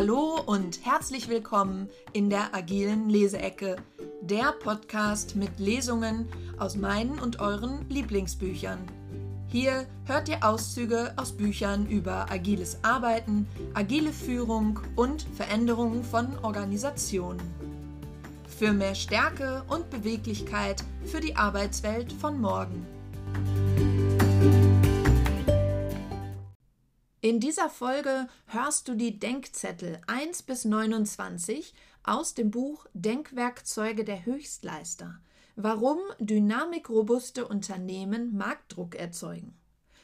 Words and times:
Hallo 0.00 0.40
und 0.46 0.86
herzlich 0.86 1.28
willkommen 1.28 1.90
in 2.14 2.30
der 2.30 2.54
agilen 2.54 3.10
Leseecke, 3.10 3.76
der 4.22 4.52
Podcast 4.52 5.36
mit 5.36 5.58
Lesungen 5.58 6.26
aus 6.58 6.74
meinen 6.74 7.18
und 7.18 7.38
euren 7.38 7.86
Lieblingsbüchern. 7.90 8.78
Hier 9.48 9.86
hört 10.06 10.30
ihr 10.30 10.42
Auszüge 10.42 11.12
aus 11.16 11.32
Büchern 11.32 11.86
über 11.86 12.32
agiles 12.32 12.78
Arbeiten, 12.80 13.46
agile 13.74 14.14
Führung 14.14 14.80
und 14.96 15.26
Veränderungen 15.36 16.02
von 16.02 16.28
Organisationen. 16.38 17.42
Für 18.58 18.72
mehr 18.72 18.94
Stärke 18.94 19.64
und 19.68 19.90
Beweglichkeit 19.90 20.82
für 21.04 21.20
die 21.20 21.36
Arbeitswelt 21.36 22.10
von 22.10 22.40
morgen. 22.40 22.86
In 27.30 27.38
dieser 27.38 27.70
Folge 27.70 28.26
hörst 28.46 28.88
du 28.88 28.96
die 28.96 29.20
Denkzettel 29.20 30.00
1 30.08 30.42
bis 30.42 30.64
29 30.64 31.74
aus 32.02 32.34
dem 32.34 32.50
Buch 32.50 32.86
Denkwerkzeuge 32.92 34.02
der 34.04 34.26
Höchstleister. 34.26 35.20
Warum 35.54 36.00
dynamikrobuste 36.18 37.46
Unternehmen 37.46 38.36
Marktdruck 38.36 38.96
erzeugen. 38.96 39.56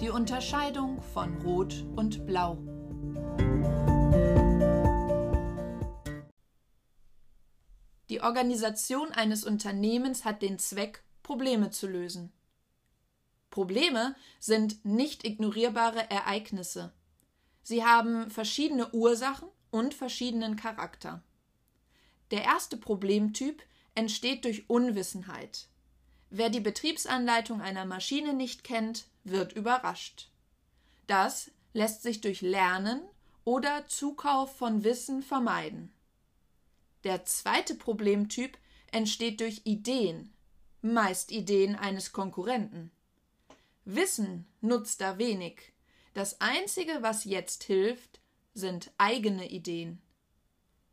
Die 0.00 0.10
Unterscheidung 0.10 1.00
von 1.00 1.34
Rot 1.42 1.86
und 1.96 2.26
Blau. 2.26 2.58
Organisation 8.24 9.12
eines 9.12 9.44
Unternehmens 9.44 10.24
hat 10.24 10.42
den 10.42 10.58
Zweck, 10.58 11.02
Probleme 11.22 11.70
zu 11.70 11.86
lösen. 11.86 12.32
Probleme 13.50 14.16
sind 14.40 14.84
nicht 14.84 15.24
ignorierbare 15.24 16.10
Ereignisse. 16.10 16.92
Sie 17.62 17.84
haben 17.84 18.30
verschiedene 18.30 18.90
Ursachen 18.92 19.48
und 19.70 19.94
verschiedenen 19.94 20.56
Charakter. 20.56 21.22
Der 22.30 22.42
erste 22.42 22.76
Problemtyp 22.76 23.62
entsteht 23.94 24.44
durch 24.44 24.68
Unwissenheit. 24.68 25.68
Wer 26.30 26.50
die 26.50 26.60
Betriebsanleitung 26.60 27.60
einer 27.60 27.84
Maschine 27.84 28.34
nicht 28.34 28.64
kennt, 28.64 29.06
wird 29.22 29.52
überrascht. 29.52 30.30
Das 31.06 31.52
lässt 31.74 32.02
sich 32.02 32.20
durch 32.20 32.40
Lernen 32.40 33.02
oder 33.44 33.86
Zukauf 33.86 34.56
von 34.56 34.82
Wissen 34.82 35.22
vermeiden. 35.22 35.93
Der 37.04 37.24
zweite 37.24 37.74
Problemtyp 37.74 38.56
entsteht 38.90 39.40
durch 39.40 39.62
Ideen, 39.64 40.32
meist 40.80 41.30
Ideen 41.30 41.76
eines 41.76 42.12
Konkurrenten. 42.12 42.90
Wissen 43.84 44.46
nutzt 44.60 45.00
da 45.00 45.18
wenig. 45.18 45.72
Das 46.14 46.40
Einzige, 46.40 46.98
was 47.00 47.24
jetzt 47.24 47.64
hilft, 47.64 48.20
sind 48.54 48.92
eigene 48.98 49.50
Ideen. 49.50 50.00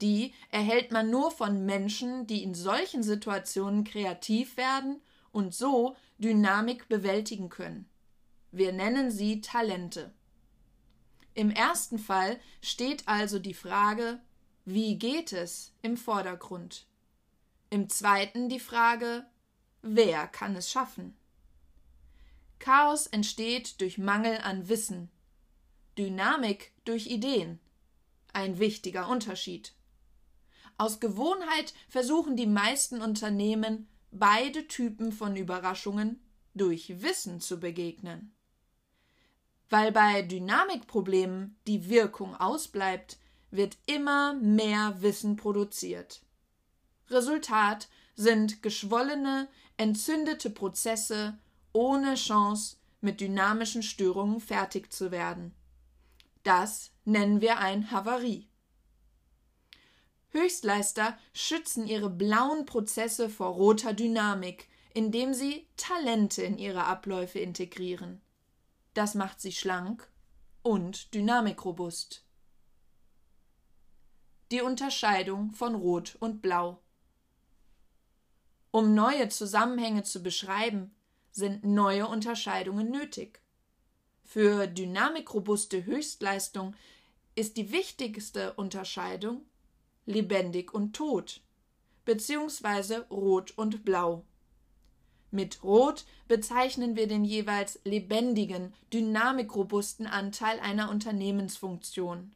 Die 0.01 0.33
erhält 0.49 0.91
man 0.91 1.09
nur 1.09 1.31
von 1.31 1.65
Menschen, 1.65 2.25
die 2.27 2.43
in 2.43 2.55
solchen 2.55 3.03
Situationen 3.03 3.83
kreativ 3.83 4.57
werden 4.57 4.99
und 5.31 5.53
so 5.53 5.95
Dynamik 6.17 6.89
bewältigen 6.89 7.49
können. 7.49 7.87
Wir 8.51 8.73
nennen 8.73 9.11
sie 9.11 9.41
Talente. 9.41 10.11
Im 11.33 11.51
ersten 11.51 11.99
Fall 11.99 12.39
steht 12.61 13.07
also 13.07 13.39
die 13.39 13.53
Frage, 13.53 14.19
wie 14.73 14.97
geht 14.97 15.33
es 15.33 15.73
im 15.81 15.97
Vordergrund? 15.97 16.85
Im 17.69 17.89
zweiten 17.89 18.49
die 18.49 18.59
Frage, 18.59 19.25
wer 19.81 20.27
kann 20.27 20.55
es 20.55 20.71
schaffen? 20.71 21.15
Chaos 22.59 23.07
entsteht 23.07 23.81
durch 23.81 23.97
Mangel 23.97 24.37
an 24.37 24.69
Wissen, 24.69 25.09
Dynamik 25.97 26.73
durch 26.85 27.07
Ideen. 27.07 27.59
Ein 28.33 28.59
wichtiger 28.59 29.09
Unterschied. 29.09 29.73
Aus 30.77 30.99
Gewohnheit 30.99 31.73
versuchen 31.89 32.35
die 32.35 32.47
meisten 32.47 33.01
Unternehmen, 33.01 33.87
beide 34.11 34.67
Typen 34.67 35.11
von 35.11 35.35
Überraschungen 35.35 36.21
durch 36.53 37.01
Wissen 37.01 37.39
zu 37.41 37.59
begegnen. 37.59 38.33
Weil 39.69 39.91
bei 39.91 40.21
Dynamikproblemen 40.21 41.57
die 41.67 41.89
Wirkung 41.89 42.35
ausbleibt, 42.35 43.17
wird 43.51 43.77
immer 43.85 44.33
mehr 44.33 45.01
Wissen 45.01 45.35
produziert. 45.35 46.21
Resultat 47.09 47.89
sind 48.15 48.63
geschwollene, 48.63 49.47
entzündete 49.77 50.49
Prozesse 50.49 51.37
ohne 51.73 52.15
Chance, 52.15 52.77
mit 53.01 53.19
dynamischen 53.19 53.81
Störungen 53.81 54.39
fertig 54.39 54.93
zu 54.93 55.11
werden. 55.11 55.55
Das 56.43 56.91
nennen 57.03 57.41
wir 57.41 57.57
ein 57.57 57.91
Havarie. 57.91 58.47
Höchstleister 60.29 61.17
schützen 61.33 61.87
ihre 61.87 62.09
blauen 62.09 62.65
Prozesse 62.65 63.29
vor 63.29 63.49
roter 63.49 63.93
Dynamik, 63.93 64.69
indem 64.93 65.33
sie 65.33 65.67
Talente 65.77 66.43
in 66.43 66.57
ihre 66.57 66.85
Abläufe 66.85 67.39
integrieren. 67.39 68.21
Das 68.93 69.15
macht 69.15 69.41
sie 69.41 69.51
schlank 69.51 70.09
und 70.61 71.13
dynamikrobust 71.13 72.23
die 74.51 74.61
Unterscheidung 74.61 75.51
von 75.51 75.75
Rot 75.75 76.17
und 76.19 76.41
Blau. 76.41 76.81
Um 78.71 78.93
neue 78.93 79.29
Zusammenhänge 79.29 80.03
zu 80.03 80.21
beschreiben, 80.21 80.93
sind 81.31 81.63
neue 81.63 82.07
Unterscheidungen 82.07 82.91
nötig. 82.91 83.41
Für 84.23 84.67
dynamikrobuste 84.67 85.85
Höchstleistung 85.85 86.75
ist 87.35 87.55
die 87.55 87.71
wichtigste 87.71 88.53
Unterscheidung 88.53 89.45
lebendig 90.05 90.73
und 90.73 90.93
tot, 90.93 91.41
beziehungsweise 92.03 93.07
rot 93.09 93.57
und 93.57 93.85
blau. 93.85 94.25
Mit 95.31 95.63
Rot 95.63 96.05
bezeichnen 96.27 96.97
wir 96.97 97.07
den 97.07 97.23
jeweils 97.23 97.79
lebendigen, 97.85 98.73
dynamikrobusten 98.91 100.07
Anteil 100.07 100.59
einer 100.59 100.89
Unternehmensfunktion 100.89 102.35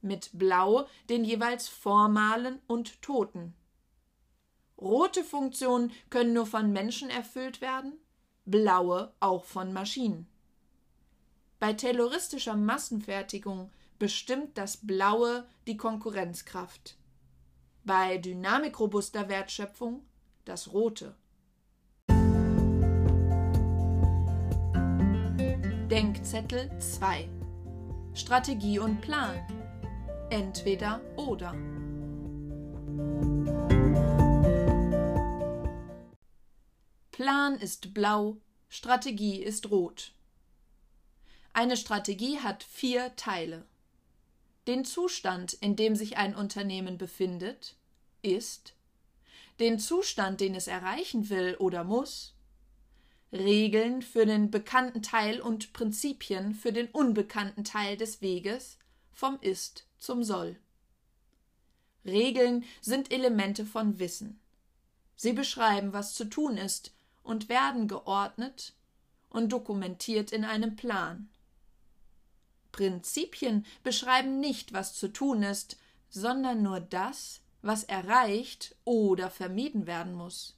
mit 0.00 0.30
Blau 0.32 0.86
den 1.08 1.24
jeweils 1.24 1.68
formalen 1.68 2.60
und 2.66 3.02
toten. 3.02 3.54
Rote 4.80 5.24
Funktionen 5.24 5.92
können 6.08 6.32
nur 6.32 6.46
von 6.46 6.72
Menschen 6.72 7.10
erfüllt 7.10 7.60
werden, 7.60 7.94
blaue 8.44 9.12
auch 9.20 9.44
von 9.44 9.72
Maschinen. 9.72 10.28
Bei 11.58 11.72
terroristischer 11.72 12.56
Massenfertigung 12.56 13.70
bestimmt 13.98 14.56
das 14.56 14.76
Blaue 14.76 15.44
die 15.66 15.76
Konkurrenzkraft. 15.76 16.96
Bei 17.84 18.18
dynamikrobuster 18.18 19.28
Wertschöpfung 19.28 20.04
das 20.44 20.72
Rote. 20.72 21.16
Denkzettel 25.90 26.70
2 26.78 27.28
Strategie 28.14 28.78
und 28.78 29.00
Plan 29.00 29.34
Entweder 30.30 31.00
oder. 31.16 31.52
Plan 37.10 37.58
ist 37.58 37.94
blau, 37.94 38.36
Strategie 38.68 39.42
ist 39.42 39.70
rot. 39.70 40.12
Eine 41.54 41.78
Strategie 41.78 42.40
hat 42.40 42.62
vier 42.62 43.16
Teile. 43.16 43.64
Den 44.66 44.84
Zustand, 44.84 45.54
in 45.54 45.76
dem 45.76 45.96
sich 45.96 46.18
ein 46.18 46.36
Unternehmen 46.36 46.98
befindet, 46.98 47.76
ist, 48.20 48.74
den 49.60 49.78
Zustand, 49.78 50.42
den 50.42 50.54
es 50.54 50.66
erreichen 50.66 51.30
will 51.30 51.56
oder 51.58 51.84
muss, 51.84 52.34
Regeln 53.32 54.02
für 54.02 54.26
den 54.26 54.50
bekannten 54.50 55.02
Teil 55.02 55.40
und 55.40 55.72
Prinzipien 55.72 56.54
für 56.54 56.72
den 56.72 56.88
unbekannten 56.88 57.64
Teil 57.64 57.96
des 57.96 58.20
Weges 58.20 58.76
vom 59.10 59.38
Ist 59.40 59.87
zum 59.98 60.24
Soll. 60.24 60.56
Regeln 62.04 62.64
sind 62.80 63.12
Elemente 63.12 63.66
von 63.66 63.98
Wissen. 63.98 64.40
Sie 65.16 65.32
beschreiben, 65.32 65.92
was 65.92 66.14
zu 66.14 66.24
tun 66.24 66.56
ist 66.56 66.94
und 67.22 67.48
werden 67.48 67.88
geordnet, 67.88 68.74
und 69.30 69.52
dokumentiert 69.52 70.32
in 70.32 70.44
einem 70.44 70.76
Plan. 70.76 71.28
Prinzipien 72.72 73.66
beschreiben 73.82 74.40
nicht, 74.40 74.72
was 74.72 74.94
zu 74.94 75.08
tun 75.08 75.42
ist, 75.42 75.76
sondern 76.10 76.62
nur 76.62 76.80
das, 76.80 77.40
was 77.62 77.84
erreicht 77.84 78.76
oder 78.84 79.30
vermieden 79.30 79.86
werden 79.86 80.14
muss. 80.14 80.56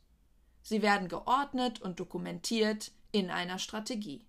Sie 0.62 0.82
werden 0.82 1.08
geordnet 1.08 1.80
und 1.80 1.98
dokumentiert 1.98 2.92
in 3.12 3.30
einer 3.30 3.58
Strategie. 3.58 4.24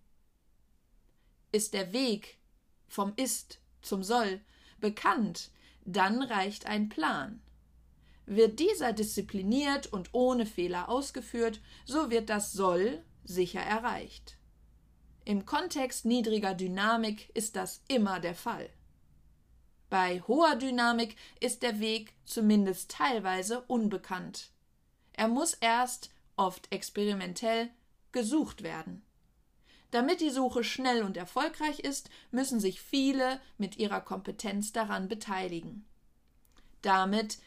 Ist 1.51 1.73
der 1.73 1.91
Weg 1.91 2.37
vom 2.87 3.13
Ist 3.17 3.59
zum 3.81 4.03
Soll 4.03 4.41
bekannt, 4.81 5.51
dann 5.85 6.21
reicht 6.21 6.65
ein 6.65 6.89
Plan. 6.89 7.41
Wird 8.25 8.59
dieser 8.59 8.93
diszipliniert 8.93 9.87
und 9.87 10.09
ohne 10.13 10.45
Fehler 10.45 10.89
ausgeführt, 10.89 11.59
so 11.85 12.09
wird 12.09 12.29
das 12.29 12.51
Soll 12.51 13.03
sicher 13.23 13.61
erreicht. 13.61 14.37
Im 15.23 15.45
Kontext 15.45 16.05
niedriger 16.05 16.53
Dynamik 16.53 17.29
ist 17.35 17.55
das 17.55 17.83
immer 17.87 18.19
der 18.19 18.35
Fall. 18.35 18.69
Bei 19.89 20.21
hoher 20.21 20.55
Dynamik 20.55 21.15
ist 21.39 21.63
der 21.63 21.79
Weg 21.79 22.13
zumindest 22.25 22.91
teilweise 22.91 23.61
unbekannt. 23.67 24.51
Er 25.13 25.27
muss 25.27 25.53
erst, 25.53 26.09
oft 26.37 26.71
experimentell, 26.71 27.69
gesucht 28.11 28.63
werden. 28.63 29.03
Damit 29.91 30.21
die 30.21 30.29
Suche 30.29 30.63
schnell 30.63 31.03
und 31.03 31.17
erfolgreich 31.17 31.79
ist, 31.79 32.09
müssen 32.31 32.59
sich 32.59 32.81
viele 32.81 33.39
mit 33.57 33.77
ihrer 33.77 34.01
Kompetenz 34.01 34.71
daran 34.71 35.09
beteiligen. 35.09 35.85
Damit 36.81 37.39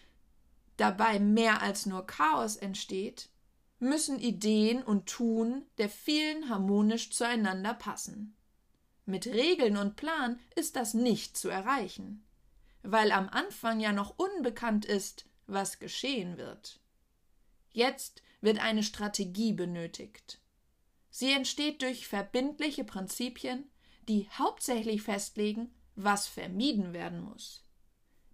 dabei 0.76 1.18
mehr 1.18 1.62
als 1.62 1.86
nur 1.86 2.06
Chaos 2.06 2.56
entsteht, 2.56 3.30
müssen 3.78 4.18
Ideen 4.18 4.82
und 4.82 5.06
Tun 5.06 5.64
der 5.78 5.88
vielen 5.88 6.48
harmonisch 6.48 7.10
zueinander 7.10 7.74
passen. 7.74 8.36
Mit 9.06 9.26
Regeln 9.26 9.76
und 9.76 9.96
Plan 9.96 10.38
ist 10.54 10.76
das 10.76 10.94
nicht 10.94 11.36
zu 11.36 11.48
erreichen, 11.48 12.24
weil 12.82 13.12
am 13.12 13.28
Anfang 13.28 13.80
ja 13.80 13.92
noch 13.92 14.18
unbekannt 14.18 14.84
ist, 14.84 15.26
was 15.46 15.78
geschehen 15.78 16.38
wird. 16.38 16.80
Jetzt 17.72 18.22
wird 18.40 18.58
eine 18.60 18.82
Strategie 18.82 19.52
benötigt. 19.52 20.38
Sie 21.16 21.30
entsteht 21.30 21.82
durch 21.82 22.08
verbindliche 22.08 22.82
Prinzipien, 22.82 23.70
die 24.08 24.28
hauptsächlich 24.36 25.02
festlegen, 25.02 25.72
was 25.94 26.26
vermieden 26.26 26.92
werden 26.92 27.20
muss. 27.20 27.62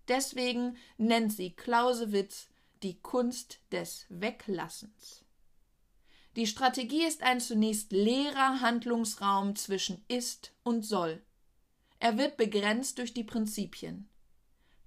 Deswegen 0.08 0.78
nennt 0.96 1.30
sie 1.30 1.50
Clausewitz 1.50 2.48
die 2.82 2.98
Kunst 2.98 3.60
des 3.70 4.06
Weglassens. 4.08 5.26
Die 6.36 6.46
Strategie 6.46 7.04
ist 7.04 7.22
ein 7.22 7.40
zunächst 7.40 7.92
leerer 7.92 8.62
Handlungsraum 8.62 9.56
zwischen 9.56 10.02
ist 10.08 10.54
und 10.62 10.80
soll. 10.82 11.22
Er 11.98 12.16
wird 12.16 12.38
begrenzt 12.38 12.96
durch 12.96 13.12
die 13.12 13.24
Prinzipien. 13.24 14.08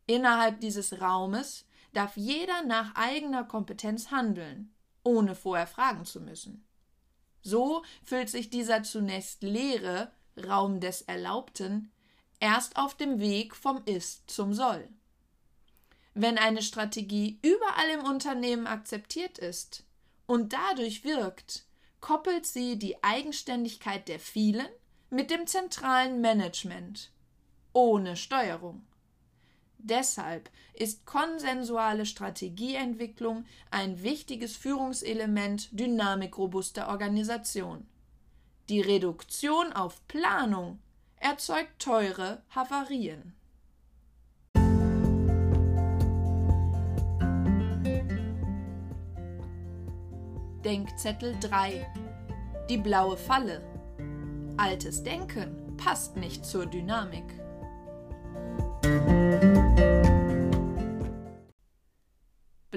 Innerhalb 0.08 0.62
dieses 0.62 1.00
Raumes 1.00 1.68
darf 1.94 2.18
jeder 2.18 2.64
nach 2.64 2.96
eigener 2.96 3.44
Kompetenz 3.44 4.10
handeln, 4.10 4.74
ohne 5.04 5.36
vorher 5.36 5.68
fragen 5.68 6.06
zu 6.06 6.22
müssen. 6.22 6.66
So 7.44 7.84
füllt 8.04 8.30
sich 8.30 8.50
dieser 8.50 8.84
zunächst 8.84 9.44
leere 9.44 10.12
Raum 10.48 10.80
des 10.80 11.04
Erlaubten 11.04 11.92
erst 12.40 12.78
auf 12.78 12.96
dem 12.96 13.20
Weg 13.20 13.56
vom 13.56 13.84
Ist 13.86 14.32
zum 14.32 14.54
Soll. 14.54 14.90
Wenn 16.16 16.38
eine 16.38 16.62
Strategie 16.62 17.40
überall 17.42 17.90
im 17.94 18.06
Unternehmen 18.06 18.68
akzeptiert 18.68 19.38
ist, 19.38 19.86
und 20.26 20.54
dadurch 20.54 21.04
wirkt, 21.04 21.66
koppelt 22.00 22.46
sie 22.46 22.78
die 22.78 23.04
Eigenständigkeit 23.04 24.08
der 24.08 24.20
vielen 24.20 24.68
mit 25.10 25.30
dem 25.30 25.48
zentralen 25.48 26.22
Management 26.22 27.12
ohne 27.74 28.16
Steuerung. 28.16 28.86
Deshalb 29.86 30.50
ist 30.74 31.06
konsensuale 31.06 32.06
Strategieentwicklung 32.06 33.44
ein 33.70 34.02
wichtiges 34.02 34.56
Führungselement 34.56 35.68
dynamikrobuster 35.78 36.88
Organisation. 36.88 37.86
Die 38.70 38.80
Reduktion 38.80 39.74
auf 39.74 40.08
Planung 40.08 40.80
erzeugt 41.18 41.80
teure 41.80 42.42
Havarien. 42.50 43.34
Denkzettel 50.64 51.36
3 51.42 51.86
Die 52.70 52.78
blaue 52.78 53.18
Falle 53.18 53.62
Altes 54.56 55.04
Denken 55.04 55.76
passt 55.76 56.16
nicht 56.16 56.46
zur 56.46 56.68
Dynamik. 56.68 57.43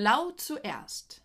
Blau 0.07 0.31
zuerst. 0.37 1.21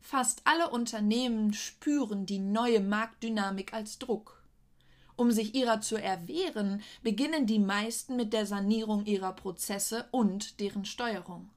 Fast 0.00 0.40
alle 0.46 0.70
Unternehmen 0.70 1.52
spüren 1.52 2.24
die 2.24 2.38
neue 2.38 2.80
Marktdynamik 2.80 3.74
als 3.74 3.98
Druck. 3.98 4.42
Um 5.16 5.30
sich 5.30 5.54
ihrer 5.54 5.82
zu 5.82 5.98
erwehren, 5.98 6.82
beginnen 7.02 7.44
die 7.44 7.58
meisten 7.58 8.16
mit 8.16 8.32
der 8.32 8.46
Sanierung 8.46 9.04
ihrer 9.04 9.34
Prozesse 9.34 10.08
und 10.12 10.60
deren 10.60 10.86
Steuerung. 10.86 11.50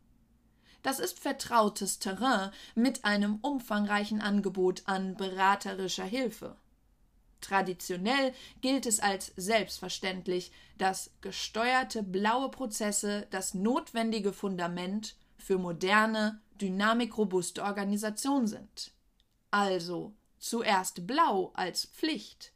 Das 0.82 1.00
ist 1.00 1.18
vertrautes 1.18 2.00
Terrain 2.00 2.52
mit 2.76 3.06
einem 3.06 3.38
umfangreichen 3.38 4.20
Angebot 4.20 4.84
an 4.84 5.16
beraterischer 5.16 6.04
Hilfe. 6.04 6.58
Traditionell 7.40 8.34
gilt 8.60 8.86
es 8.86 9.00
als 9.00 9.32
selbstverständlich, 9.38 10.52
dass 10.78 11.10
gesteuerte 11.22 12.04
blaue 12.04 12.50
Prozesse 12.50 13.28
das 13.32 13.54
notwendige 13.54 14.34
Fundament 14.34 15.16
für 15.38 15.58
moderne, 15.58 16.42
dynamikrobuste 16.62 17.64
Organisation 17.64 18.48
sind. 18.48 18.92
Also 19.52 20.14
zuerst 20.40 21.06
blau 21.08 21.52
als 21.54 21.86
Pflicht, 21.86 22.54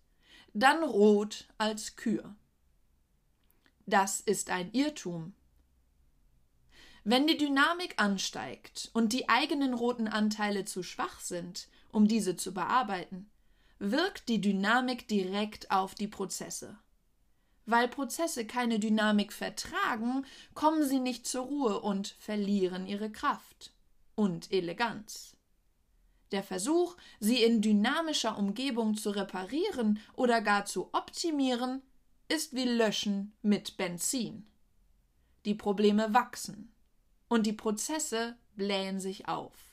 dann 0.53 0.83
rot 0.83 1.47
als 1.57 1.95
Kür. 1.95 2.35
Das 3.85 4.19
ist 4.19 4.49
ein 4.49 4.71
Irrtum. 4.73 5.33
Wenn 7.03 7.25
die 7.25 7.37
Dynamik 7.37 7.93
ansteigt 7.97 8.89
und 8.93 9.13
die 9.13 9.29
eigenen 9.29 9.73
roten 9.73 10.09
Anteile 10.09 10.65
zu 10.65 10.83
schwach 10.83 11.21
sind, 11.21 11.69
um 11.89 12.07
diese 12.07 12.35
zu 12.35 12.53
bearbeiten, 12.53 13.29
wirkt 13.79 14.27
die 14.27 14.41
Dynamik 14.41 15.07
direkt 15.07 15.71
auf 15.71 15.95
die 15.95 16.09
Prozesse. 16.09 16.77
Weil 17.67 17.89
Prozesse 17.89 18.47
keine 18.47 18.79
Dynamik 18.79 19.33
vertragen, 19.33 20.25
kommen 20.55 20.87
sie 20.87 20.99
nicht 20.99 21.27
zur 21.27 21.45
Ruhe 21.45 21.81
und 21.81 22.15
verlieren 22.17 22.87
ihre 22.87 23.11
Kraft 23.11 23.73
und 24.15 24.51
Eleganz. 24.53 25.35
Der 26.31 26.43
Versuch, 26.43 26.95
sie 27.19 27.43
in 27.43 27.61
dynamischer 27.61 28.37
Umgebung 28.37 28.95
zu 28.95 29.09
reparieren 29.11 29.99
oder 30.13 30.41
gar 30.41 30.65
zu 30.65 30.89
optimieren, 30.93 31.81
ist 32.29 32.55
wie 32.55 32.63
Löschen 32.63 33.33
mit 33.41 33.75
Benzin. 33.75 34.47
Die 35.45 35.55
Probleme 35.55 36.13
wachsen 36.13 36.73
und 37.27 37.45
die 37.45 37.53
Prozesse 37.53 38.37
blähen 38.55 39.01
sich 39.01 39.27
auf. 39.27 39.66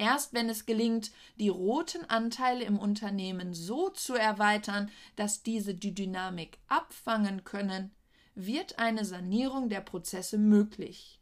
Erst 0.00 0.32
wenn 0.32 0.48
es 0.48 0.64
gelingt, 0.64 1.12
die 1.38 1.50
roten 1.50 2.06
Anteile 2.06 2.64
im 2.64 2.78
Unternehmen 2.78 3.52
so 3.52 3.90
zu 3.90 4.14
erweitern, 4.14 4.90
dass 5.14 5.42
diese 5.42 5.74
die 5.74 5.94
Dynamik 5.94 6.56
abfangen 6.68 7.44
können, 7.44 7.90
wird 8.34 8.78
eine 8.78 9.04
Sanierung 9.04 9.68
der 9.68 9.82
Prozesse 9.82 10.38
möglich. 10.38 11.20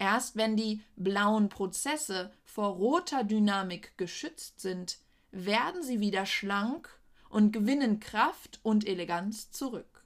Erst 0.00 0.34
wenn 0.34 0.56
die 0.56 0.82
blauen 0.96 1.50
Prozesse 1.50 2.32
vor 2.42 2.70
roter 2.70 3.22
Dynamik 3.22 3.96
geschützt 3.96 4.60
sind, 4.60 4.98
werden 5.30 5.84
sie 5.84 6.00
wieder 6.00 6.26
schlank 6.26 6.90
und 7.28 7.52
gewinnen 7.52 8.00
Kraft 8.00 8.58
und 8.64 8.88
Eleganz 8.88 9.52
zurück. 9.52 10.02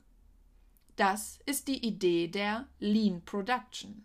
Das 0.97 1.39
ist 1.47 1.69
die 1.69 1.83
Idee 1.83 2.29
der 2.29 2.69
Lean 2.81 3.23
Production 3.25 4.05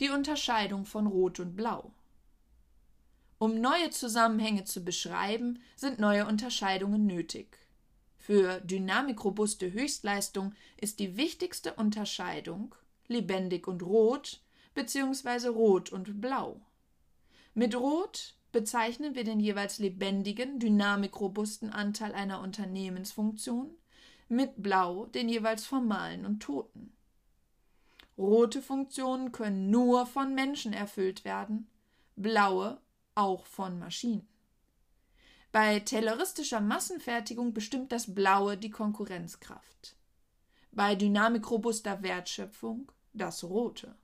die 0.00 0.10
Unterscheidung 0.10 0.84
von 0.84 1.06
Rot 1.06 1.40
und 1.40 1.56
Blau. 1.56 1.92
Um 3.38 3.60
neue 3.60 3.90
Zusammenhänge 3.90 4.64
zu 4.64 4.84
beschreiben, 4.84 5.60
sind 5.76 6.00
neue 6.00 6.26
Unterscheidungen 6.26 7.06
nötig. 7.06 7.58
Für 8.16 8.60
dynamikrobuste 8.60 9.72
Höchstleistung 9.72 10.54
ist 10.76 10.98
die 10.98 11.16
wichtigste 11.16 11.74
Unterscheidung 11.74 12.74
lebendig 13.06 13.66
und 13.68 13.82
rot 13.82 14.42
bzw. 14.74 15.48
rot 15.48 15.92
und 15.92 16.20
blau. 16.20 16.60
Mit 17.54 17.74
rot 17.74 18.34
bezeichnen 18.52 19.14
wir 19.14 19.24
den 19.24 19.40
jeweils 19.40 19.78
lebendigen, 19.78 20.58
dynamikrobusten 20.58 21.70
Anteil 21.70 22.12
einer 22.12 22.40
Unternehmensfunktion, 22.40 23.70
mit 24.28 24.62
blau 24.62 25.06
den 25.06 25.28
jeweils 25.28 25.64
formalen 25.64 26.26
und 26.26 26.40
toten. 26.40 26.92
Rote 28.18 28.62
Funktionen 28.62 29.32
können 29.32 29.70
nur 29.70 30.06
von 30.06 30.34
Menschen 30.34 30.72
erfüllt 30.72 31.24
werden, 31.24 31.68
blaue 32.16 32.80
auch 33.18 33.44
von 33.44 33.78
Maschinen. 33.78 34.26
Bei 35.50 35.80
tayloristischer 35.80 36.60
Massenfertigung 36.60 37.52
bestimmt 37.52 37.90
das 37.90 38.14
Blaue 38.14 38.56
die 38.56 38.70
Konkurrenzkraft. 38.70 39.96
Bei 40.70 40.94
dynamikrobuster 40.94 42.02
Wertschöpfung 42.02 42.92
das 43.12 43.42
Rote. 43.42 43.96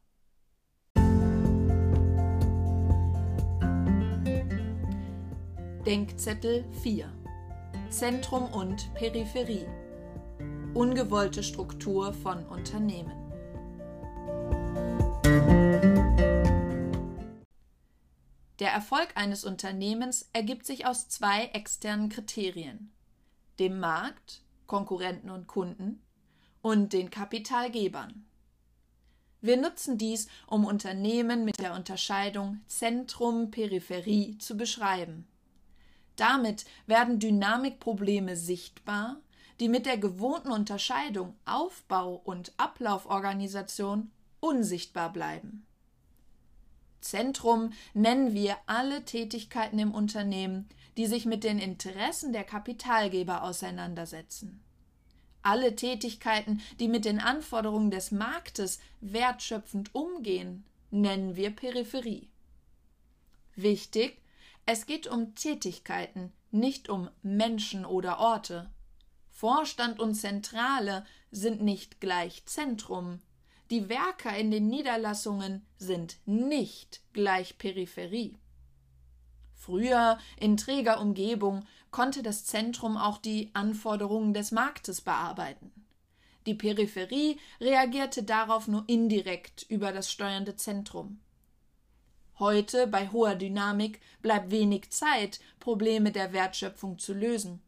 Denkzettel 5.86 6.64
4 6.82 7.12
Zentrum 7.90 8.52
und 8.52 8.92
Peripherie 8.94 9.66
Ungewollte 10.72 11.42
Struktur 11.42 12.14
von 12.14 12.44
Unternehmen 12.46 13.23
Der 18.60 18.70
Erfolg 18.70 19.08
eines 19.16 19.44
Unternehmens 19.44 20.28
ergibt 20.32 20.64
sich 20.66 20.86
aus 20.86 21.08
zwei 21.08 21.46
externen 21.46 22.08
Kriterien 22.08 22.90
dem 23.58 23.78
Markt, 23.78 24.42
Konkurrenten 24.66 25.30
und 25.30 25.46
Kunden 25.46 26.02
und 26.62 26.92
den 26.92 27.10
Kapitalgebern. 27.10 28.26
Wir 29.40 29.56
nutzen 29.58 29.98
dies, 29.98 30.28
um 30.46 30.64
Unternehmen 30.64 31.44
mit 31.44 31.60
der 31.60 31.74
Unterscheidung 31.74 32.60
Zentrum 32.66 33.50
Peripherie 33.50 34.38
zu 34.38 34.56
beschreiben. 34.56 35.28
Damit 36.16 36.64
werden 36.86 37.18
Dynamikprobleme 37.18 38.36
sichtbar, 38.36 39.20
die 39.60 39.68
mit 39.68 39.86
der 39.86 39.98
gewohnten 39.98 40.50
Unterscheidung 40.50 41.36
Aufbau 41.44 42.14
und 42.24 42.52
Ablauforganisation 42.56 44.10
unsichtbar 44.40 45.12
bleiben. 45.12 45.66
Zentrum 47.04 47.72
nennen 47.92 48.34
wir 48.34 48.56
alle 48.66 49.04
Tätigkeiten 49.04 49.78
im 49.78 49.92
Unternehmen, 49.92 50.68
die 50.96 51.06
sich 51.06 51.26
mit 51.26 51.44
den 51.44 51.58
Interessen 51.58 52.32
der 52.32 52.44
Kapitalgeber 52.44 53.42
auseinandersetzen. 53.42 54.62
Alle 55.42 55.76
Tätigkeiten, 55.76 56.62
die 56.80 56.88
mit 56.88 57.04
den 57.04 57.20
Anforderungen 57.20 57.90
des 57.90 58.10
Marktes 58.10 58.80
wertschöpfend 59.00 59.94
umgehen, 59.94 60.64
nennen 60.90 61.36
wir 61.36 61.50
Peripherie. 61.50 62.30
Wichtig 63.54 64.20
es 64.66 64.86
geht 64.86 65.06
um 65.06 65.34
Tätigkeiten, 65.34 66.32
nicht 66.50 66.88
um 66.88 67.10
Menschen 67.22 67.84
oder 67.84 68.18
Orte. 68.18 68.70
Vorstand 69.30 70.00
und 70.00 70.14
Zentrale 70.14 71.04
sind 71.30 71.60
nicht 71.60 72.00
gleich 72.00 72.46
Zentrum. 72.46 73.20
Die 73.70 73.88
Werker 73.88 74.36
in 74.36 74.50
den 74.50 74.68
Niederlassungen 74.68 75.64
sind 75.78 76.18
nicht 76.26 77.00
gleich 77.12 77.56
Peripherie. 77.56 78.36
Früher, 79.54 80.18
in 80.38 80.58
träger 80.58 81.00
Umgebung, 81.00 81.64
konnte 81.90 82.22
das 82.22 82.44
Zentrum 82.44 82.98
auch 82.98 83.16
die 83.16 83.50
Anforderungen 83.54 84.34
des 84.34 84.52
Marktes 84.52 85.00
bearbeiten. 85.00 85.72
Die 86.44 86.54
Peripherie 86.54 87.38
reagierte 87.58 88.22
darauf 88.22 88.68
nur 88.68 88.84
indirekt 88.86 89.64
über 89.70 89.92
das 89.92 90.12
steuernde 90.12 90.56
Zentrum. 90.56 91.20
Heute, 92.38 92.86
bei 92.86 93.08
hoher 93.08 93.36
Dynamik, 93.36 94.00
bleibt 94.20 94.50
wenig 94.50 94.90
Zeit, 94.90 95.40
Probleme 95.60 96.12
der 96.12 96.34
Wertschöpfung 96.34 96.98
zu 96.98 97.14
lösen. 97.14 97.62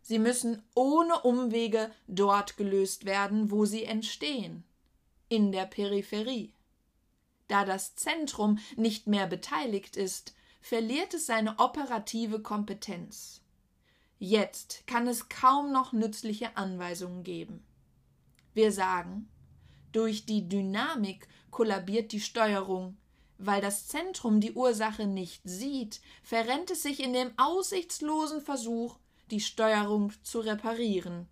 Sie 0.00 0.18
müssen 0.18 0.62
ohne 0.74 1.20
Umwege 1.20 1.90
dort 2.06 2.56
gelöst 2.56 3.04
werden, 3.04 3.50
wo 3.50 3.66
sie 3.66 3.84
entstehen, 3.84 4.62
in 5.28 5.52
der 5.52 5.66
Peripherie. 5.66 6.52
Da 7.48 7.64
das 7.64 7.94
Zentrum 7.94 8.58
nicht 8.76 9.06
mehr 9.06 9.26
beteiligt 9.26 9.96
ist, 9.96 10.34
verliert 10.60 11.14
es 11.14 11.26
seine 11.26 11.58
operative 11.58 12.40
Kompetenz. 12.40 13.42
Jetzt 14.18 14.86
kann 14.86 15.06
es 15.06 15.28
kaum 15.28 15.72
noch 15.72 15.92
nützliche 15.92 16.56
Anweisungen 16.56 17.22
geben. 17.22 17.64
Wir 18.54 18.72
sagen, 18.72 19.28
durch 19.92 20.26
die 20.26 20.48
Dynamik 20.48 21.28
kollabiert 21.50 22.12
die 22.12 22.20
Steuerung, 22.20 22.96
weil 23.38 23.60
das 23.60 23.86
Zentrum 23.86 24.40
die 24.40 24.52
Ursache 24.52 25.06
nicht 25.06 25.42
sieht, 25.44 26.00
verrennt 26.22 26.70
es 26.70 26.82
sich 26.82 27.02
in 27.02 27.12
dem 27.12 27.32
aussichtslosen 27.38 28.40
Versuch, 28.40 28.98
die 29.30 29.40
Steuerung 29.40 30.12
zu 30.22 30.40
reparieren. 30.40 31.28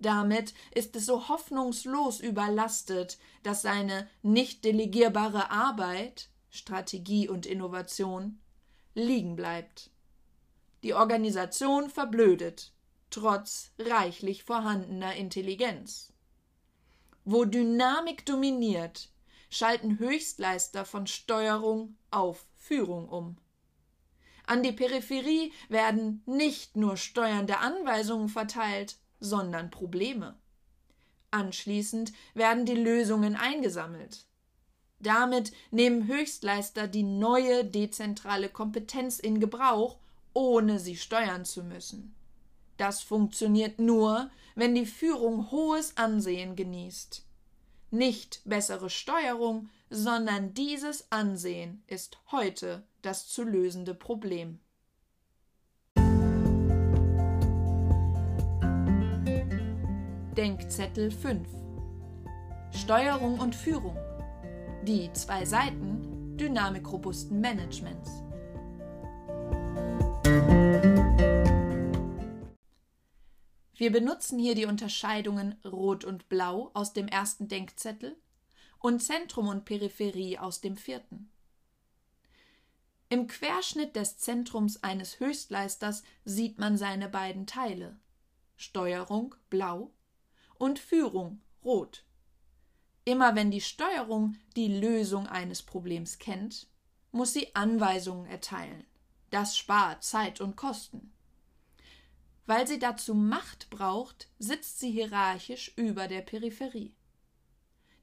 Damit 0.00 0.54
ist 0.74 0.94
es 0.94 1.06
so 1.06 1.28
hoffnungslos 1.28 2.20
überlastet, 2.20 3.18
dass 3.42 3.62
seine 3.62 4.08
nicht 4.22 4.64
delegierbare 4.64 5.50
Arbeit 5.50 6.30
Strategie 6.50 7.28
und 7.28 7.46
Innovation 7.46 8.40
liegen 8.94 9.36
bleibt. 9.36 9.90
Die 10.84 10.94
Organisation 10.94 11.90
verblödet, 11.90 12.72
trotz 13.10 13.72
reichlich 13.78 14.44
vorhandener 14.44 15.16
Intelligenz. 15.16 16.12
Wo 17.24 17.44
Dynamik 17.44 18.24
dominiert, 18.24 19.10
schalten 19.50 19.98
Höchstleister 19.98 20.84
von 20.84 21.06
Steuerung 21.06 21.96
auf 22.10 22.46
Führung 22.56 23.08
um. 23.08 23.36
An 24.46 24.62
die 24.62 24.72
Peripherie 24.72 25.52
werden 25.68 26.22
nicht 26.24 26.76
nur 26.76 26.96
steuernde 26.96 27.58
Anweisungen 27.58 28.28
verteilt, 28.28 28.96
sondern 29.20 29.70
Probleme. 29.70 30.36
Anschließend 31.30 32.12
werden 32.34 32.64
die 32.64 32.74
Lösungen 32.74 33.36
eingesammelt. 33.36 34.26
Damit 35.00 35.52
nehmen 35.70 36.06
Höchstleister 36.06 36.88
die 36.88 37.02
neue 37.02 37.64
dezentrale 37.64 38.48
Kompetenz 38.48 39.18
in 39.18 39.38
Gebrauch, 39.38 39.98
ohne 40.32 40.78
sie 40.78 40.96
steuern 40.96 41.44
zu 41.44 41.62
müssen. 41.62 42.14
Das 42.76 43.02
funktioniert 43.02 43.78
nur, 43.78 44.30
wenn 44.54 44.74
die 44.74 44.86
Führung 44.86 45.50
hohes 45.50 45.96
Ansehen 45.96 46.56
genießt. 46.56 47.24
Nicht 47.90 48.40
bessere 48.44 48.90
Steuerung, 48.90 49.70
sondern 49.90 50.54
dieses 50.54 51.10
Ansehen 51.10 51.82
ist 51.86 52.18
heute 52.30 52.82
das 53.02 53.28
zu 53.28 53.44
lösende 53.44 53.94
Problem. 53.94 54.60
Denkzettel 60.38 61.10
5 61.10 61.48
Steuerung 62.70 63.40
und 63.40 63.56
Führung. 63.56 63.96
Die 64.84 65.12
zwei 65.12 65.44
Seiten 65.44 66.36
dynamikrobusten 66.36 67.40
Managements. 67.40 68.22
Wir 73.74 73.90
benutzen 73.90 74.38
hier 74.38 74.54
die 74.54 74.66
Unterscheidungen 74.66 75.56
Rot 75.64 76.04
und 76.04 76.28
Blau 76.28 76.70
aus 76.72 76.92
dem 76.92 77.08
ersten 77.08 77.48
Denkzettel 77.48 78.16
und 78.78 79.02
Zentrum 79.02 79.48
und 79.48 79.64
Peripherie 79.64 80.38
aus 80.38 80.60
dem 80.60 80.76
vierten. 80.76 81.32
Im 83.08 83.26
Querschnitt 83.26 83.96
des 83.96 84.18
Zentrums 84.18 84.84
eines 84.84 85.18
Höchstleisters 85.18 86.04
sieht 86.24 86.60
man 86.60 86.76
seine 86.76 87.08
beiden 87.08 87.48
Teile. 87.48 87.98
Steuerung 88.54 89.34
blau 89.50 89.90
und 90.58 90.78
Führung 90.78 91.40
rot. 91.64 92.04
Immer 93.04 93.34
wenn 93.34 93.50
die 93.50 93.62
Steuerung 93.62 94.36
die 94.54 94.68
Lösung 94.68 95.26
eines 95.26 95.62
Problems 95.62 96.18
kennt, 96.18 96.66
muss 97.10 97.32
sie 97.32 97.54
Anweisungen 97.54 98.26
erteilen. 98.26 98.84
Das 99.30 99.56
spart 99.56 100.04
Zeit 100.04 100.40
und 100.40 100.56
Kosten. 100.56 101.12
Weil 102.46 102.66
sie 102.66 102.78
dazu 102.78 103.14
Macht 103.14 103.70
braucht, 103.70 104.28
sitzt 104.38 104.78
sie 104.78 104.90
hierarchisch 104.90 105.72
über 105.76 106.08
der 106.08 106.22
Peripherie. 106.22 106.94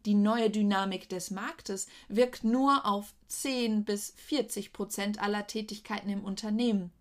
Die 0.06 0.14
neue 0.14 0.52
Dynamik 0.52 1.10
des 1.10 1.32
Marktes 1.32 1.88
wirkt 2.10 2.44
nur 2.44 2.86
auf 2.86 3.14
10 3.28 3.86
bis 3.86 4.12
40 4.18 4.72
Prozent 4.72 5.20
aller 5.20 5.48
Tätigkeiten 5.48 6.10
im 6.10 6.24
Unternehmen. 6.24 6.92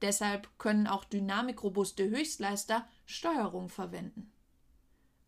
Deshalb 0.00 0.48
können 0.58 0.86
auch 0.86 1.04
dynamikrobuste 1.04 2.08
Höchstleister 2.08 2.88
Steuerung 3.04 3.68
verwenden. 3.68 4.31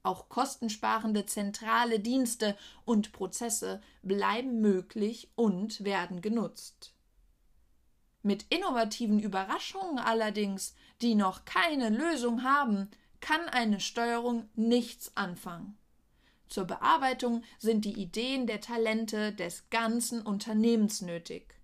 Auch 0.05 0.29
kostensparende 0.29 1.25
zentrale 1.25 1.99
Dienste 1.99 2.57
und 2.85 3.13
Prozesse 3.13 3.83
bleiben 4.03 4.61
möglich 4.61 5.31
und 5.35 5.83
werden 5.83 6.21
genutzt. 6.21 6.95
Mit 8.23 8.45
innovativen 8.51 9.19
Überraschungen 9.19 9.99
allerdings, 9.99 10.75
die 11.01 11.15
noch 11.15 11.47
keine 11.47 11.89
Lösung 11.89 12.43
haben, 12.45 12.91
kann 13.21 13.49
eine 13.49 13.81
Steuerung 13.81 14.49
nichts 14.55 15.17
anfangen. 15.17 15.79
Zur 16.49 16.65
Bearbeitung 16.67 17.43
sind 17.59 17.87
die 17.87 17.99
Ideen 17.99 18.47
der 18.47 18.61
Talente 18.61 19.33
des 19.33 19.71
ganzen 19.71 20.21
Unternehmens 20.21 21.01
nötig. 21.01 21.55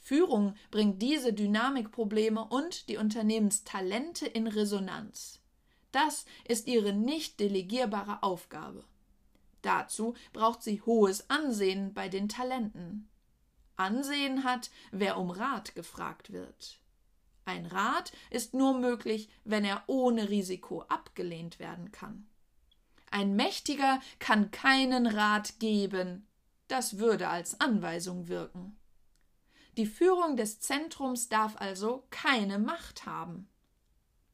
Führung 0.00 0.54
bringt 0.72 1.00
diese 1.00 1.32
Dynamikprobleme 1.32 2.44
und 2.44 2.88
die 2.88 2.96
Unternehmenstalente 2.96 4.26
in 4.26 4.48
Resonanz. 4.48 5.39
Das 5.92 6.24
ist 6.46 6.66
ihre 6.66 6.92
nicht 6.92 7.40
delegierbare 7.40 8.22
Aufgabe. 8.22 8.84
Dazu 9.62 10.14
braucht 10.32 10.62
sie 10.62 10.80
hohes 10.82 11.28
Ansehen 11.28 11.92
bei 11.92 12.08
den 12.08 12.28
Talenten. 12.28 13.08
Ansehen 13.76 14.44
hat, 14.44 14.70
wer 14.92 15.18
um 15.18 15.30
Rat 15.30 15.74
gefragt 15.74 16.32
wird. 16.32 16.78
Ein 17.44 17.66
Rat 17.66 18.12
ist 18.30 18.54
nur 18.54 18.78
möglich, 18.78 19.28
wenn 19.44 19.64
er 19.64 19.82
ohne 19.86 20.28
Risiko 20.28 20.82
abgelehnt 20.82 21.58
werden 21.58 21.90
kann. 21.90 22.26
Ein 23.10 23.34
Mächtiger 23.34 24.00
kann 24.20 24.50
keinen 24.50 25.06
Rat 25.06 25.58
geben, 25.58 26.26
das 26.68 26.98
würde 26.98 27.28
als 27.28 27.60
Anweisung 27.60 28.28
wirken. 28.28 28.76
Die 29.76 29.86
Führung 29.86 30.36
des 30.36 30.60
Zentrums 30.60 31.28
darf 31.28 31.56
also 31.56 32.04
keine 32.10 32.58
Macht 32.58 33.06
haben. 33.06 33.48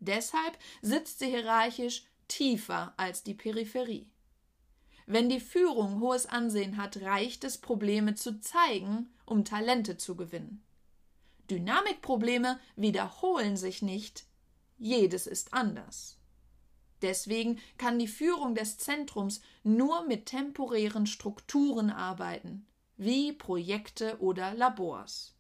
Deshalb 0.01 0.59
sitzt 0.83 1.19
sie 1.19 1.27
hierarchisch 1.27 2.05
tiefer 2.29 2.95
als 2.97 3.23
die 3.23 3.35
Peripherie. 3.35 4.11
Wenn 5.07 5.29
die 5.29 5.41
Führung 5.41 6.01
hohes 6.01 6.27
Ansehen 6.27 6.77
hat, 6.77 7.01
reicht 7.03 7.45
es, 7.45 7.59
Probleme 7.59 8.15
zu 8.15 8.41
zeigen, 8.41 9.09
um 9.25 9.45
Talente 9.45 9.97
zu 9.97 10.17
gewinnen. 10.17 10.65
Dynamikprobleme 11.49 12.59
wiederholen 12.75 13.57
sich 13.57 13.83
nicht, 13.83 14.27
jedes 14.79 15.29
ist 15.29 15.55
anders. 15.55 16.19
Deswegen 17.03 17.61
kann 17.79 17.99
die 17.99 18.09
Führung 18.09 18.55
des 18.55 18.79
Zentrums 18.79 19.41
nur 19.63 20.07
mit 20.07 20.27
temporären 20.27 21.07
Strukturen 21.07 21.91
arbeiten, 21.91 22.67
wie 22.97 23.33
Projekte 23.33 24.19
oder 24.21 24.55
Labors. 24.55 25.35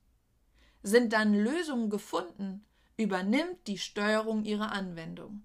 Sind 0.82 1.12
dann 1.12 1.34
Lösungen 1.34 1.90
gefunden, 1.90 2.64
übernimmt 2.96 3.66
die 3.66 3.78
Steuerung 3.78 4.44
ihre 4.44 4.70
Anwendung. 4.70 5.42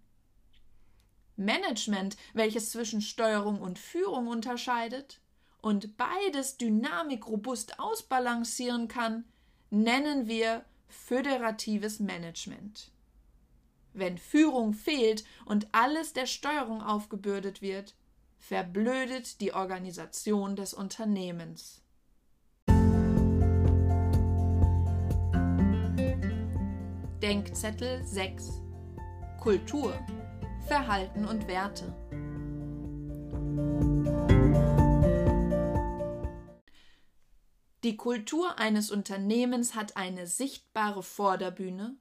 Management, 1.36 2.18
welches 2.34 2.72
zwischen 2.72 3.02
Steuerung 3.02 3.62
und 3.62 3.80
Führung 3.80 4.28
unterscheidet 4.28 5.20
und 5.62 5.98
beides 5.98 6.58
dynamikrobust 6.58 7.80
ausbalancieren 7.80 8.88
kann, 8.88 9.26
nennen 9.70 10.28
wir 10.28 10.66
föderatives 10.88 12.00
Management. 12.00 12.92
Wenn 13.94 14.18
Führung 14.18 14.74
fehlt 14.74 15.24
und 15.46 15.68
alles 15.74 16.14
der 16.14 16.26
Steuerung 16.26 16.82
aufgebürdet 16.82 17.62
wird, 17.62 17.96
verblödet 18.40 19.42
die 19.42 19.54
Organisation 19.54 20.56
des 20.56 20.74
Unternehmens. 20.74 21.82
Denkzettel 27.22 28.04
6 28.04 28.64
Kultur, 29.40 29.94
Verhalten 30.66 31.26
und 31.26 31.48
Werte. 31.48 31.94
Die 37.84 37.96
Kultur 37.96 38.58
eines 38.58 38.90
Unternehmens 38.90 39.76
hat 39.76 39.98
eine 39.98 40.26
sichtbare 40.26 41.04
Vorderbühne 41.04 41.96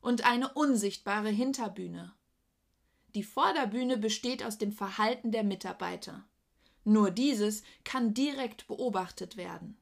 und 0.00 0.24
eine 0.24 0.50
unsichtbare 0.54 1.28
Hinterbühne. 1.28 2.14
Die 3.14 3.24
Vorderbühne 3.24 3.98
besteht 3.98 4.42
aus 4.42 4.56
dem 4.56 4.72
Verhalten 4.72 5.32
der 5.32 5.44
Mitarbeiter. 5.44 6.24
Nur 6.84 7.10
dieses 7.10 7.62
kann 7.84 8.14
direkt 8.14 8.66
beobachtet 8.68 9.36
werden. 9.36 9.76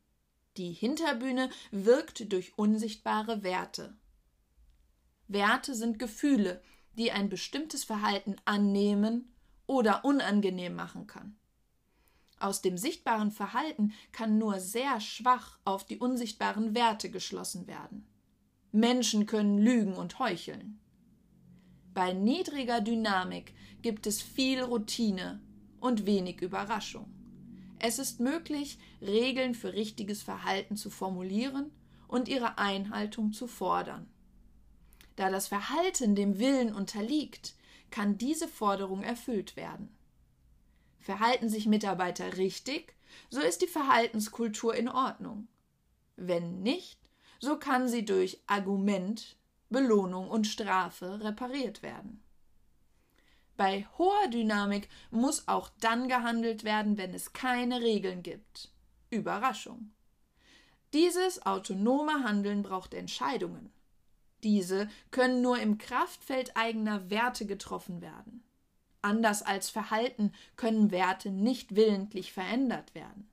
Die 0.57 0.73
Hinterbühne 0.73 1.49
wirkt 1.71 2.33
durch 2.33 2.59
unsichtbare 2.59 3.45
Werte. 3.45 3.97
Werte 5.33 5.75
sind 5.75 6.01
Gefühle, 6.01 6.61
die 6.99 7.13
ein 7.13 7.29
bestimmtes 7.29 7.85
Verhalten 7.85 8.37
annehmen 8.45 9.33
oder 9.67 10.05
unangenehm 10.05 10.75
machen 10.75 11.07
kann. 11.07 11.37
Aus 12.41 12.63
dem 12.63 12.77
sichtbaren 12.77 13.31
Verhalten 13.31 13.93
kann 14.11 14.39
nur 14.39 14.59
sehr 14.59 15.01
schwach 15.01 15.61
auf 15.65 15.85
die 15.85 15.99
unsichtbaren 15.99 16.75
Werte 16.75 17.11
geschlossen 17.11 17.69
werden. 17.69 18.09
Menschen 18.73 19.27
können 19.27 19.59
lügen 19.59 19.95
und 19.95 20.19
heucheln. 20.19 20.81
Bei 21.95 22.13
niedriger 22.13 22.81
Dynamik 22.81 23.55
gibt 23.83 24.09
es 24.09 24.21
viel 24.23 24.63
Routine 24.63 25.41
und 25.81 26.07
wenig 26.07 26.41
Überraschung. 26.41 27.13
Es 27.79 28.01
ist 28.01 28.19
möglich, 28.19 28.79
Regeln 29.01 29.55
für 29.55 29.75
richtiges 29.75 30.23
Verhalten 30.23 30.77
zu 30.77 30.91
formulieren 30.91 31.71
und 32.09 32.29
ihre 32.29 32.59
Einhaltung 32.59 33.33
zu 33.33 33.47
fordern. 33.47 34.09
Da 35.21 35.29
das 35.29 35.49
Verhalten 35.49 36.15
dem 36.15 36.39
Willen 36.39 36.75
unterliegt, 36.75 37.53
kann 37.91 38.17
diese 38.17 38.49
Forderung 38.49 39.03
erfüllt 39.03 39.55
werden. 39.55 39.95
Verhalten 40.99 41.51
sich 41.51 41.67
Mitarbeiter 41.67 42.39
richtig, 42.39 42.95
so 43.29 43.39
ist 43.39 43.61
die 43.61 43.67
Verhaltenskultur 43.67 44.75
in 44.75 44.89
Ordnung. 44.89 45.47
Wenn 46.17 46.63
nicht, 46.63 46.99
so 47.39 47.59
kann 47.59 47.87
sie 47.87 48.07
durch 48.07 48.41
Argument, 48.47 49.37
Belohnung 49.69 50.31
und 50.31 50.47
Strafe 50.47 51.21
repariert 51.23 51.83
werden. 51.83 52.23
Bei 53.59 53.87
hoher 53.99 54.29
Dynamik 54.29 54.89
muss 55.11 55.49
auch 55.49 55.69
dann 55.83 56.09
gehandelt 56.09 56.65
werden, 56.65 56.97
wenn 56.97 57.13
es 57.13 57.35
keine 57.35 57.83
Regeln 57.83 58.23
gibt. 58.23 58.71
Überraschung. 59.11 59.91
Dieses 60.95 61.45
autonome 61.45 62.25
Handeln 62.25 62.63
braucht 62.63 62.95
Entscheidungen. 62.95 63.71
Diese 64.43 64.89
können 65.11 65.43
nur 65.43 65.59
im 65.59 65.79
Kraftfeld 65.79 66.57
eigener 66.57 67.11
Werte 67.11 67.47
getroffen 67.47 68.01
werden. 68.01 68.43
Anders 69.03 69.43
als 69.43 69.71
Verhalten 69.71 70.33
können 70.57 70.91
Werte 70.91 71.31
nicht 71.31 71.75
willentlich 71.75 72.33
verändert 72.33 72.95
werden. 72.95 73.29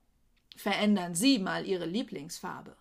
Verändern 0.55 1.13
Sie 1.13 1.39
mal 1.39 1.65
Ihre 1.65 1.85
Lieblingsfarbe. 1.85 2.75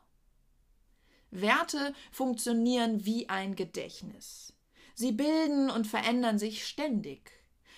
Werte 1.30 1.94
funktionieren 2.12 3.04
wie 3.04 3.28
ein 3.28 3.56
Gedächtnis. 3.56 4.54
Sie 4.94 5.12
bilden 5.12 5.68
und 5.68 5.86
verändern 5.86 6.38
sich 6.38 6.66
ständig, 6.66 7.32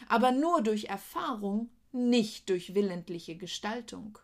aber 0.08 0.30
nur 0.30 0.62
durch 0.62 0.84
Erfahrung, 0.84 1.70
nicht 1.90 2.48
durch 2.48 2.74
willentliche 2.74 3.36
Gestaltung. 3.36 4.18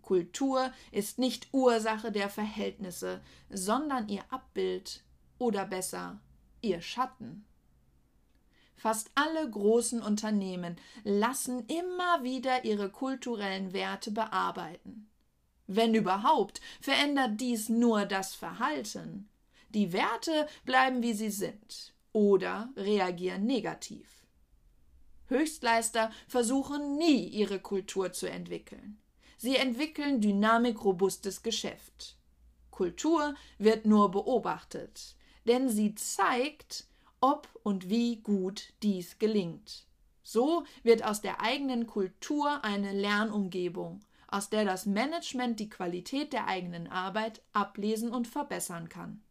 Kultur 0.00 0.72
ist 0.92 1.18
nicht 1.18 1.48
Ursache 1.52 2.12
der 2.12 2.30
Verhältnisse, 2.30 3.20
sondern 3.50 4.08
ihr 4.08 4.22
Abbild 4.30 5.02
oder 5.38 5.66
besser 5.66 6.20
ihr 6.62 6.80
Schatten. 6.80 7.44
Fast 8.76 9.10
alle 9.14 9.50
großen 9.50 10.02
Unternehmen 10.02 10.76
lassen 11.02 11.66
immer 11.66 12.22
wieder 12.22 12.64
ihre 12.64 12.90
kulturellen 12.90 13.72
Werte 13.72 14.10
bearbeiten. 14.10 15.08
Wenn 15.66 15.94
überhaupt, 15.94 16.60
verändert 16.80 17.40
dies 17.40 17.68
nur 17.68 18.04
das 18.04 18.34
Verhalten. 18.34 19.28
Die 19.70 19.92
Werte 19.92 20.46
bleiben 20.64 21.02
wie 21.02 21.14
sie 21.14 21.30
sind 21.30 21.94
oder 22.12 22.70
reagieren 22.76 23.46
negativ. 23.46 24.24
Höchstleister 25.28 26.12
versuchen 26.28 26.96
nie, 26.98 27.26
ihre 27.26 27.58
Kultur 27.58 28.12
zu 28.12 28.26
entwickeln. 28.30 29.00
Sie 29.38 29.56
entwickeln 29.56 30.20
dynamikrobustes 30.20 31.42
Geschäft. 31.42 32.16
Kultur 32.70 33.34
wird 33.58 33.86
nur 33.86 34.10
beobachtet, 34.10 35.15
denn 35.46 35.68
sie 35.68 35.94
zeigt, 35.94 36.86
ob 37.20 37.48
und 37.62 37.88
wie 37.88 38.16
gut 38.16 38.72
dies 38.82 39.18
gelingt. 39.18 39.86
So 40.22 40.64
wird 40.82 41.04
aus 41.04 41.20
der 41.20 41.40
eigenen 41.40 41.86
Kultur 41.86 42.64
eine 42.64 42.92
Lernumgebung, 42.92 44.00
aus 44.28 44.50
der 44.50 44.64
das 44.64 44.86
Management 44.86 45.60
die 45.60 45.68
Qualität 45.68 46.32
der 46.32 46.48
eigenen 46.48 46.88
Arbeit 46.88 47.42
ablesen 47.52 48.10
und 48.10 48.26
verbessern 48.26 48.88
kann. 48.88 49.22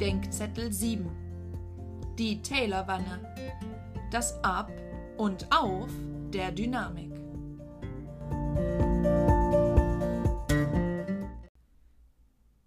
Denkzettel 0.00 0.72
7 0.72 2.14
Die 2.18 2.42
Taylorwanne 2.42 3.34
Das 4.10 4.42
Ab 4.44 4.70
und 5.16 5.46
Auf 5.50 5.90
der 6.32 6.52
Dynamik 6.52 7.13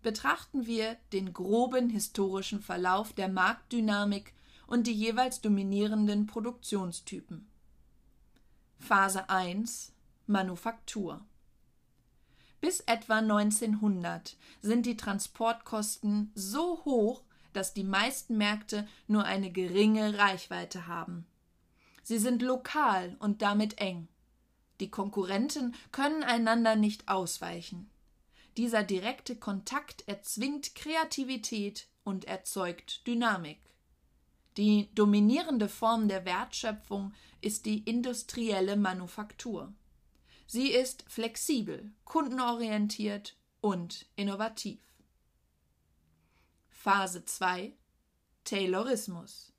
Betrachten 0.08 0.66
wir 0.66 0.96
den 1.12 1.34
groben 1.34 1.90
historischen 1.90 2.62
Verlauf 2.62 3.12
der 3.12 3.28
Marktdynamik 3.28 4.34
und 4.66 4.88
die 4.88 4.94
jeweils 4.94 5.42
dominierenden 5.42 6.28
Produktionstypen. 6.28 7.46
Phase 8.80 9.30
1 9.30 9.92
Manufaktur 10.26 11.26
Bis 12.62 12.80
etwa 12.86 13.18
1900 13.18 14.38
sind 14.62 14.86
die 14.86 14.96
Transportkosten 14.96 16.32
so 16.36 16.86
hoch, 16.86 17.24
dass 17.52 17.74
die 17.74 17.84
meisten 17.84 18.38
Märkte 18.38 18.88
nur 19.08 19.26
eine 19.26 19.52
geringe 19.52 20.18
Reichweite 20.18 20.88
haben. 20.88 21.26
Sie 22.02 22.18
sind 22.18 22.42
lokal 22.42 23.18
und 23.20 23.42
damit 23.42 23.82
eng. 23.82 24.08
Die 24.80 24.90
Konkurrenten 24.90 25.76
können 25.92 26.24
einander 26.24 26.78
nicht 26.78 27.10
ausweichen. 27.10 27.90
Dieser 28.58 28.82
direkte 28.82 29.36
Kontakt 29.36 30.08
erzwingt 30.08 30.74
Kreativität 30.74 31.88
und 32.04 32.26
erzeugt 32.26 33.06
Dynamik. 33.06 33.60
Die 34.58 34.90
dominierende 34.96 35.70
Form 35.70 36.08
der 36.08 36.26
Wertschöpfung 36.26 37.14
ist 37.40 37.68
die 37.68 37.84
industrielle 37.84 38.76
Manufaktur. 38.76 39.72
Sie 40.48 40.72
ist 40.72 41.06
flexibel, 41.08 41.92
kundenorientiert 42.04 43.38
und 43.62 44.08
innovativ. 44.16 44.82
Phase 46.70 47.26
2 47.26 47.74
Taylorismus 48.44 49.54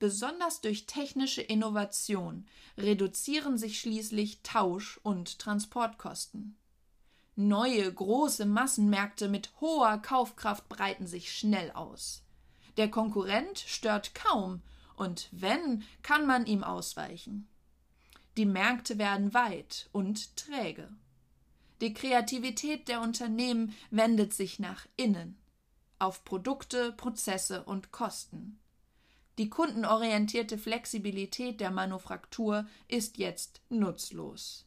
Besonders 0.00 0.60
durch 0.60 0.86
technische 0.86 1.42
Innovation 1.42 2.48
reduzieren 2.76 3.56
sich 3.56 3.78
schließlich 3.78 4.40
Tausch- 4.42 4.98
und 5.04 5.38
Transportkosten. 5.38 6.56
Neue 7.36 7.92
große 7.92 8.46
Massenmärkte 8.46 9.28
mit 9.28 9.50
hoher 9.60 9.98
Kaufkraft 9.98 10.68
breiten 10.68 11.06
sich 11.06 11.36
schnell 11.36 11.72
aus. 11.72 12.22
Der 12.76 12.90
Konkurrent 12.90 13.58
stört 13.58 14.14
kaum, 14.14 14.62
und 14.96 15.28
wenn, 15.32 15.82
kann 16.02 16.26
man 16.26 16.46
ihm 16.46 16.62
ausweichen. 16.62 17.48
Die 18.36 18.46
Märkte 18.46 18.98
werden 18.98 19.34
weit 19.34 19.88
und 19.92 20.36
träge. 20.36 20.88
Die 21.80 21.92
Kreativität 21.92 22.86
der 22.86 23.00
Unternehmen 23.00 23.74
wendet 23.90 24.32
sich 24.32 24.60
nach 24.60 24.86
innen, 24.96 25.36
auf 25.98 26.24
Produkte, 26.24 26.92
Prozesse 26.92 27.64
und 27.64 27.90
Kosten. 27.90 28.60
Die 29.38 29.50
kundenorientierte 29.50 30.58
Flexibilität 30.58 31.60
der 31.60 31.72
Manufaktur 31.72 32.66
ist 32.86 33.18
jetzt 33.18 33.60
nutzlos. 33.68 34.64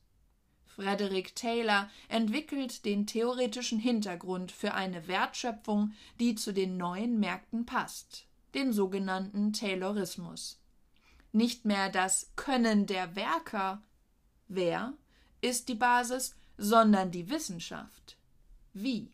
Frederick 0.78 1.36
Taylor 1.36 1.90
entwickelt 2.08 2.86
den 2.86 3.08
theoretischen 3.08 3.80
Hintergrund 3.80 4.52
für 4.52 4.76
eine 4.76 5.08
Wertschöpfung, 5.08 5.94
die 6.20 6.36
zu 6.36 6.54
den 6.54 6.78
neuen 6.78 7.20
Märkten 7.20 7.66
passt, 7.66 8.28
den 8.54 8.72
sogenannten 8.72 9.54
Taylorismus. 9.54 10.60
Nicht 11.32 11.66
mehr 11.66 11.90
das 11.90 12.32
Können 12.36 12.86
der 12.86 13.16
Werker, 13.16 13.82
wer 14.48 14.94
ist 15.42 15.68
die 15.68 15.76
Basis, 15.76 16.36
sondern 16.58 17.10
die 17.10 17.30
Wissenschaft. 17.32 18.16
Wie? 18.74 19.12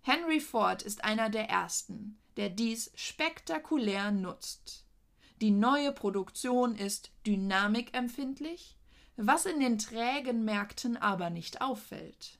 Henry 0.00 0.40
Ford 0.40 0.82
ist 0.82 1.04
einer 1.04 1.28
der 1.28 1.50
ersten, 1.50 2.18
der 2.38 2.48
dies 2.48 2.90
spektakulär 2.94 4.12
nutzt. 4.12 4.86
Die 5.42 5.50
neue 5.50 5.92
Produktion 5.92 6.74
ist 6.74 7.10
dynamikempfindlich, 7.26 8.78
was 9.26 9.46
in 9.46 9.60
den 9.60 9.78
trägen 9.78 10.44
Märkten 10.44 10.96
aber 10.96 11.30
nicht 11.30 11.60
auffällt. 11.60 12.38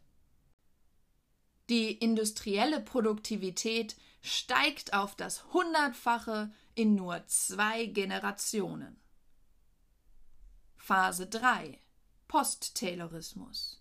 Die 1.69 1.93
industrielle 1.93 2.81
Produktivität 2.81 3.97
steigt 4.23 4.93
auf 4.93 5.15
das 5.15 5.53
Hundertfache 5.53 6.51
in 6.75 6.95
nur 6.95 7.27
zwei 7.27 7.87
Generationen. 7.87 8.99
Phase 10.77 11.27
3 11.27 11.79
Post-Taylorismus 12.27 13.81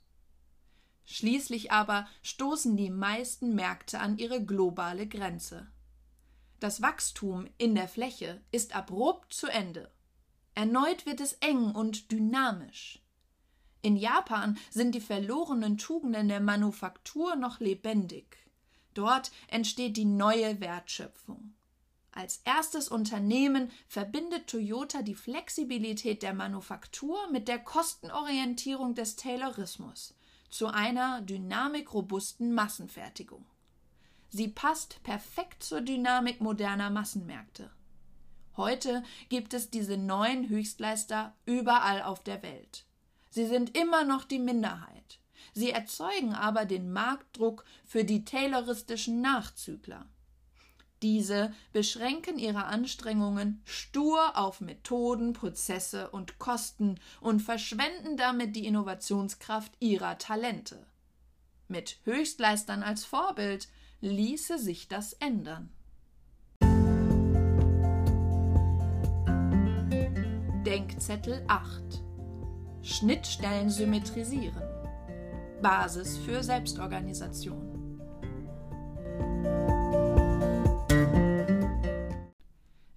Schließlich 1.06 1.72
aber 1.72 2.08
stoßen 2.22 2.78
die 2.78 2.92
meisten 2.92 3.56
Märkte 3.56 4.00
an 4.00 4.20
ihre 4.20 4.46
globale 4.46 5.08
Grenze. 5.08 5.72
Das 6.60 6.84
Wachstum 6.84 7.48
in 7.58 7.74
der 7.74 7.88
Fläche 7.88 8.42
ist 8.52 8.76
abrupt 8.76 9.34
zu 9.34 9.48
Ende. 9.48 9.92
Erneut 10.56 11.06
wird 11.06 11.22
es 11.22 11.34
eng 11.34 11.72
und 11.72 12.12
dynamisch. 12.12 13.02
In 13.82 13.96
Japan 13.96 14.58
sind 14.70 14.94
die 14.94 15.02
verlorenen 15.02 15.78
Tugenden 15.78 16.28
der 16.28 16.42
Manufaktur 16.42 17.36
noch 17.36 17.60
lebendig. 17.60 18.38
Dort 18.94 19.32
entsteht 19.48 19.96
die 19.96 20.06
neue 20.06 20.60
Wertschöpfung. 20.60 21.54
Als 22.12 22.42
erstes 22.44 22.90
Unternehmen 22.90 23.72
verbindet 23.88 24.48
Toyota 24.48 25.04
die 25.04 25.16
Flexibilität 25.16 26.24
der 26.24 26.34
Manufaktur 26.34 27.18
mit 27.32 27.48
der 27.48 27.60
Kostenorientierung 27.60 28.96
des 28.96 29.16
Taylorismus 29.16 30.16
zu 30.50 30.68
einer 30.68 31.22
dynamikrobusten 31.22 32.54
Massenfertigung. 32.54 33.46
Sie 34.30 34.48
passt 34.48 35.02
perfekt 35.04 35.64
zur 35.64 35.82
Dynamik 35.82 36.42
moderner 36.42 36.90
Massenmärkte. 36.90 37.72
Heute 38.60 39.04
gibt 39.30 39.54
es 39.54 39.70
diese 39.70 39.96
neuen 39.96 40.50
Höchstleister 40.50 41.34
überall 41.46 42.02
auf 42.02 42.22
der 42.22 42.44
Welt. 42.44 42.84
Sie 43.30 43.46
sind 43.46 43.78
immer 43.78 44.04
noch 44.04 44.26
die 44.26 44.38
Minderheit. 44.38 45.20
Sie 45.54 45.72
erzeugen 45.72 46.34
aber 46.34 46.66
den 46.66 46.92
Marktdruck 46.92 47.64
für 47.86 48.04
die 48.04 48.26
tayloristischen 48.26 49.22
Nachzügler. 49.22 50.06
Diese 51.02 51.54
beschränken 51.72 52.38
ihre 52.38 52.66
Anstrengungen 52.66 53.62
stur 53.64 54.38
auf 54.38 54.60
Methoden, 54.60 55.32
Prozesse 55.32 56.10
und 56.10 56.38
Kosten 56.38 57.00
und 57.22 57.40
verschwenden 57.40 58.18
damit 58.18 58.58
die 58.58 58.66
Innovationskraft 58.66 59.72
ihrer 59.80 60.18
Talente. 60.18 60.86
Mit 61.70 62.00
Höchstleistern 62.04 62.84
als 62.84 63.06
Vorbild 63.06 63.70
ließe 64.02 64.60
sich 64.60 64.90
das 64.90 65.14
ändern. 65.14 65.72
Denkzettel 70.66 71.42
8 71.48 72.04
Schnittstellen 72.82 73.70
symmetrisieren. 73.70 74.62
Basis 75.62 76.18
für 76.18 76.44
Selbstorganisation. 76.44 77.98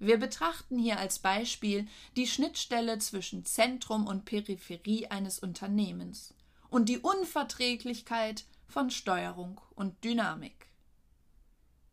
Wir 0.00 0.18
betrachten 0.18 0.76
hier 0.76 0.98
als 0.98 1.20
Beispiel 1.20 1.86
die 2.16 2.26
Schnittstelle 2.26 2.98
zwischen 2.98 3.44
Zentrum 3.44 4.08
und 4.08 4.24
Peripherie 4.24 5.06
eines 5.06 5.38
Unternehmens 5.38 6.34
und 6.68 6.88
die 6.88 6.98
Unverträglichkeit 6.98 8.44
von 8.66 8.90
Steuerung 8.90 9.60
und 9.76 10.02
Dynamik. 10.02 10.61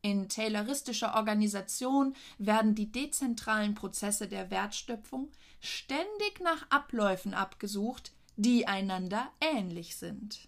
In 0.02 0.30
tayloristischer 0.30 1.16
Organisation 1.16 2.16
werden 2.38 2.74
die 2.74 2.92
dezentralen 2.92 3.76
Prozesse 3.76 4.28
der 4.30 4.50
Wertstöpfung 4.50 5.30
ständig 5.60 6.40
nach 6.42 6.66
Abläufen 6.70 7.34
abgesucht, 7.34 8.14
die 8.38 8.66
einander 8.66 9.30
ähnlich 9.42 9.98
sind. 9.98 10.48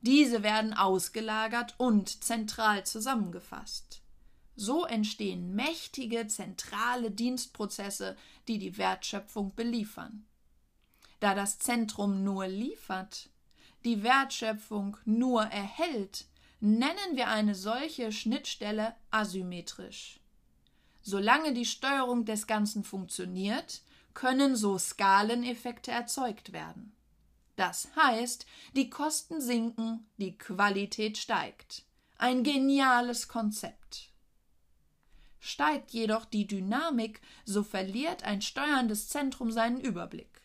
Diese 0.00 0.42
werden 0.42 0.72
ausgelagert 0.72 1.74
und 1.76 2.24
zentral 2.24 2.86
zusammengefasst. 2.86 4.00
So 4.56 4.86
entstehen 4.86 5.54
mächtige 5.54 6.26
zentrale 6.26 7.10
Dienstprozesse, 7.10 8.16
die 8.48 8.58
die 8.58 8.78
Wertschöpfung 8.78 9.54
beliefern. 9.54 10.26
Da 11.20 11.34
das 11.34 11.58
Zentrum 11.58 12.24
nur 12.24 12.46
liefert, 12.46 13.28
die 13.84 14.02
Wertschöpfung 14.02 14.96
nur 15.04 15.42
erhält, 15.42 16.26
nennen 16.60 17.16
wir 17.16 17.28
eine 17.28 17.54
solche 17.54 18.12
Schnittstelle 18.12 18.94
asymmetrisch. 19.10 20.20
Solange 21.02 21.54
die 21.54 21.64
Steuerung 21.64 22.24
des 22.24 22.46
Ganzen 22.46 22.84
funktioniert, 22.84 23.82
können 24.12 24.56
so 24.56 24.78
Skaleneffekte 24.78 25.90
erzeugt 25.90 26.52
werden. 26.52 26.92
Das 27.56 27.88
heißt, 27.96 28.46
die 28.76 28.90
Kosten 28.90 29.40
sinken, 29.40 30.06
die 30.18 30.36
Qualität 30.36 31.18
steigt. 31.18 31.84
Ein 32.16 32.42
geniales 32.42 33.28
Konzept. 33.28 34.12
Steigt 35.38 35.92
jedoch 35.92 36.26
die 36.26 36.46
Dynamik, 36.46 37.22
so 37.44 37.62
verliert 37.62 38.24
ein 38.24 38.42
steuerndes 38.42 39.08
Zentrum 39.08 39.50
seinen 39.50 39.80
Überblick. 39.80 40.42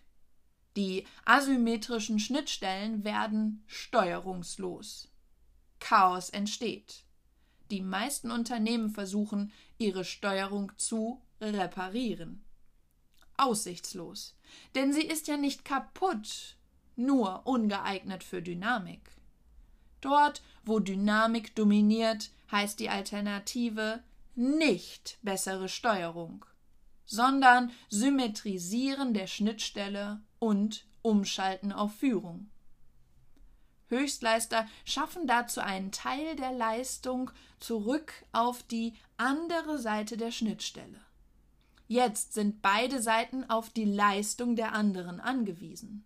Die 0.78 1.06
asymmetrischen 1.25 2.19
Schnittstellen 2.19 3.04
werden 3.04 3.63
steuerungslos. 3.67 5.10
Chaos 5.80 6.30
entsteht. 6.30 7.04
Die 7.72 7.82
meisten 7.82 8.32
Unternehmen 8.32 8.92
versuchen, 8.92 9.52
ihre 9.78 10.06
Steuerung 10.06 10.72
zu 10.78 11.22
reparieren. 11.42 12.44
Aussichtslos, 13.38 14.36
denn 14.76 14.94
sie 14.94 15.06
ist 15.06 15.28
ja 15.28 15.38
nicht 15.38 15.66
kaputt, 15.66 16.58
nur 16.96 17.46
ungeeignet 17.46 18.24
für 18.24 18.42
Dynamik. 18.42 19.12
Dort, 20.00 20.42
wo 20.64 20.80
Dynamik 20.80 21.56
dominiert, 21.56 22.32
heißt 22.52 22.80
die 22.80 22.90
Alternative 22.90 24.04
nicht 24.36 25.18
bessere 25.22 25.68
Steuerung, 25.68 26.46
sondern 27.06 27.72
Symmetrisieren 27.90 29.14
der 29.14 29.28
Schnittstelle 29.28 30.22
und 30.40 30.86
Umschalten 31.02 31.72
auf 31.72 31.96
Führung. 31.96 32.50
Höchstleister 33.88 34.67
schaffen 34.84 35.28
dazu 35.28 35.62
einen 35.62 35.91
Teil 35.91 36.36
der 36.36 36.52
Leistung 36.52 37.32
zurück 37.60 38.13
auf 38.32 38.63
die 38.63 38.93
andere 39.17 39.78
Seite 39.78 40.17
der 40.17 40.32
Schnittstelle. 40.32 41.00
Jetzt 41.88 42.34
sind 42.34 42.62
beide 42.62 43.02
Seiten 43.02 43.48
auf 43.50 43.69
die 43.69 43.86
Leistung 43.86 44.56
der 44.56 44.74
anderen 44.74 45.19
angewiesen. 45.19 46.04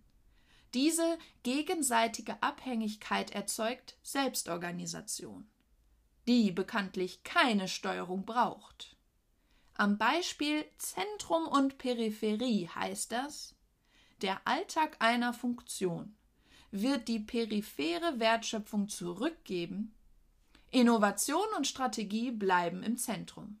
Diese 0.74 1.18
gegenseitige 1.42 2.42
Abhängigkeit 2.42 3.30
erzeugt 3.32 3.96
Selbstorganisation, 4.02 5.48
die 6.28 6.52
bekanntlich 6.52 7.24
keine 7.24 7.66
Steuerung 7.66 8.24
braucht. 8.24 8.96
Am 9.74 9.96
Beispiel 9.96 10.64
Zentrum 10.76 11.48
und 11.48 11.78
Peripherie 11.78 12.68
heißt 12.68 13.10
das, 13.10 13.56
der 14.20 14.46
Alltag 14.46 14.96
einer 15.00 15.32
Funktion 15.32 16.14
wird 16.70 17.08
die 17.08 17.18
periphere 17.18 18.20
Wertschöpfung 18.20 18.88
zurückgeben, 18.88 19.94
Innovation 20.70 21.46
und 21.56 21.66
Strategie 21.66 22.30
bleiben 22.30 22.82
im 22.82 22.96
Zentrum. 22.96 23.58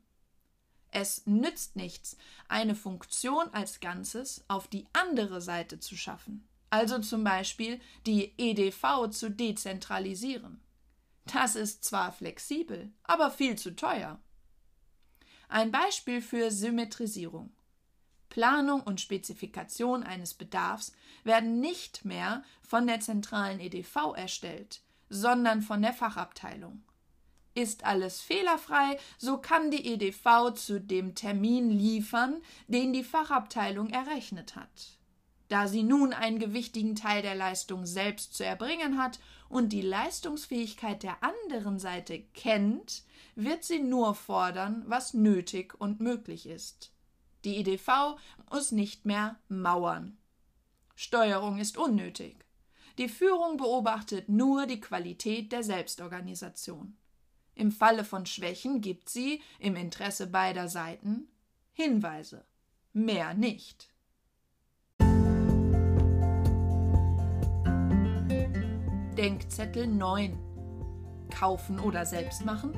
Es 0.92 1.26
nützt 1.26 1.76
nichts, 1.76 2.16
eine 2.48 2.74
Funktion 2.74 3.48
als 3.52 3.80
Ganzes 3.80 4.44
auf 4.48 4.68
die 4.68 4.86
andere 4.92 5.40
Seite 5.40 5.78
zu 5.80 5.96
schaffen, 5.96 6.48
also 6.68 6.98
zum 7.00 7.24
Beispiel 7.24 7.80
die 8.06 8.32
EDV 8.38 9.08
zu 9.10 9.30
dezentralisieren. 9.30 10.60
Das 11.26 11.54
ist 11.54 11.84
zwar 11.84 12.12
flexibel, 12.12 12.92
aber 13.04 13.30
viel 13.30 13.56
zu 13.56 13.76
teuer. 13.76 14.20
Ein 15.48 15.70
Beispiel 15.70 16.22
für 16.22 16.50
Symmetrisierung. 16.50 17.52
Planung 18.30 18.80
und 18.80 19.00
Spezifikation 19.00 20.02
eines 20.02 20.34
Bedarfs 20.34 20.92
werden 21.24 21.60
nicht 21.60 22.04
mehr 22.04 22.42
von 22.62 22.86
der 22.86 23.00
zentralen 23.00 23.60
EDV 23.60 24.14
erstellt, 24.16 24.80
sondern 25.10 25.60
von 25.60 25.82
der 25.82 25.92
Fachabteilung. 25.92 26.82
Ist 27.54 27.84
alles 27.84 28.20
fehlerfrei, 28.20 28.96
so 29.18 29.38
kann 29.38 29.70
die 29.70 29.92
EDV 29.92 30.54
zu 30.54 30.80
dem 30.80 31.16
Termin 31.16 31.68
liefern, 31.70 32.40
den 32.68 32.92
die 32.92 33.04
Fachabteilung 33.04 33.90
errechnet 33.90 34.54
hat. 34.54 34.96
Da 35.48 35.66
sie 35.66 35.82
nun 35.82 36.12
einen 36.12 36.38
gewichtigen 36.38 36.94
Teil 36.94 37.22
der 37.22 37.34
Leistung 37.34 37.84
selbst 37.84 38.34
zu 38.34 38.44
erbringen 38.44 39.02
hat 39.02 39.18
und 39.48 39.70
die 39.70 39.82
Leistungsfähigkeit 39.82 41.02
der 41.02 41.24
anderen 41.24 41.80
Seite 41.80 42.22
kennt, 42.34 43.02
wird 43.34 43.64
sie 43.64 43.80
nur 43.80 44.14
fordern, 44.14 44.84
was 44.86 45.12
nötig 45.12 45.74
und 45.80 45.98
möglich 45.98 46.46
ist. 46.46 46.92
Die 47.44 47.56
EDV 47.56 48.18
muss 48.50 48.72
nicht 48.72 49.06
mehr 49.06 49.36
mauern. 49.48 50.18
Steuerung 50.94 51.58
ist 51.58 51.78
unnötig. 51.78 52.44
Die 52.98 53.08
Führung 53.08 53.56
beobachtet 53.56 54.28
nur 54.28 54.66
die 54.66 54.80
Qualität 54.80 55.52
der 55.52 55.62
Selbstorganisation. 55.62 56.96
Im 57.54 57.72
Falle 57.72 58.04
von 58.04 58.26
Schwächen 58.26 58.80
gibt 58.80 59.08
sie, 59.08 59.42
im 59.58 59.76
Interesse 59.76 60.26
beider 60.26 60.68
Seiten, 60.68 61.28
Hinweise, 61.72 62.44
mehr 62.92 63.32
nicht. 63.34 63.88
Denkzettel 69.16 69.86
9 69.86 70.38
Kaufen 71.30 71.78
oder 71.78 72.04
selbst 72.04 72.44
machen? 72.44 72.76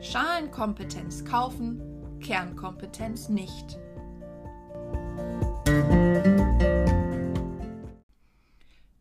Schalenkompetenz 0.00 1.24
kaufen, 1.24 1.87
Kernkompetenz 2.28 3.30
nicht. 3.30 3.78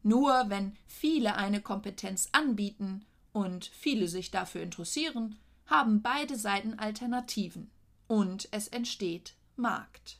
Nur 0.01 0.45
wenn 0.47 0.77
viele 0.85 1.35
eine 1.35 1.59
Kompetenz 1.59 2.29
anbieten 2.31 3.05
und 3.33 3.65
viele 3.65 4.07
sich 4.07 4.31
dafür 4.31 4.61
interessieren, 4.61 5.37
haben 5.65 6.01
beide 6.01 6.37
Seiten 6.37 6.79
Alternativen 6.79 7.69
und 8.07 8.47
es 8.51 8.69
entsteht 8.69 9.35
Markt. 9.57 10.19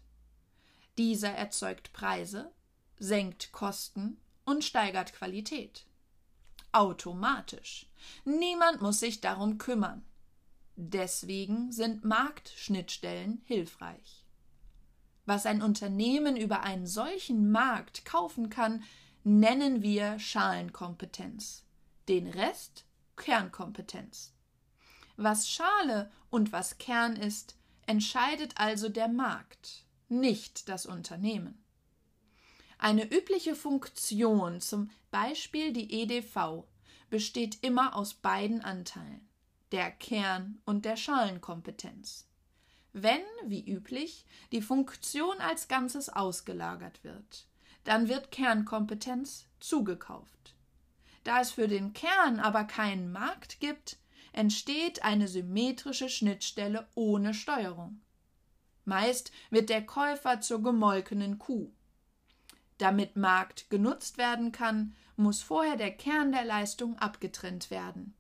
Dieser 0.98 1.32
erzeugt 1.32 1.94
Preise, 1.94 2.52
senkt 3.00 3.54
Kosten 3.54 4.18
und 4.44 4.66
steigert 4.66 5.14
Qualität. 5.14 5.86
Automatisch. 6.74 7.88
Niemand 8.26 8.82
muss 8.82 9.00
sich 9.00 9.22
darum 9.22 9.58
kümmern. 9.58 10.04
Deswegen 10.80 11.72
sind 11.72 12.06
Marktschnittstellen 12.06 13.42
hilfreich. 13.46 14.24
Was 15.26 15.48
ein 15.48 15.64
Unternehmen 15.64 16.38
über 16.38 16.62
einen 16.62 16.86
solchen 16.86 17.52
Markt 17.52 18.06
kaufen 18.06 18.50
kann, 18.50 18.84
nennen 19.24 19.82
wir 19.82 20.20
Schalenkompetenz. 20.20 21.66
Den 22.08 22.28
Rest 22.28 22.86
Kernkompetenz. 23.18 24.34
Was 25.16 25.50
Schale 25.50 26.12
und 26.30 26.52
was 26.52 26.78
Kern 26.78 27.16
ist, 27.16 27.58
entscheidet 27.88 28.54
also 28.58 28.88
der 28.88 29.08
Markt, 29.08 29.84
nicht 30.10 30.70
das 30.70 30.86
Unternehmen. 30.86 31.64
Eine 32.78 33.12
übliche 33.12 33.56
Funktion, 33.56 34.62
zum 34.62 34.92
Beispiel 35.10 35.74
die 35.74 36.02
EDV, 36.04 36.66
besteht 37.10 37.64
immer 37.64 37.96
aus 37.96 38.14
beiden 38.14 38.62
Anteilen, 38.62 39.27
der 39.72 39.92
Kern- 39.92 40.60
und 40.66 40.86
der 40.86 40.96
Schalenkompetenz. 40.96 42.28
Wenn, 42.94 43.22
wie 43.46 43.70
üblich, 43.70 44.26
die 44.52 44.62
Funktion 44.62 45.38
als 45.40 45.68
Ganzes 45.68 46.10
ausgelagert 46.10 47.04
wird, 47.04 47.46
dann 47.84 48.08
wird 48.08 48.32
Kernkompetenz 48.32 49.46
zugekauft. 49.60 50.56
Da 51.24 51.42
es 51.42 51.52
für 51.52 51.68
den 51.68 51.94
Kern 51.94 52.40
aber 52.40 52.64
keinen 52.64 53.12
Markt 53.12 53.60
gibt, 53.60 53.98
entsteht 54.34 55.04
eine 55.04 55.28
symmetrische 55.28 56.10
Schnittstelle 56.10 56.88
ohne 56.96 57.34
Steuerung. 57.34 58.02
Meist 58.86 59.32
wird 59.50 59.70
der 59.70 59.86
Käufer 59.86 60.42
zur 60.42 60.64
gemolkenen 60.64 61.40
Kuh. 61.40 61.72
Damit 62.78 63.16
Markt 63.16 63.70
genutzt 63.70 64.18
werden 64.18 64.52
kann, 64.52 64.96
muss 65.18 65.42
vorher 65.42 65.76
der 65.76 65.92
Kern 65.92 66.32
der 66.32 66.46
Leistung 66.46 66.98
abgetrennt 67.00 67.72
werden. 67.72 68.17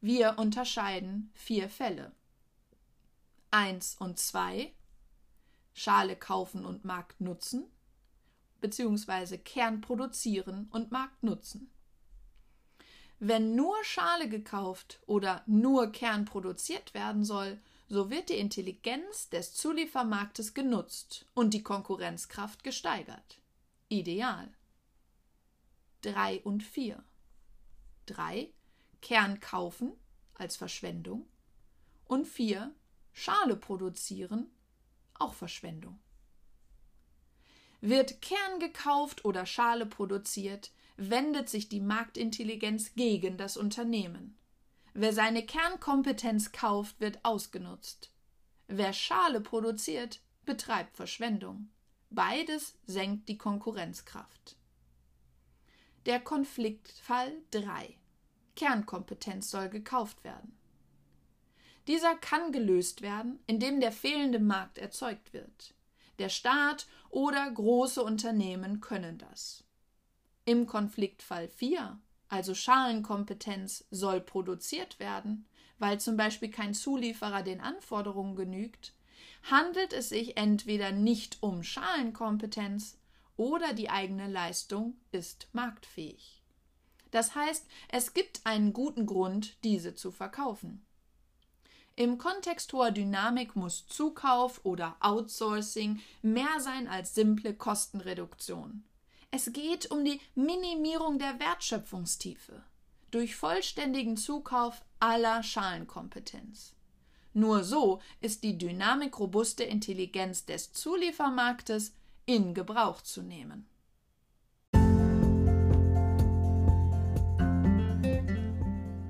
Wir 0.00 0.38
unterscheiden 0.38 1.30
vier 1.34 1.68
Fälle. 1.68 2.12
Eins 3.50 3.96
und 3.98 4.18
zwei 4.18 4.72
Schale 5.72 6.14
kaufen 6.14 6.64
und 6.64 6.84
Markt 6.84 7.20
nutzen, 7.20 7.64
beziehungsweise 8.60 9.38
Kern 9.38 9.80
produzieren 9.80 10.68
und 10.70 10.92
Markt 10.92 11.22
nutzen. 11.22 11.70
Wenn 13.20 13.56
nur 13.56 13.74
Schale 13.82 14.28
gekauft 14.28 15.00
oder 15.06 15.42
nur 15.46 15.90
Kern 15.90 16.24
produziert 16.24 16.94
werden 16.94 17.24
soll, 17.24 17.60
so 17.88 18.10
wird 18.10 18.28
die 18.28 18.38
Intelligenz 18.38 19.28
des 19.30 19.54
Zuliefermarktes 19.54 20.54
genutzt 20.54 21.26
und 21.34 21.54
die 21.54 21.62
Konkurrenzkraft 21.64 22.62
gesteigert. 22.62 23.40
Ideal. 23.88 24.48
3 26.02 26.42
und 26.42 26.62
4. 26.62 27.02
3. 28.06 28.52
Kern 29.00 29.40
kaufen 29.40 29.92
als 30.34 30.56
Verschwendung 30.56 31.26
und 32.04 32.26
4. 32.26 32.74
Schale 33.12 33.56
produzieren, 33.56 34.50
auch 35.14 35.34
Verschwendung. 35.34 35.98
Wird 37.80 38.22
Kern 38.22 38.60
gekauft 38.60 39.24
oder 39.24 39.46
Schale 39.46 39.86
produziert, 39.86 40.72
wendet 40.96 41.48
sich 41.48 41.68
die 41.68 41.80
Marktintelligenz 41.80 42.94
gegen 42.94 43.36
das 43.36 43.56
Unternehmen. 43.56 44.36
Wer 44.94 45.12
seine 45.12 45.44
Kernkompetenz 45.44 46.50
kauft, 46.52 47.00
wird 47.00 47.24
ausgenutzt. 47.24 48.10
Wer 48.66 48.92
Schale 48.92 49.40
produziert, 49.40 50.20
betreibt 50.44 50.96
Verschwendung. 50.96 51.70
Beides 52.10 52.78
senkt 52.86 53.28
die 53.28 53.38
Konkurrenzkraft. 53.38 54.56
Der 56.06 56.20
Konfliktfall 56.20 57.32
3. 57.50 57.97
Kernkompetenz 58.58 59.52
soll 59.52 59.68
gekauft 59.68 60.24
werden. 60.24 60.58
Dieser 61.86 62.16
kann 62.16 62.50
gelöst 62.50 63.02
werden, 63.02 63.38
indem 63.46 63.78
der 63.78 63.92
fehlende 63.92 64.40
Markt 64.40 64.78
erzeugt 64.78 65.32
wird. 65.32 65.74
Der 66.18 66.28
Staat 66.28 66.88
oder 67.08 67.48
große 67.48 68.02
Unternehmen 68.02 68.80
können 68.80 69.16
das. 69.16 69.62
Im 70.44 70.66
Konfliktfall 70.66 71.46
4, 71.46 72.00
also 72.28 72.52
Schalenkompetenz, 72.52 73.84
soll 73.92 74.20
produziert 74.20 74.98
werden, 74.98 75.46
weil 75.78 76.00
zum 76.00 76.16
Beispiel 76.16 76.50
kein 76.50 76.74
Zulieferer 76.74 77.44
den 77.44 77.60
Anforderungen 77.60 78.34
genügt, 78.34 78.92
handelt 79.44 79.92
es 79.92 80.08
sich 80.08 80.36
entweder 80.36 80.90
nicht 80.90 81.38
um 81.44 81.62
Schalenkompetenz 81.62 82.98
oder 83.36 83.72
die 83.72 83.88
eigene 83.88 84.26
Leistung 84.26 84.96
ist 85.12 85.48
marktfähig. 85.52 86.37
Das 87.10 87.34
heißt, 87.34 87.66
es 87.90 88.14
gibt 88.14 88.40
einen 88.44 88.72
guten 88.72 89.06
Grund, 89.06 89.56
diese 89.64 89.94
zu 89.94 90.10
verkaufen. 90.10 90.84
Im 91.96 92.16
Kontext 92.16 92.72
hoher 92.72 92.92
Dynamik 92.92 93.56
muss 93.56 93.86
Zukauf 93.86 94.64
oder 94.64 94.96
Outsourcing 95.00 96.00
mehr 96.22 96.60
sein 96.60 96.86
als 96.86 97.14
simple 97.14 97.54
Kostenreduktion. 97.54 98.84
Es 99.30 99.52
geht 99.52 99.90
um 99.90 100.04
die 100.04 100.20
Minimierung 100.34 101.18
der 101.18 101.40
Wertschöpfungstiefe 101.40 102.62
durch 103.10 103.36
vollständigen 103.36 104.16
Zukauf 104.16 104.82
aller 105.00 105.42
Schalenkompetenz. 105.42 106.74
Nur 107.34 107.64
so 107.64 108.00
ist 108.20 108.42
die 108.42 108.56
dynamikrobuste 108.58 109.64
Intelligenz 109.64 110.44
des 110.44 110.72
Zuliefermarktes 110.72 111.92
in 112.26 112.54
Gebrauch 112.54 113.02
zu 113.02 113.22
nehmen. 113.22 113.66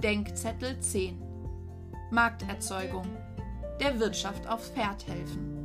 Denkzettel 0.03 0.79
10 0.79 1.21
Markterzeugung 2.13 3.05
der 3.81 3.99
Wirtschaft 3.99 4.47
aufs 4.47 4.69
Pferd 4.69 5.05
helfen. 5.09 5.57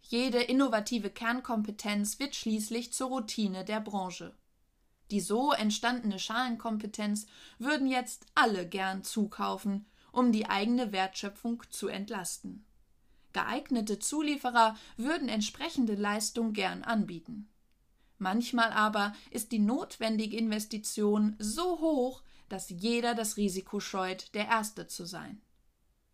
Jede 0.00 0.42
innovative 0.42 1.10
Kernkompetenz 1.10 2.18
wird 2.18 2.34
schließlich 2.34 2.92
zur 2.92 3.10
Routine 3.10 3.64
der 3.64 3.78
Branche. 3.78 4.34
Die 5.12 5.20
so 5.20 5.52
entstandene 5.52 6.18
Schalenkompetenz 6.18 7.26
würden 7.60 7.86
jetzt 7.86 8.26
alle 8.34 8.68
gern 8.68 9.04
zukaufen, 9.04 9.86
um 10.10 10.32
die 10.32 10.46
eigene 10.46 10.90
Wertschöpfung 10.90 11.62
zu 11.70 11.86
entlasten. 11.86 12.66
Geeignete 13.32 14.00
Zulieferer 14.00 14.76
würden 14.96 15.28
entsprechende 15.28 15.94
Leistung 15.94 16.52
gern 16.52 16.82
anbieten. 16.82 17.48
Manchmal 18.22 18.70
aber 18.70 19.14
ist 19.32 19.50
die 19.50 19.58
notwendige 19.58 20.36
Investition 20.36 21.34
so 21.40 21.80
hoch, 21.80 22.22
dass 22.48 22.70
jeder 22.70 23.16
das 23.16 23.36
Risiko 23.36 23.80
scheut, 23.80 24.32
der 24.34 24.46
Erste 24.46 24.86
zu 24.86 25.06
sein. 25.06 25.42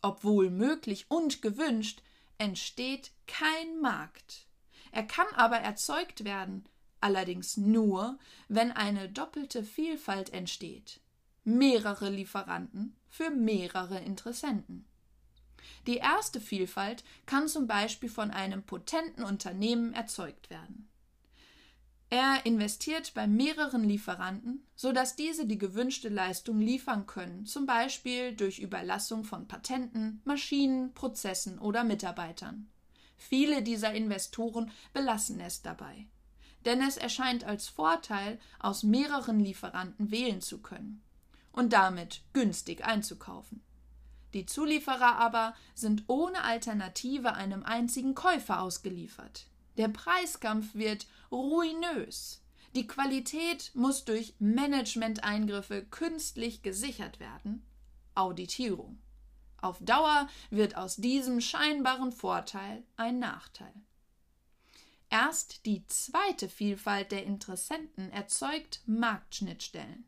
Obwohl 0.01 0.49
möglich 0.49 1.05
und 1.11 1.43
gewünscht, 1.43 2.01
entsteht 2.39 3.13
kein 3.27 3.81
Markt. 3.83 4.47
Er 4.91 5.03
kann 5.03 5.27
aber 5.35 5.59
erzeugt 5.59 6.25
werden, 6.25 6.65
allerdings 7.03 7.59
nur, 7.59 8.19
wenn 8.49 8.73
eine 8.73 9.11
doppelte 9.11 9.63
Vielfalt 9.63 10.33
entsteht. 10.33 11.01
Mehrere 11.45 12.09
Lieferanten 12.09 12.97
für 13.11 13.29
mehrere 13.29 13.99
Interessenten. 14.01 14.87
Die 15.87 15.99
erste 15.99 16.41
Vielfalt 16.41 17.05
kann 17.27 17.49
zum 17.49 17.67
Beispiel 17.67 18.09
von 18.09 18.31
einem 18.31 18.63
potenten 18.63 19.25
Unternehmen 19.25 19.93
erzeugt 19.93 20.49
werden. 20.49 20.88
Er 22.11 22.47
investiert 22.47 23.13
bei 23.13 23.27
mehreren 23.27 23.85
Lieferanten, 23.85 24.65
sodass 24.75 25.15
diese 25.15 25.47
die 25.47 25.59
gewünschte 25.59 26.09
Leistung 26.09 26.59
liefern 26.59 27.07
können, 27.07 27.45
zum 27.45 27.67
Beispiel 27.67 28.35
durch 28.35 28.61
Überlassung 28.61 29.25
von 29.25 29.47
Patenten, 29.47 30.23
Maschinen, 30.25 30.95
Prozessen 30.95 31.59
oder 31.59 31.85
Mitarbeitern. 31.85 32.71
Viele 33.19 33.63
dieser 33.63 33.93
Investoren 33.93 34.71
belassen 34.95 35.39
es 35.41 35.61
dabei. 35.61 36.07
Denn 36.65 36.81
es 36.81 36.97
erscheint 36.97 37.45
als 37.45 37.69
Vorteil, 37.69 38.39
aus 38.59 38.83
mehreren 38.85 39.39
Lieferanten 39.41 40.11
wählen 40.11 40.41
zu 40.41 40.63
können 40.63 41.03
und 41.53 41.75
damit 41.75 42.23
günstig 42.33 42.85
einzukaufen. 42.85 43.63
Die 44.33 44.47
Zulieferer 44.47 45.17
aber 45.17 45.55
sind 45.75 46.05
ohne 46.07 46.43
Alternative 46.45 47.35
einem 47.35 47.65
einzigen 47.65 48.15
Käufer 48.15 48.63
ausgeliefert. 48.63 49.47
Der 49.79 49.89
Preiskampf 49.89 50.75
wird 50.75 51.07
ruinös. 51.31 52.43
Die 52.75 52.87
Qualität 52.87 53.71
muss 53.75 54.05
durch 54.05 54.35
Managementeingriffe 54.41 55.85
künstlich 55.85 56.63
gesichert 56.63 57.21
werden. 57.21 57.65
Auditierung. 58.15 58.99
Auf 59.61 59.79
Dauer 59.81 60.29
wird 60.51 60.77
aus 60.77 60.97
diesem 60.97 61.41
scheinbaren 61.41 62.13
Vorteil 62.13 62.83
ein 62.97 63.19
Nachteil. 63.21 63.73
Erst 65.11 65.65
die 65.65 65.87
zweite 65.87 66.49
Vielfalt 66.49 67.13
der 67.13 67.25
Interessenten 67.25 68.11
erzeugt 68.11 68.83
Marktschnittstellen. 68.87 70.05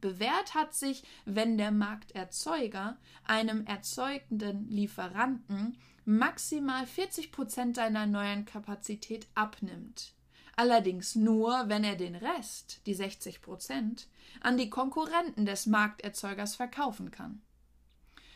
Bewährt 0.00 0.54
hat 0.54 0.74
sich, 0.74 1.02
wenn 1.24 1.58
der 1.58 1.72
Markterzeuger 1.72 2.96
einem 3.24 3.66
erzeugenden 3.66 4.68
Lieferanten 4.70 5.78
maximal 6.04 6.86
40 6.86 7.32
Prozent 7.32 7.76
seiner 7.76 8.06
neuen 8.06 8.44
Kapazität 8.44 9.26
abnimmt. 9.34 10.14
Allerdings 10.56 11.14
nur, 11.14 11.68
wenn 11.68 11.84
er 11.84 11.96
den 11.96 12.14
Rest, 12.14 12.82
die 12.86 12.94
60 12.94 13.40
Prozent, 13.40 14.08
an 14.40 14.58
die 14.58 14.68
Konkurrenten 14.70 15.46
des 15.46 15.66
Markterzeugers 15.66 16.54
verkaufen 16.54 17.10
kann. 17.10 17.40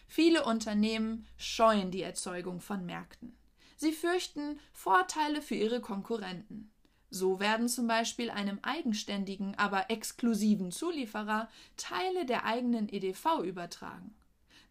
Viele 0.07 0.45
Unternehmen 0.45 1.27
scheuen 1.37 1.91
die 1.91 2.03
Erzeugung 2.03 2.61
von 2.61 2.87
Märkten. 2.87 3.37
Sie 3.77 3.93
fürchten 3.93 4.59
Vorteile 4.73 5.43
für 5.43 5.55
ihre 5.55 5.81
Konkurrenten. 5.81 6.71
So 7.11 7.41
werden 7.41 7.69
zum 7.69 7.87
Beispiel 7.87 8.31
einem 8.31 8.59
eigenständigen, 8.63 9.55
aber 9.57 9.91
exklusiven 9.91 10.73
Zulieferer 10.73 11.49
Teile 11.77 12.27
der 12.27 12.45
eigenen 12.45 12.89
EDV 12.89 13.43
übertragen. 13.45 14.15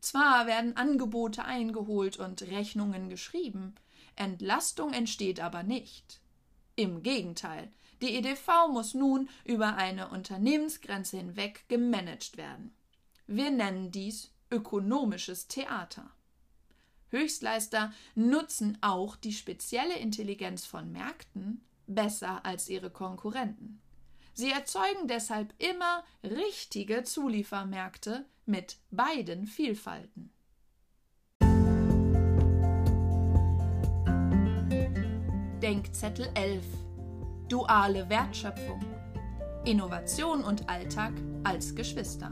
Zwar 0.03 0.47
werden 0.47 0.75
Angebote 0.75 1.45
eingeholt 1.45 2.17
und 2.17 2.41
Rechnungen 2.41 3.07
geschrieben, 3.07 3.73
Entlastung 4.17 4.91
entsteht 4.91 5.39
aber 5.39 5.63
nicht. 5.63 6.19
Im 6.75 7.03
Gegenteil, 7.03 7.71
die 8.01 8.13
EDV 8.17 8.67
muss 8.69 8.95
nun 8.95 9.29
über 9.45 9.77
eine 9.77 10.09
Unternehmensgrenze 10.09 11.15
hinweg 11.15 11.63
gemanagt 11.69 12.35
werden. 12.35 12.75
Wir 13.27 13.49
nennen 13.49 13.91
dies 13.91 14.29
ökonomisches 14.51 15.47
Theater. 15.47 16.11
Höchstleister 17.07 17.93
nutzen 18.13 18.77
auch 18.81 19.15
die 19.15 19.31
spezielle 19.31 19.95
Intelligenz 19.95 20.65
von 20.65 20.91
Märkten 20.91 21.63
besser 21.87 22.45
als 22.45 22.67
ihre 22.67 22.89
Konkurrenten. 22.89 23.81
Sie 24.33 24.51
erzeugen 24.51 25.07
deshalb 25.07 25.53
immer 25.59 26.03
richtige 26.23 27.03
Zuliefermärkte 27.05 28.25
mit 28.45 28.77
beiden 28.91 29.45
Vielfalten. 29.45 30.31
Denkzettel 35.61 36.29
11 36.33 36.65
Duale 37.47 38.09
Wertschöpfung 38.09 38.83
Innovation 39.65 40.43
und 40.43 40.67
Alltag 40.67 41.13
als 41.45 41.73
Geschwister. 41.73 42.31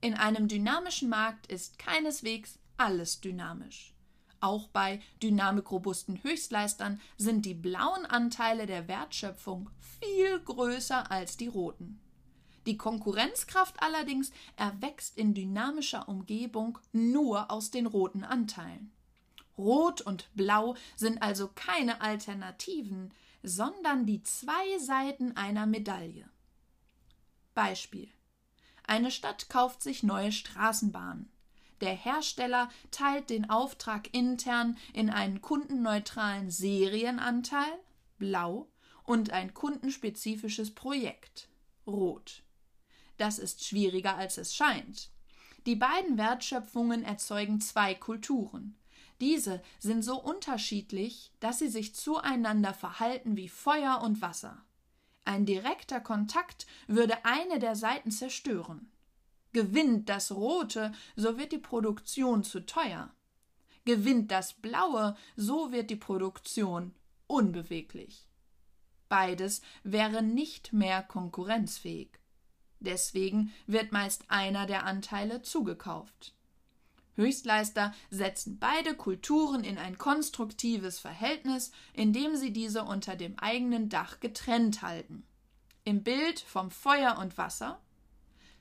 In 0.00 0.14
einem 0.14 0.48
dynamischen 0.48 1.10
Markt 1.10 1.52
ist 1.52 1.78
keineswegs 1.78 2.58
alles 2.78 3.20
dynamisch. 3.20 3.97
Auch 4.40 4.68
bei 4.68 5.00
dynamikrobusten 5.22 6.22
Höchstleistern 6.22 7.00
sind 7.16 7.44
die 7.44 7.54
blauen 7.54 8.06
Anteile 8.06 8.66
der 8.66 8.86
Wertschöpfung 8.86 9.70
viel 10.00 10.38
größer 10.40 11.10
als 11.10 11.36
die 11.36 11.48
roten. 11.48 12.00
Die 12.66 12.76
Konkurrenzkraft 12.76 13.82
allerdings 13.82 14.30
erwächst 14.56 15.16
in 15.16 15.34
dynamischer 15.34 16.08
Umgebung 16.08 16.78
nur 16.92 17.50
aus 17.50 17.70
den 17.70 17.86
roten 17.86 18.24
Anteilen. 18.24 18.92
Rot 19.56 20.02
und 20.02 20.28
Blau 20.34 20.76
sind 20.94 21.20
also 21.22 21.48
keine 21.48 22.00
Alternativen, 22.00 23.12
sondern 23.42 24.06
die 24.06 24.22
zwei 24.22 24.78
Seiten 24.78 25.36
einer 25.36 25.66
Medaille. 25.66 26.28
Beispiel 27.54 28.08
Eine 28.86 29.10
Stadt 29.10 29.48
kauft 29.48 29.82
sich 29.82 30.02
neue 30.02 30.30
Straßenbahnen. 30.30 31.30
Der 31.80 31.94
Hersteller 31.94 32.68
teilt 32.90 33.30
den 33.30 33.50
Auftrag 33.50 34.12
intern 34.12 34.76
in 34.92 35.10
einen 35.10 35.40
kundenneutralen 35.40 36.50
Serienanteil 36.50 37.78
blau 38.18 38.68
und 39.04 39.30
ein 39.30 39.54
kundenspezifisches 39.54 40.74
Projekt 40.74 41.48
rot. 41.86 42.42
Das 43.16 43.38
ist 43.38 43.64
schwieriger 43.64 44.16
als 44.16 44.38
es 44.38 44.54
scheint. 44.54 45.10
Die 45.66 45.76
beiden 45.76 46.18
Wertschöpfungen 46.18 47.04
erzeugen 47.04 47.60
zwei 47.60 47.94
Kulturen. 47.94 48.76
Diese 49.20 49.62
sind 49.80 50.02
so 50.02 50.20
unterschiedlich, 50.20 51.32
dass 51.40 51.58
sie 51.58 51.68
sich 51.68 51.94
zueinander 51.94 52.72
verhalten 52.72 53.36
wie 53.36 53.48
Feuer 53.48 54.00
und 54.02 54.22
Wasser. 54.22 54.62
Ein 55.24 55.44
direkter 55.44 56.00
Kontakt 56.00 56.66
würde 56.86 57.24
eine 57.24 57.58
der 57.58 57.76
Seiten 57.76 58.10
zerstören. 58.10 58.90
Gewinnt 59.52 60.08
das 60.08 60.32
Rote, 60.32 60.92
so 61.16 61.38
wird 61.38 61.52
die 61.52 61.58
Produktion 61.58 62.44
zu 62.44 62.64
teuer. 62.66 63.10
Gewinnt 63.84 64.30
das 64.30 64.52
Blaue, 64.52 65.16
so 65.36 65.72
wird 65.72 65.90
die 65.90 65.96
Produktion 65.96 66.94
unbeweglich. 67.26 68.26
Beides 69.08 69.62
wäre 69.84 70.22
nicht 70.22 70.72
mehr 70.72 71.02
konkurrenzfähig. 71.02 72.10
Deswegen 72.80 73.52
wird 73.66 73.92
meist 73.92 74.24
einer 74.28 74.66
der 74.66 74.84
Anteile 74.84 75.42
zugekauft. 75.42 76.34
Höchstleister 77.16 77.92
setzen 78.10 78.58
beide 78.60 78.94
Kulturen 78.94 79.64
in 79.64 79.76
ein 79.76 79.98
konstruktives 79.98 81.00
Verhältnis, 81.00 81.72
indem 81.92 82.36
sie 82.36 82.52
diese 82.52 82.84
unter 82.84 83.16
dem 83.16 83.36
eigenen 83.38 83.88
Dach 83.88 84.20
getrennt 84.20 84.82
halten. 84.82 85.24
Im 85.82 86.04
Bild 86.04 86.38
vom 86.38 86.70
Feuer 86.70 87.18
und 87.18 87.36
Wasser 87.36 87.80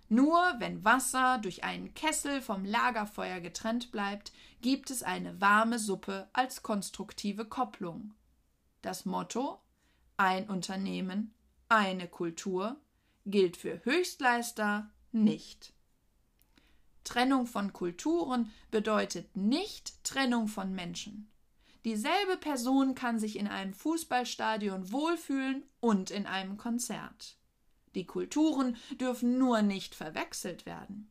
nur 0.10 0.56
wenn 0.60 0.84
Wasser 0.86 1.38
durch 1.40 1.64
einen 1.64 1.94
Kessel 1.94 2.42
vom 2.42 2.64
Lagerfeuer 2.64 3.40
getrennt 3.40 3.92
bleibt, 3.92 4.32
gibt 4.62 4.90
es 4.90 5.04
eine 5.04 5.40
warme 5.42 5.80
Suppe 5.80 6.30
als 6.34 6.64
konstruktive 6.64 7.46
Kopplung. 7.46 8.14
Das 8.82 9.06
Motto 9.06 9.60
ein 10.18 10.50
Unternehmen, 10.50 11.34
eine 11.70 12.08
Kultur 12.08 12.78
gilt 13.26 13.58
für 13.58 13.84
Höchstleister 13.86 14.90
nicht. 15.12 15.74
Trennung 17.04 17.46
von 17.46 17.72
Kulturen 17.72 18.52
bedeutet 18.72 19.36
nicht 19.36 20.04
Trennung 20.04 20.48
von 20.48 20.74
Menschen. 20.74 21.32
Dieselbe 21.86 22.38
Person 22.38 22.96
kann 22.96 23.20
sich 23.20 23.38
in 23.38 23.48
einem 23.48 23.74
Fußballstadion 23.74 24.92
wohlfühlen 24.92 25.64
und 25.80 26.12
in 26.12 26.26
einem 26.26 26.58
Konzert. 26.58 27.38
Die 27.98 28.06
Kulturen 28.06 28.78
dürfen 29.02 29.40
nur 29.40 29.64
nicht 29.64 29.96
verwechselt 29.96 30.68
werden. 30.68 31.10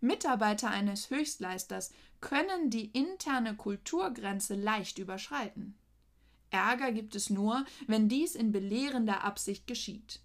Mitarbeiter 0.00 0.70
eines 0.70 1.10
Höchstleisters 1.10 1.92
können 2.22 2.70
die 2.70 2.86
interne 2.86 3.54
Kulturgrenze 3.54 4.54
leicht 4.54 4.98
überschreiten. 4.98 5.78
Ärger 6.48 6.92
gibt 6.92 7.14
es 7.16 7.28
nur, 7.28 7.66
wenn 7.86 8.08
dies 8.08 8.34
in 8.34 8.50
belehrender 8.50 9.22
Absicht 9.24 9.66
geschieht. 9.66 10.22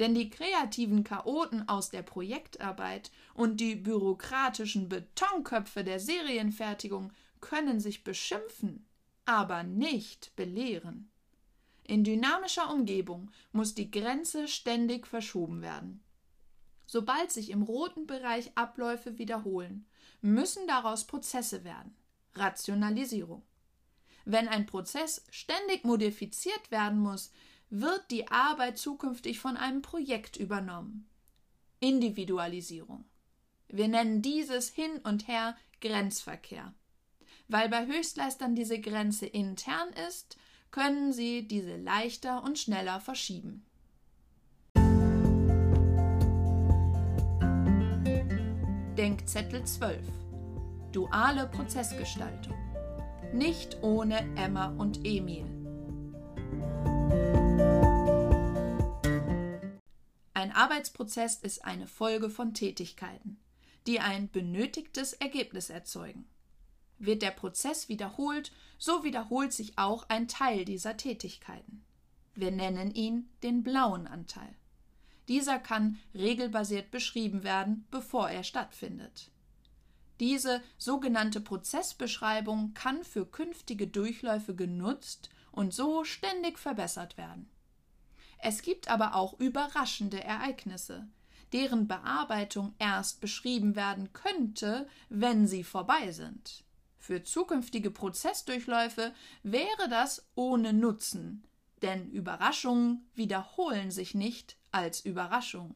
Denn 0.00 0.16
die 0.16 0.30
kreativen 0.30 1.04
Chaoten 1.04 1.68
aus 1.68 1.90
der 1.90 2.02
Projektarbeit 2.02 3.12
und 3.34 3.60
die 3.60 3.76
bürokratischen 3.76 4.88
Betonköpfe 4.88 5.84
der 5.84 6.00
Serienfertigung 6.00 7.12
können 7.40 7.78
sich 7.78 8.02
beschimpfen, 8.02 8.84
aber 9.26 9.62
nicht 9.62 10.34
belehren. 10.34 11.12
In 11.84 12.02
dynamischer 12.02 12.72
Umgebung 12.72 13.30
muss 13.52 13.74
die 13.74 13.90
Grenze 13.90 14.48
ständig 14.48 15.06
verschoben 15.06 15.60
werden. 15.60 16.02
Sobald 16.86 17.30
sich 17.30 17.50
im 17.50 17.62
roten 17.62 18.06
Bereich 18.06 18.50
Abläufe 18.54 19.18
wiederholen, 19.18 19.86
müssen 20.20 20.66
daraus 20.66 21.06
Prozesse 21.06 21.64
werden. 21.64 21.94
Rationalisierung. 22.34 23.42
Wenn 24.24 24.48
ein 24.48 24.64
Prozess 24.66 25.24
ständig 25.30 25.84
modifiziert 25.84 26.70
werden 26.70 26.98
muss, 26.98 27.30
wird 27.68 28.10
die 28.10 28.28
Arbeit 28.28 28.78
zukünftig 28.78 29.38
von 29.38 29.56
einem 29.56 29.82
Projekt 29.82 30.36
übernommen. 30.36 31.08
Individualisierung. 31.80 33.04
Wir 33.68 33.88
nennen 33.88 34.22
dieses 34.22 34.70
hin 34.70 34.98
und 35.04 35.28
her 35.28 35.56
Grenzverkehr. 35.80 36.72
Weil 37.48 37.68
bei 37.68 37.86
Höchstleistern 37.86 38.54
diese 38.54 38.80
Grenze 38.80 39.26
intern 39.26 39.88
ist, 40.08 40.38
können 40.74 41.12
sie 41.12 41.46
diese 41.46 41.76
leichter 41.76 42.42
und 42.42 42.58
schneller 42.58 42.98
verschieben. 42.98 43.64
Denkzettel 48.98 49.64
12 49.64 50.00
Duale 50.90 51.46
Prozessgestaltung 51.46 52.56
Nicht 53.32 53.84
ohne 53.84 54.18
Emma 54.34 54.74
und 54.76 55.06
Emil 55.06 55.44
Ein 60.32 60.50
Arbeitsprozess 60.50 61.36
ist 61.36 61.64
eine 61.64 61.86
Folge 61.86 62.30
von 62.30 62.52
Tätigkeiten, 62.52 63.40
die 63.86 64.00
ein 64.00 64.28
benötigtes 64.28 65.12
Ergebnis 65.12 65.70
erzeugen. 65.70 66.26
Wird 67.04 67.22
der 67.22 67.30
Prozess 67.30 67.88
wiederholt, 67.88 68.52
so 68.78 69.04
wiederholt 69.04 69.52
sich 69.52 69.78
auch 69.78 70.08
ein 70.08 70.28
Teil 70.28 70.64
dieser 70.64 70.96
Tätigkeiten. 70.96 71.84
Wir 72.34 72.50
nennen 72.50 72.94
ihn 72.94 73.28
den 73.42 73.62
blauen 73.62 74.06
Anteil. 74.06 74.54
Dieser 75.28 75.58
kann 75.58 75.98
regelbasiert 76.14 76.90
beschrieben 76.90 77.44
werden, 77.44 77.86
bevor 77.90 78.28
er 78.28 78.42
stattfindet. 78.42 79.30
Diese 80.20 80.62
sogenannte 80.78 81.40
Prozessbeschreibung 81.40 82.72
kann 82.74 83.04
für 83.04 83.26
künftige 83.26 83.86
Durchläufe 83.86 84.54
genutzt 84.54 85.30
und 85.50 85.74
so 85.74 86.04
ständig 86.04 86.58
verbessert 86.58 87.16
werden. 87.16 87.48
Es 88.38 88.62
gibt 88.62 88.88
aber 88.88 89.14
auch 89.14 89.38
überraschende 89.40 90.22
Ereignisse, 90.22 91.08
deren 91.52 91.88
Bearbeitung 91.88 92.74
erst 92.78 93.20
beschrieben 93.20 93.76
werden 93.76 94.12
könnte, 94.12 94.88
wenn 95.08 95.46
sie 95.46 95.64
vorbei 95.64 96.10
sind. 96.12 96.63
Für 97.06 97.22
zukünftige 97.22 97.90
Prozessdurchläufe 97.90 99.12
wäre 99.42 99.90
das 99.90 100.26
ohne 100.36 100.72
Nutzen, 100.72 101.46
denn 101.82 102.10
Überraschungen 102.10 103.10
wiederholen 103.14 103.90
sich 103.90 104.14
nicht 104.14 104.56
als 104.72 105.04
Überraschung. 105.04 105.74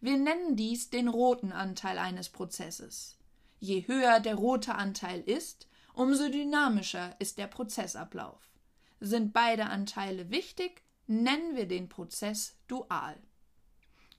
Wir 0.00 0.18
nennen 0.18 0.56
dies 0.56 0.90
den 0.90 1.06
roten 1.06 1.52
Anteil 1.52 1.98
eines 1.98 2.30
Prozesses. 2.30 3.16
Je 3.60 3.86
höher 3.86 4.18
der 4.18 4.34
rote 4.34 4.74
Anteil 4.74 5.20
ist, 5.20 5.68
umso 5.94 6.28
dynamischer 6.30 7.14
ist 7.20 7.38
der 7.38 7.46
Prozessablauf. 7.46 8.42
Sind 8.98 9.32
beide 9.32 9.66
Anteile 9.66 10.30
wichtig, 10.30 10.82
nennen 11.06 11.54
wir 11.54 11.68
den 11.68 11.88
Prozess 11.88 12.56
dual. 12.66 13.16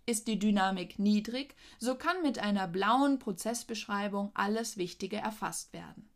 Ist 0.06 0.30
die 0.30 0.40
Dynamik 0.40 0.98
niedrig, 0.98 1.58
so 1.78 1.96
kann 1.96 2.22
mit 2.22 2.40
einer 2.40 2.70
blauen 2.70 3.20
Prozessbeschreibung 3.20 4.32
alles 4.34 4.78
Wichtige 4.78 5.18
erfasst 5.18 5.74
werden. 5.74 6.10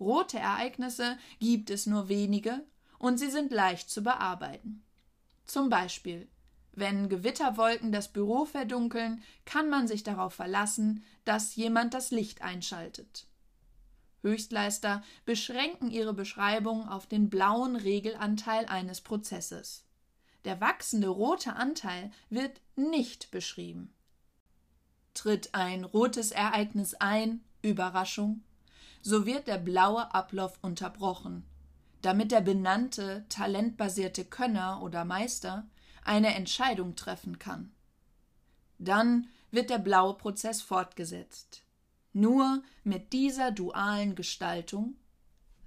Rote 0.00 0.38
Ereignisse 0.38 1.18
gibt 1.38 1.70
es 1.70 1.86
nur 1.86 2.08
wenige 2.08 2.64
und 2.98 3.18
sie 3.18 3.30
sind 3.30 3.52
leicht 3.52 3.90
zu 3.90 4.02
bearbeiten. 4.02 4.82
Zum 5.44 5.68
Beispiel 5.68 6.28
wenn 6.72 7.08
Gewitterwolken 7.08 7.92
das 7.92 8.08
Büro 8.08 8.44
verdunkeln, 8.44 9.22
kann 9.44 9.68
man 9.68 9.88
sich 9.88 10.02
darauf 10.02 10.34
verlassen, 10.34 11.04
dass 11.24 11.56
jemand 11.56 11.94
das 11.94 12.10
Licht 12.10 12.42
einschaltet. 12.42 13.26
Höchstleister 14.22 15.02
beschränken 15.24 15.90
ihre 15.90 16.14
Beschreibung 16.14 16.88
auf 16.88 17.06
den 17.06 17.30
blauen 17.30 17.76
Regelanteil 17.76 18.66
eines 18.66 19.00
Prozesses. 19.00 19.86
Der 20.44 20.60
wachsende 20.60 21.08
rote 21.08 21.54
Anteil 21.54 22.10
wird 22.28 22.60
nicht 22.76 23.30
beschrieben. 23.30 23.94
Tritt 25.14 25.54
ein 25.54 25.84
rotes 25.84 26.30
Ereignis 26.30 26.94
ein, 26.94 27.42
Überraschung, 27.62 28.42
so 29.02 29.26
wird 29.26 29.46
der 29.46 29.58
blaue 29.58 30.14
Ablauf 30.14 30.58
unterbrochen, 30.62 31.44
damit 32.02 32.32
der 32.32 32.40
benannte 32.40 33.24
talentbasierte 33.28 34.24
Könner 34.24 34.82
oder 34.82 35.04
Meister 35.04 35.66
eine 36.04 36.34
Entscheidung 36.34 36.96
treffen 36.96 37.38
kann. 37.38 37.72
Dann 38.78 39.28
wird 39.50 39.70
der 39.70 39.78
blaue 39.78 40.14
Prozess 40.14 40.62
fortgesetzt. 40.62 41.62
Nur 42.12 42.62
mit 42.82 43.12
dieser 43.12 43.52
dualen 43.52 44.14
Gestaltung 44.14 44.96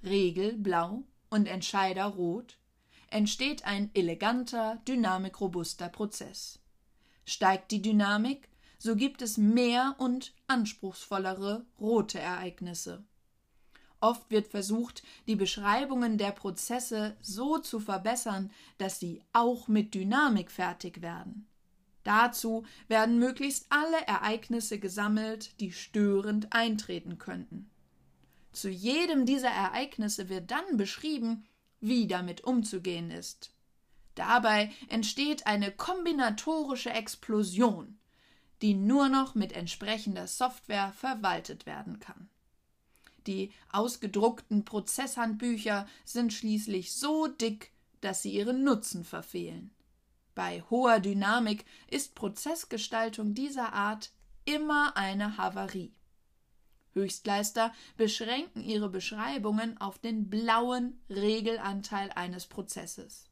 Regel 0.03 0.57
blau 0.57 1.03
und 1.29 1.47
Entscheider 1.47 2.05
rot 2.05 2.57
entsteht 3.09 3.65
ein 3.65 3.91
eleganter, 3.93 4.81
dynamikrobuster 4.87 5.87
Prozess. 5.87 6.59
Steigt 7.25 7.71
die 7.71 7.81
Dynamik, 7.81 8.49
so 8.79 8.95
gibt 8.95 9.21
es 9.21 9.37
mehr 9.37 9.95
und 9.99 10.33
anspruchsvollere 10.47 11.65
rote 11.79 12.19
Ereignisse. 12.19 13.05
Oft 14.03 14.29
wird 14.31 14.47
versucht, 14.47 15.01
die 15.27 15.37
Beschreibungen 15.37 16.17
der 16.17 16.31
Prozesse 16.31 17.15
so 17.21 17.57
zu 17.59 17.79
verbessern, 17.79 18.51
dass 18.77 18.99
sie 18.99 19.21
auch 19.31 19.69
mit 19.69 19.93
Dynamik 19.93 20.51
fertig 20.51 21.01
werden. 21.01 21.47
Dazu 22.03 22.65
werden 22.89 23.17
möglichst 23.17 23.65
alle 23.69 24.05
Ereignisse 24.05 24.77
gesammelt, 24.77 25.57
die 25.61 25.71
störend 25.71 26.51
eintreten 26.51 27.17
könnten. 27.17 27.69
Zu 28.51 28.67
jedem 28.67 29.25
dieser 29.25 29.51
Ereignisse 29.51 30.27
wird 30.27 30.51
dann 30.51 30.75
beschrieben, 30.75 31.45
wie 31.79 32.05
damit 32.05 32.43
umzugehen 32.43 33.09
ist. 33.09 33.53
Dabei 34.15 34.69
entsteht 34.89 35.47
eine 35.47 35.71
kombinatorische 35.71 36.89
Explosion, 36.89 37.97
die 38.61 38.73
nur 38.73 39.07
noch 39.07 39.33
mit 39.33 39.53
entsprechender 39.53 40.27
Software 40.27 40.91
verwaltet 40.91 41.65
werden 41.65 42.01
kann. 42.01 42.27
Die 43.27 43.51
ausgedruckten 43.71 44.65
Prozesshandbücher 44.65 45.87
sind 46.03 46.33
schließlich 46.33 46.93
so 46.93 47.27
dick, 47.27 47.71
dass 48.01 48.21
sie 48.21 48.33
ihren 48.33 48.63
Nutzen 48.63 49.03
verfehlen. 49.05 49.71
Bei 50.35 50.63
hoher 50.69 50.99
Dynamik 50.99 51.65
ist 51.89 52.15
Prozessgestaltung 52.15 53.33
dieser 53.33 53.73
Art 53.73 54.11
immer 54.45 54.97
eine 54.97 55.37
Havarie. 55.37 55.93
Höchstleister 56.93 57.73
beschränken 57.97 58.63
ihre 58.63 58.89
Beschreibungen 58.89 59.79
auf 59.79 59.99
den 59.99 60.29
blauen 60.29 61.01
Regelanteil 61.09 62.11
eines 62.11 62.45
Prozesses. 62.45 63.29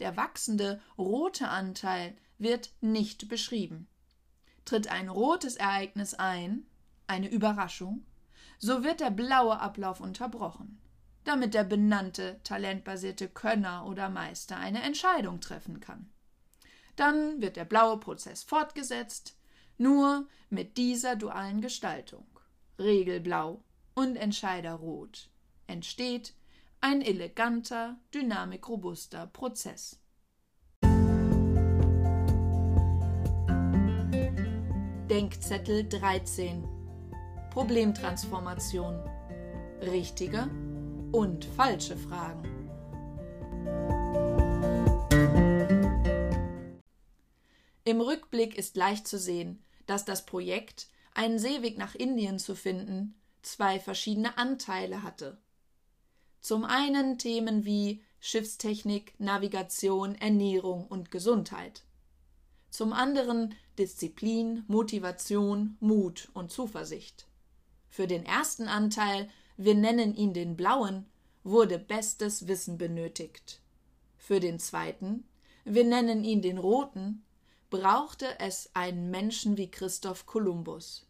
Der 0.00 0.16
wachsende 0.16 0.80
rote 0.98 1.48
Anteil 1.48 2.16
wird 2.38 2.72
nicht 2.80 3.28
beschrieben. 3.28 3.86
Tritt 4.64 4.88
ein 4.88 5.08
rotes 5.08 5.56
Ereignis 5.56 6.14
ein, 6.14 6.66
eine 7.06 7.28
Überraschung, 7.28 8.04
so 8.60 8.84
wird 8.84 9.00
der 9.00 9.10
blaue 9.10 9.58
Ablauf 9.58 10.00
unterbrochen, 10.00 10.78
damit 11.24 11.54
der 11.54 11.64
benannte 11.64 12.40
talentbasierte 12.44 13.28
Könner 13.28 13.86
oder 13.86 14.10
Meister 14.10 14.58
eine 14.58 14.82
Entscheidung 14.82 15.40
treffen 15.40 15.80
kann. 15.80 16.10
Dann 16.94 17.40
wird 17.40 17.56
der 17.56 17.64
blaue 17.64 17.98
Prozess 17.98 18.42
fortgesetzt, 18.42 19.36
nur 19.78 20.28
mit 20.50 20.76
dieser 20.76 21.16
dualen 21.16 21.62
Gestaltung. 21.62 22.26
Regelblau 22.78 23.64
und 23.94 24.16
Entscheider 24.16 24.74
rot 24.74 25.30
entsteht 25.66 26.34
ein 26.82 27.00
eleganter, 27.00 27.96
dynamikrobuster 28.12 29.26
Prozess. 29.28 29.98
Denkzettel 35.08 35.88
13 35.88 36.79
Problemtransformation. 37.60 38.98
Richtige 39.82 40.48
und 41.12 41.44
falsche 41.44 41.94
Fragen. 41.94 42.42
Im 47.84 48.00
Rückblick 48.00 48.56
ist 48.56 48.78
leicht 48.78 49.06
zu 49.06 49.18
sehen, 49.18 49.62
dass 49.84 50.06
das 50.06 50.24
Projekt 50.24 50.88
einen 51.12 51.38
Seeweg 51.38 51.76
nach 51.76 51.94
Indien 51.94 52.38
zu 52.38 52.54
finden, 52.54 53.14
zwei 53.42 53.78
verschiedene 53.78 54.38
Anteile 54.38 55.02
hatte. 55.02 55.36
Zum 56.40 56.64
einen 56.64 57.18
Themen 57.18 57.66
wie 57.66 58.02
Schiffstechnik, 58.20 59.12
Navigation, 59.18 60.14
Ernährung 60.14 60.86
und 60.86 61.10
Gesundheit. 61.10 61.84
Zum 62.70 62.94
anderen 62.94 63.54
Disziplin, 63.78 64.64
Motivation, 64.66 65.76
Mut 65.80 66.30
und 66.32 66.50
Zuversicht. 66.50 67.26
Für 67.90 68.06
den 68.06 68.24
ersten 68.24 68.68
Anteil, 68.68 69.28
wir 69.56 69.74
nennen 69.74 70.14
ihn 70.14 70.32
den 70.32 70.56
blauen, 70.56 71.06
wurde 71.42 71.78
bestes 71.78 72.46
Wissen 72.46 72.78
benötigt. 72.78 73.60
Für 74.16 74.38
den 74.38 74.60
zweiten, 74.60 75.24
wir 75.64 75.84
nennen 75.84 76.24
ihn 76.24 76.40
den 76.40 76.58
roten, 76.58 77.24
brauchte 77.68 78.38
es 78.38 78.70
einen 78.74 79.10
Menschen 79.10 79.56
wie 79.56 79.70
Christoph 79.70 80.24
Kolumbus. 80.24 81.06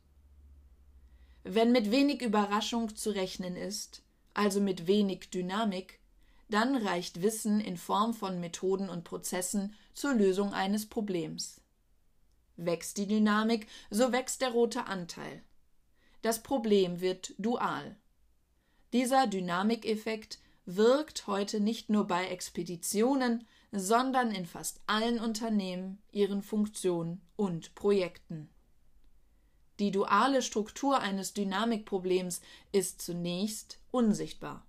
Wenn 1.45 1.71
mit 1.71 1.91
wenig 1.91 2.23
Überraschung 2.23 2.97
zu 2.97 3.11
rechnen 3.11 3.57
ist, 3.57 4.03
also 4.35 4.61
mit 4.61 4.87
wenig 4.87 5.31
Dynamik, 5.31 6.01
dann 6.49 6.77
reicht 6.77 7.23
Wissen 7.23 7.61
in 7.61 7.77
Form 7.77 8.15
von 8.15 8.41
Methoden 8.41 8.89
und 8.89 9.05
Prozessen 9.05 9.75
zur 9.95 10.15
Lösung 10.15 10.53
eines 10.53 10.87
Problems. 10.87 11.61
Wächst 12.57 12.97
die 12.97 13.07
Dynamik, 13.07 13.67
so 13.91 14.13
wächst 14.13 14.41
der 14.41 14.51
rote 14.51 14.87
Anteil. 14.87 15.43
Das 16.23 16.43
Problem 16.43 17.01
wird 17.01 17.35
dual. 17.39 17.97
Dieser 18.93 19.27
Dynamikeffekt 19.27 20.39
wirkt 20.67 21.27
heute 21.27 21.61
nicht 21.61 21.89
nur 21.89 22.07
bei 22.07 22.27
Expeditionen, 22.27 23.47
sondern 23.73 24.33
in 24.33 24.47
fast 24.47 24.81
allen 24.87 25.21
Unternehmen, 25.21 26.03
ihren 26.13 26.43
Funktionen 26.43 27.23
und 27.37 27.75
Projekten. 27.75 28.49
Die 29.79 29.91
duale 29.91 30.43
Struktur 30.43 31.01
eines 31.01 31.33
Dynamikproblems 31.33 32.43
ist 32.73 33.01
zunächst 33.01 33.79
unsichtbar. 33.91 34.67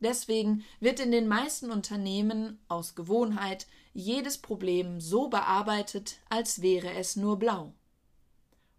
Deswegen 0.00 0.64
wird 0.80 1.00
in 1.00 1.12
den 1.12 1.28
meisten 1.28 1.70
Unternehmen 1.70 2.58
aus 2.68 2.94
Gewohnheit 2.94 3.68
jedes 3.94 4.36
Problem 4.36 5.00
so 5.00 5.28
bearbeitet, 5.28 6.18
als 6.28 6.60
wäre 6.60 6.92
es 6.94 7.14
nur 7.14 7.38
blau. 7.38 7.72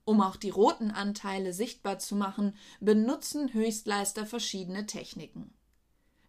Um 0.05 0.21
auch 0.21 0.35
die 0.35 0.49
roten 0.49 0.91
Anteile 0.91 1.53
sichtbar 1.53 1.99
zu 1.99 2.15
machen, 2.15 2.55
benutzen 2.79 3.53
Höchstleister 3.53 4.25
verschiedene 4.25 4.85
Techniken. 4.85 5.53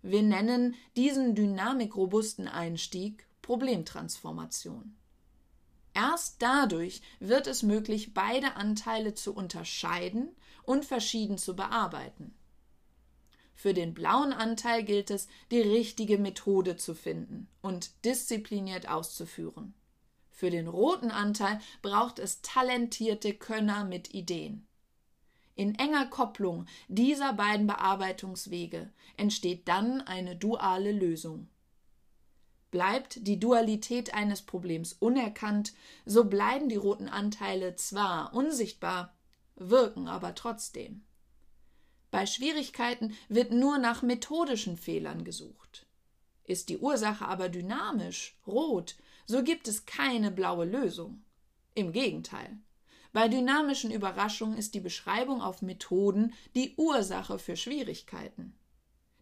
Wir 0.03 0.22
nennen 0.22 0.75
diesen 0.97 1.35
dynamikrobusten 1.35 2.47
Einstieg 2.47 3.27
Problemtransformation. 3.43 4.97
Erst 5.95 6.43
dadurch 6.43 7.03
wird 7.20 7.47
es 7.47 7.62
möglich, 7.62 8.14
beide 8.14 8.57
Anteile 8.57 9.14
zu 9.14 9.35
unterscheiden 9.35 10.29
und 10.64 10.85
verschieden 10.85 11.39
zu 11.39 11.57
bearbeiten. 11.57 12.35
Für 13.55 13.72
den 13.72 13.95
blauen 13.95 14.33
Anteil 14.33 14.83
gilt 14.83 15.11
es, 15.11 15.29
die 15.51 15.61
richtige 15.61 16.18
Methode 16.18 16.77
zu 16.77 16.95
finden 16.95 17.49
und 17.62 18.05
diszipliniert 18.05 18.89
auszuführen. 18.89 19.75
Für 20.35 20.51
den 20.51 20.66
roten 20.66 21.12
Anteil 21.12 21.61
braucht 21.80 22.18
es 22.18 22.43
talentierte 22.43 23.35
Könner 23.35 23.85
mit 23.85 24.12
Ideen. 24.14 24.66
In 25.55 25.76
enger 25.76 26.07
Kopplung 26.07 26.66
dieser 26.89 27.35
beiden 27.35 27.68
Bearbeitungswege 27.68 28.91
entsteht 29.16 29.68
dann 29.68 30.01
eine 30.01 30.35
duale 30.35 30.91
Lösung. 30.91 31.49
Bleibt 32.72 33.28
die 33.28 33.39
Dualität 33.39 34.12
eines 34.12 34.43
Problems 34.43 34.95
unerkannt, 34.95 35.72
so 36.05 36.24
bleiben 36.24 36.68
die 36.68 36.74
roten 36.74 37.09
Anteile 37.09 37.76
zwar 37.76 38.35
unsichtbar, 38.35 39.14
wirken 39.55 40.09
aber 40.09 40.35
trotzdem. 40.35 41.05
Bei 42.11 42.26
Schwierigkeiten 42.26 43.14
wird 43.28 43.53
nur 43.53 43.78
nach 43.78 44.03
methodischen 44.03 44.76
Fehlern 44.76 45.22
gesucht. 45.22 45.87
Ist 46.43 46.68
die 46.70 46.78
Ursache 46.78 47.24
aber 47.24 47.49
dynamisch, 47.49 48.37
rot, 48.49 48.97
so 49.27 49.43
gibt 49.43 49.68
es 49.68 49.87
keine 49.87 50.31
blaue 50.31 50.64
Lösung. 50.64 51.22
Im 51.75 51.93
Gegenteil. 51.93 52.59
Bei 53.12 53.29
dynamischen 53.29 53.91
Überraschungen 53.91 54.59
ist 54.59 54.75
die 54.75 54.81
Beschreibung 54.81 55.41
auf 55.41 55.62
Methoden 55.62 56.35
die 56.55 56.75
Ursache 56.77 57.39
für 57.39 57.57
Schwierigkeiten. 57.57 58.55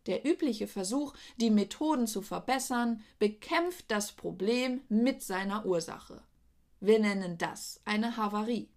Der 0.06 0.26
übliche 0.26 0.66
Versuch, 0.66 1.14
die 1.36 1.50
Methoden 1.50 2.06
zu 2.06 2.22
verbessern, 2.22 3.02
bekämpft 3.18 3.84
das 3.88 4.12
Problem 4.12 4.80
mit 4.88 5.22
seiner 5.22 5.64
Ursache. 5.64 6.22
Wir 6.80 6.98
nennen 6.98 7.38
das 7.38 7.80
eine 7.84 8.16
Havarie. 8.16 8.68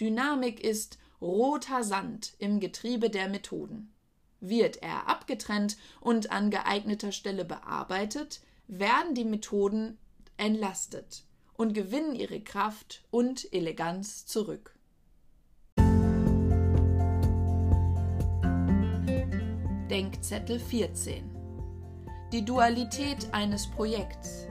Dynamik 0.00 0.64
ist 0.64 0.98
roter 1.20 1.84
Sand 1.84 2.34
im 2.38 2.58
Getriebe 2.58 3.10
der 3.10 3.28
Methoden. 3.28 3.94
Wird 4.40 4.82
er 4.82 5.08
abgetrennt 5.08 5.76
und 6.00 6.32
an 6.32 6.50
geeigneter 6.50 7.12
Stelle 7.12 7.44
bearbeitet, 7.44 8.40
werden 8.66 9.14
die 9.14 9.24
Methoden 9.24 9.98
entlastet 10.36 11.24
und 11.54 11.74
gewinnen 11.74 12.14
ihre 12.14 12.40
Kraft 12.40 13.04
und 13.10 13.52
Eleganz 13.52 14.26
zurück. 14.26 14.74
Denkzettel 19.90 20.58
14 20.58 21.30
Die 22.32 22.44
Dualität 22.44 23.32
eines 23.32 23.70
Projekts. 23.70 24.48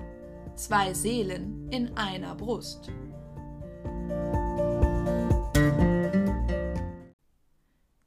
Zwei 0.56 0.94
Seelen 0.94 1.68
in 1.70 1.98
einer 1.98 2.36
Brust. 2.36 2.92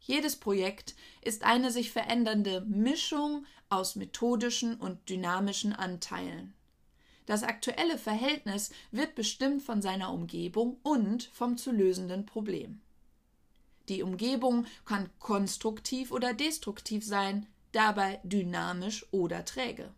Jedes 0.06 0.36
Projekt 0.36 0.94
ist 1.20 1.42
eine 1.42 1.72
sich 1.72 1.90
verändernde 1.90 2.60
Mischung 2.60 3.44
aus 3.68 3.96
methodischen 3.96 4.76
und 4.76 5.08
dynamischen 5.08 5.72
Anteilen. 5.72 6.54
Das 7.26 7.42
aktuelle 7.42 7.98
Verhältnis 7.98 8.70
wird 8.92 9.16
bestimmt 9.16 9.62
von 9.62 9.82
seiner 9.82 10.12
Umgebung 10.12 10.78
und 10.84 11.24
vom 11.24 11.56
zu 11.56 11.72
lösenden 11.72 12.24
Problem. 12.24 12.80
Die 13.88 14.04
Umgebung 14.04 14.66
kann 14.84 15.10
konstruktiv 15.18 16.12
oder 16.12 16.34
destruktiv 16.34 17.04
sein, 17.04 17.48
dabei 17.72 18.20
dynamisch 18.22 19.12
oder 19.12 19.44
träge. 19.44 19.92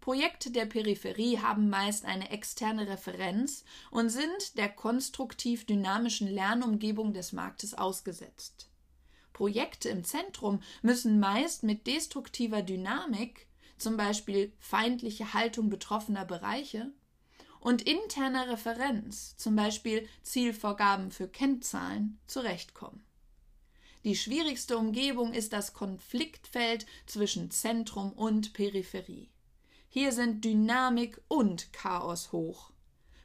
Projekte 0.00 0.52
der 0.52 0.66
Peripherie 0.66 1.38
haben 1.38 1.68
meist 1.70 2.04
eine 2.04 2.30
externe 2.30 2.86
Referenz 2.86 3.64
und 3.90 4.10
sind 4.10 4.56
der 4.56 4.68
konstruktiv 4.68 5.66
dynamischen 5.66 6.28
Lernumgebung 6.28 7.12
des 7.12 7.32
Marktes 7.32 7.74
ausgesetzt. 7.74 8.68
Projekte 9.34 9.90
im 9.90 10.04
Zentrum 10.04 10.62
müssen 10.80 11.20
meist 11.20 11.62
mit 11.62 11.86
destruktiver 11.86 12.62
Dynamik, 12.62 13.46
zum 13.76 13.98
Beispiel 13.98 14.54
feindliche 14.58 15.34
Haltung 15.34 15.68
betroffener 15.68 16.24
Bereiche, 16.24 16.90
und 17.60 17.82
interner 17.82 18.48
Referenz, 18.48 19.36
zum 19.36 19.56
Beispiel 19.56 20.06
Zielvorgaben 20.22 21.10
für 21.10 21.28
Kennzahlen, 21.28 22.18
zurechtkommen. 22.26 23.04
Die 24.04 24.16
schwierigste 24.16 24.76
Umgebung 24.76 25.32
ist 25.32 25.54
das 25.54 25.72
Konfliktfeld 25.72 26.84
zwischen 27.06 27.50
Zentrum 27.50 28.12
und 28.12 28.52
Peripherie. 28.52 29.30
Hier 29.88 30.12
sind 30.12 30.44
Dynamik 30.44 31.20
und 31.26 31.72
Chaos 31.72 32.32
hoch. 32.32 32.70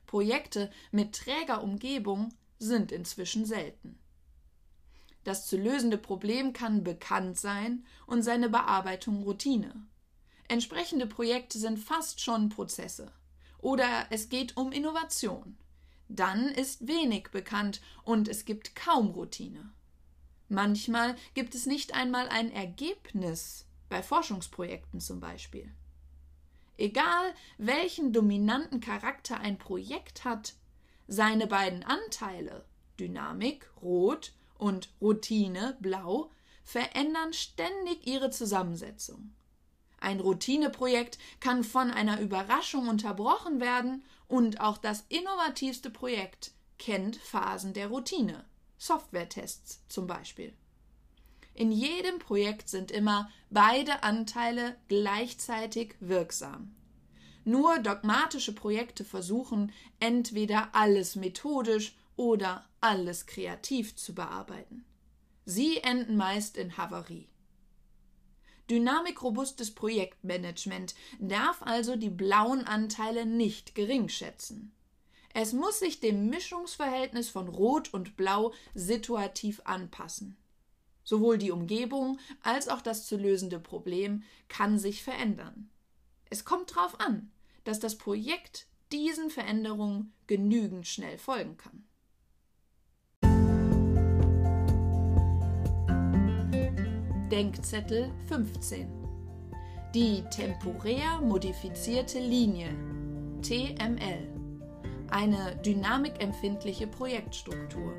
Projekte 0.08 0.72
mit 0.92 1.14
träger 1.14 1.62
Umgebung 1.62 2.34
sind 2.60 2.94
inzwischen 2.94 3.46
selten. 3.46 4.00
Das 5.24 5.48
zu 5.48 5.58
lösende 5.58 5.98
Problem 5.98 6.54
kann 6.54 6.84
bekannt 6.84 7.38
sein 7.38 7.86
und 8.08 8.24
seine 8.24 8.50
Bearbeitung 8.50 9.24
Routine. 9.24 9.86
Entsprechende 10.48 11.06
Projekte 11.06 11.60
sind 11.60 11.78
fast 11.78 12.22
schon 12.22 12.50
Prozesse. 12.50 13.12
Oder 13.60 14.08
es 14.10 14.30
geht 14.30 14.58
um 14.58 14.72
Innovation. 14.72 15.58
Dann 16.08 16.48
ist 16.48 16.88
wenig 16.88 17.30
bekannt 17.32 17.82
und 18.04 18.28
es 18.28 18.46
gibt 18.46 18.76
kaum 18.76 19.10
Routine. 19.10 19.72
Manchmal 20.48 21.16
gibt 21.36 21.54
es 21.54 21.68
nicht 21.68 21.94
einmal 21.94 22.28
ein 22.30 22.52
Ergebnis, 22.52 23.68
bei 23.90 24.02
Forschungsprojekten 24.02 25.00
zum 25.00 25.20
Beispiel. 25.20 25.72
Egal, 26.78 27.34
welchen 27.58 28.14
dominanten 28.14 28.80
Charakter 28.80 29.40
ein 29.40 29.58
Projekt 29.58 30.24
hat, 30.24 30.54
seine 31.08 31.46
beiden 31.46 31.84
Anteile 31.84 32.66
Dynamik 33.00 33.70
rot 33.82 34.34
und 34.60 34.90
Routine, 35.02 35.76
blau, 35.80 36.30
verändern 36.64 37.34
ständig 37.34 38.06
ihre 38.06 38.30
Zusammensetzung. 38.30 39.34
Ein 40.00 40.20
Routineprojekt 40.20 41.18
kann 41.40 41.64
von 41.64 41.90
einer 41.90 42.22
Überraschung 42.22 42.88
unterbrochen 42.88 43.60
werden 43.60 44.04
und 44.28 44.62
auch 44.62 44.78
das 44.78 45.04
innovativste 45.10 45.90
Projekt 45.90 46.52
kennt 46.78 47.16
Phasen 47.18 47.74
der 47.74 47.88
Routine, 47.88 48.46
Softwaretests 48.78 49.82
zum 49.90 50.08
Beispiel. 50.08 50.54
In 51.54 51.72
jedem 51.72 52.20
Projekt 52.20 52.70
sind 52.70 52.92
immer 52.92 53.30
beide 53.50 54.04
Anteile 54.04 54.78
gleichzeitig 54.88 55.96
wirksam. 56.00 56.74
Nur 57.44 57.80
dogmatische 57.80 58.54
Projekte 58.54 59.04
versuchen, 59.04 59.74
entweder 60.00 60.70
alles 60.74 61.16
methodisch 61.16 61.96
oder 62.20 62.68
alles 62.82 63.28
kreativ 63.28 63.96
zu 63.96 64.14
bearbeiten. 64.14 64.84
Sie 65.46 65.78
enden 65.78 66.18
meist 66.18 66.58
in 66.58 66.76
Havarie. 66.76 67.30
Dynamikrobustes 68.70 69.74
Projektmanagement 69.74 70.96
darf 71.20 71.62
also 71.62 71.96
die 71.96 72.10
blauen 72.10 72.66
Anteile 72.66 73.26
nicht 73.26 73.74
geringschätzen. 73.74 74.74
Es 75.34 75.54
muss 75.54 75.80
sich 75.80 76.02
dem 76.02 76.30
Mischungsverhältnis 76.30 77.30
von 77.30 77.48
Rot 77.48 77.94
und 77.94 78.18
Blau 78.18 78.54
situativ 78.76 79.62
anpassen. 79.64 80.36
Sowohl 81.06 81.38
die 81.38 81.52
Umgebung 81.52 82.20
als 82.44 82.68
auch 82.68 82.82
das 82.82 83.08
zu 83.08 83.16
lösende 83.16 83.62
Problem 83.62 84.24
kann 84.50 84.78
sich 84.78 85.04
verändern. 85.04 85.70
Es 86.30 86.44
kommt 86.44 86.76
darauf 86.76 87.00
an, 87.00 87.32
dass 87.64 87.80
das 87.80 87.98
Projekt 87.98 88.68
diesen 88.92 89.30
Veränderungen 89.30 90.12
genügend 90.28 90.86
schnell 90.86 91.18
folgen 91.18 91.56
kann. 91.56 91.86
Denkzettel 97.32 98.12
15 98.28 98.88
Die 99.94 100.24
temporär 100.32 101.22
modifizierte 101.22 102.18
Linie 102.18 102.70
TML 103.44 104.28
eine 105.12 105.56
dynamikempfindliche 105.58 106.88
Projektstruktur. 106.88 107.94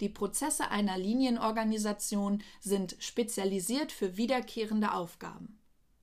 Die 0.00 0.10
Prozesse 0.10 0.70
einer 0.70 0.98
Linienorganisation 0.98 2.42
sind 2.60 2.96
spezialisiert 2.98 3.92
für 3.92 4.18
wiederkehrende 4.18 4.92
Aufgaben. 4.92 5.58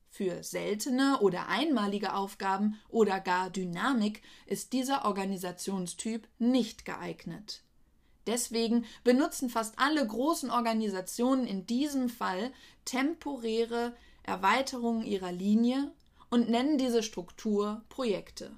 Für 0.09 0.41
seltene 0.41 1.19
oder 1.21 1.47
einmalige 1.47 2.15
Aufgaben 2.15 2.80
oder 2.89 3.19
gar 3.19 3.51
Dynamik 3.51 4.23
ist 4.47 4.73
dieser 4.73 5.05
Organisationstyp 5.05 6.28
nicht 6.39 6.84
geeignet. 6.84 7.66
Deswegen 8.28 8.86
benutzen 9.03 9.49
fast 9.49 9.80
alle 9.80 10.05
großen 10.05 10.51
Organisationen 10.51 11.47
in 11.47 11.65
diesem 11.65 12.09
Fall 12.09 12.51
temporäre 12.86 13.95
Erweiterungen 14.23 15.05
ihrer 15.05 15.32
Linie 15.32 15.91
und 16.30 16.49
nennen 16.49 16.78
diese 16.78 17.03
Struktur 17.03 17.86
Projekte. 17.89 18.51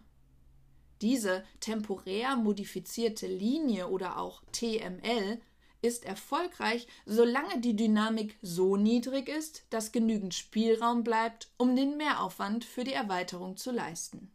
Diese 1.01 1.43
temporär 1.59 2.35
modifizierte 2.35 3.27
Linie 3.27 3.87
oder 3.87 4.17
auch 4.17 4.41
TML 4.51 5.39
ist 5.81 6.03
erfolgreich, 6.03 6.87
solange 7.05 7.61
die 7.61 7.75
Dynamik 7.75 8.37
so 8.41 8.75
niedrig 8.75 9.29
ist, 9.29 9.63
dass 9.69 9.93
genügend 9.93 10.33
Spielraum 10.33 11.03
bleibt, 11.03 11.51
um 11.57 11.75
den 11.75 11.95
Mehraufwand 11.95 12.65
für 12.65 12.83
die 12.83 12.93
Erweiterung 12.93 13.55
zu 13.55 13.71
leisten. 13.71 14.31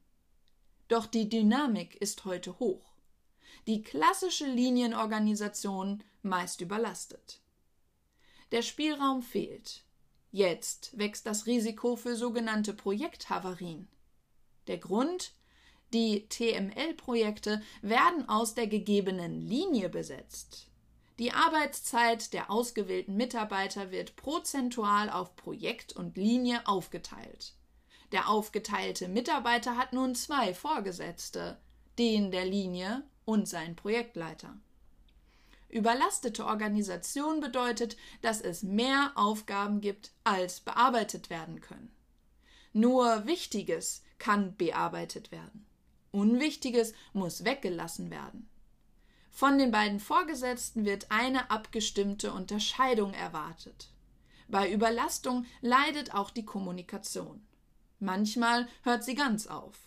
Doch 0.88 1.06
die 1.06 1.28
Dynamik 1.28 1.96
ist 1.96 2.24
heute 2.24 2.58
hoch. 2.58 2.93
Die 3.66 3.82
klassische 3.82 4.46
Linienorganisation 4.46 6.04
meist 6.22 6.60
überlastet. 6.60 7.40
Der 8.52 8.60
Spielraum 8.60 9.22
fehlt. 9.22 9.84
Jetzt 10.30 10.98
wächst 10.98 11.26
das 11.26 11.46
Risiko 11.46 11.96
für 11.96 12.14
sogenannte 12.14 12.74
Projekthavarien. 12.74 13.88
Der 14.66 14.78
Grund? 14.78 15.32
Die 15.94 16.28
TML-Projekte 16.28 17.62
werden 17.80 18.28
aus 18.28 18.54
der 18.54 18.66
gegebenen 18.66 19.40
Linie 19.40 19.88
besetzt. 19.88 20.68
Die 21.18 21.32
Arbeitszeit 21.32 22.32
der 22.32 22.50
ausgewählten 22.50 23.16
Mitarbeiter 23.16 23.92
wird 23.92 24.16
prozentual 24.16 25.08
auf 25.08 25.36
Projekt 25.36 25.94
und 25.94 26.16
Linie 26.16 26.66
aufgeteilt. 26.66 27.54
Der 28.12 28.28
aufgeteilte 28.28 29.08
Mitarbeiter 29.08 29.76
hat 29.76 29.92
nun 29.92 30.14
zwei 30.16 30.52
Vorgesetzte, 30.52 31.58
den 31.98 32.30
der 32.32 32.44
Linie 32.44 33.04
und 33.24 33.48
seinen 33.48 33.76
Projektleiter. 33.76 34.56
Überlastete 35.68 36.46
Organisation 36.46 37.40
bedeutet, 37.40 37.96
dass 38.22 38.40
es 38.40 38.62
mehr 38.62 39.12
Aufgaben 39.16 39.80
gibt, 39.80 40.12
als 40.22 40.60
bearbeitet 40.60 41.30
werden 41.30 41.60
können. 41.60 41.90
Nur 42.72 43.26
Wichtiges 43.26 44.02
kann 44.18 44.56
bearbeitet 44.56 45.32
werden. 45.32 45.66
Unwichtiges 46.12 46.92
muss 47.12 47.44
weggelassen 47.44 48.10
werden. 48.10 48.48
Von 49.30 49.58
den 49.58 49.72
beiden 49.72 49.98
Vorgesetzten 49.98 50.84
wird 50.84 51.10
eine 51.10 51.50
abgestimmte 51.50 52.32
Unterscheidung 52.32 53.12
erwartet. 53.14 53.90
Bei 54.46 54.70
Überlastung 54.70 55.44
leidet 55.60 56.14
auch 56.14 56.30
die 56.30 56.44
Kommunikation. 56.44 57.44
Manchmal 57.98 58.68
hört 58.82 59.02
sie 59.02 59.16
ganz 59.16 59.48
auf. 59.48 59.83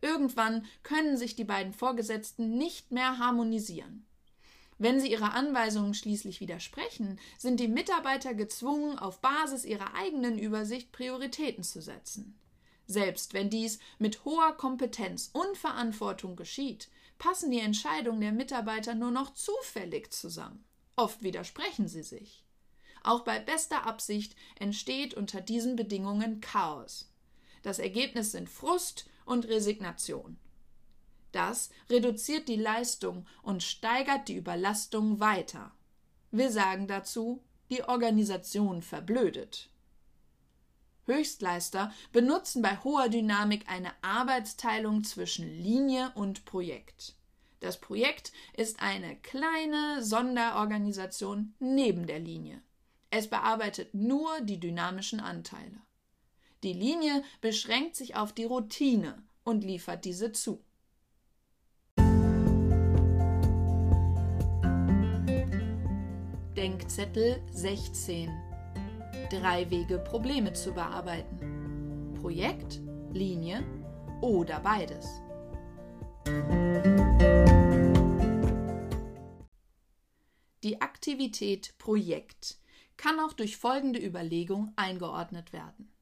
Irgendwann 0.00 0.64
können 0.82 1.16
sich 1.16 1.36
die 1.36 1.44
beiden 1.44 1.72
Vorgesetzten 1.72 2.56
nicht 2.56 2.92
mehr 2.92 3.18
harmonisieren. 3.18 4.06
Wenn 4.78 5.00
sie 5.00 5.10
ihrer 5.10 5.34
Anweisungen 5.34 5.92
schließlich 5.92 6.40
widersprechen, 6.40 7.18
sind 7.36 7.58
die 7.58 7.66
Mitarbeiter 7.66 8.34
gezwungen, 8.34 8.96
auf 8.96 9.20
Basis 9.20 9.64
ihrer 9.64 9.94
eigenen 9.94 10.38
Übersicht 10.38 10.92
Prioritäten 10.92 11.64
zu 11.64 11.82
setzen. 11.82 12.38
Selbst 12.86 13.34
wenn 13.34 13.50
dies 13.50 13.80
mit 13.98 14.24
hoher 14.24 14.56
Kompetenz 14.56 15.30
und 15.32 15.58
Verantwortung 15.58 16.36
geschieht, 16.36 16.88
passen 17.18 17.50
die 17.50 17.58
Entscheidungen 17.58 18.20
der 18.20 18.32
Mitarbeiter 18.32 18.94
nur 18.94 19.10
noch 19.10 19.34
zufällig 19.34 20.12
zusammen. 20.12 20.64
Oft 20.94 21.22
widersprechen 21.22 21.88
sie 21.88 22.04
sich. 22.04 22.44
Auch 23.02 23.24
bei 23.24 23.40
bester 23.40 23.84
Absicht 23.84 24.36
entsteht 24.58 25.14
unter 25.14 25.40
diesen 25.40 25.76
Bedingungen 25.76 26.40
Chaos. 26.40 27.10
Das 27.62 27.78
Ergebnis 27.78 28.32
sind 28.32 28.48
Frust 28.48 29.06
und 29.28 29.46
Resignation. 29.46 30.38
Das 31.32 31.70
reduziert 31.90 32.48
die 32.48 32.56
Leistung 32.56 33.26
und 33.42 33.62
steigert 33.62 34.28
die 34.28 34.36
Überlastung 34.36 35.20
weiter. 35.20 35.72
Wir 36.30 36.50
sagen 36.50 36.88
dazu, 36.88 37.44
die 37.70 37.84
Organisation 37.84 38.82
verblödet. 38.82 39.70
Höchstleister 41.04 41.92
benutzen 42.12 42.62
bei 42.62 42.76
hoher 42.78 43.08
Dynamik 43.08 43.68
eine 43.68 43.92
Arbeitsteilung 44.02 45.04
zwischen 45.04 45.48
Linie 45.48 46.12
und 46.14 46.44
Projekt. 46.44 47.14
Das 47.60 47.80
Projekt 47.80 48.32
ist 48.56 48.80
eine 48.80 49.16
kleine 49.16 50.02
Sonderorganisation 50.02 51.54
neben 51.58 52.06
der 52.06 52.20
Linie. 52.20 52.62
Es 53.10 53.28
bearbeitet 53.28 53.94
nur 53.94 54.40
die 54.42 54.60
dynamischen 54.60 55.18
Anteile. 55.18 55.80
Die 56.64 56.72
Linie 56.72 57.22
beschränkt 57.40 57.94
sich 57.94 58.16
auf 58.16 58.32
die 58.32 58.42
Routine 58.42 59.22
und 59.44 59.62
liefert 59.62 60.04
diese 60.04 60.32
zu. 60.32 60.64
Denkzettel 66.56 67.40
16. 67.52 68.28
Drei 69.30 69.70
Wege, 69.70 69.98
Probleme 70.00 70.52
zu 70.52 70.72
bearbeiten. 70.72 72.16
Projekt, 72.20 72.80
Linie 73.12 73.62
oder 74.20 74.58
beides. 74.58 75.06
Die 80.64 80.80
Aktivität 80.80 81.78
Projekt 81.78 82.58
kann 82.96 83.20
auch 83.20 83.32
durch 83.32 83.56
folgende 83.56 84.04
Überlegung 84.04 84.72
eingeordnet 84.74 85.52
werden. 85.52 85.92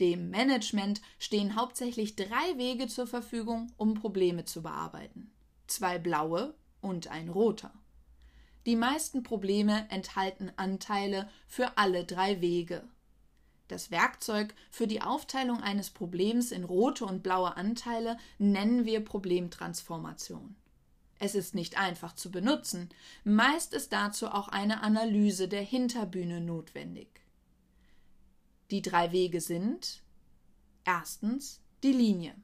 Dem 0.00 0.30
Management 0.30 1.00
stehen 1.18 1.56
hauptsächlich 1.56 2.16
drei 2.16 2.56
Wege 2.56 2.86
zur 2.86 3.06
Verfügung, 3.06 3.72
um 3.76 3.94
Probleme 3.94 4.44
zu 4.44 4.62
bearbeiten. 4.62 5.30
Zwei 5.66 5.98
blaue 5.98 6.54
und 6.80 7.08
ein 7.08 7.28
roter. 7.28 7.72
Die 8.66 8.76
meisten 8.76 9.22
Probleme 9.22 9.86
enthalten 9.90 10.50
Anteile 10.56 11.28
für 11.46 11.78
alle 11.78 12.04
drei 12.04 12.40
Wege. 12.40 12.82
Das 13.68 13.90
Werkzeug 13.90 14.54
für 14.70 14.86
die 14.86 15.02
Aufteilung 15.02 15.62
eines 15.62 15.90
Problems 15.90 16.52
in 16.52 16.64
rote 16.64 17.04
und 17.04 17.22
blaue 17.22 17.56
Anteile 17.56 18.18
nennen 18.38 18.84
wir 18.84 19.04
Problemtransformation. 19.04 20.56
Es 21.18 21.34
ist 21.34 21.54
nicht 21.54 21.78
einfach 21.78 22.14
zu 22.14 22.30
benutzen, 22.30 22.90
meist 23.24 23.72
ist 23.72 23.92
dazu 23.92 24.28
auch 24.28 24.48
eine 24.48 24.82
Analyse 24.82 25.48
der 25.48 25.62
Hinterbühne 25.62 26.40
notwendig. 26.40 27.08
Die 28.70 28.82
drei 28.82 29.12
Wege 29.12 29.40
sind 29.40 30.02
erstens 30.84 31.60
die 31.82 31.92
Linie. 31.92 32.34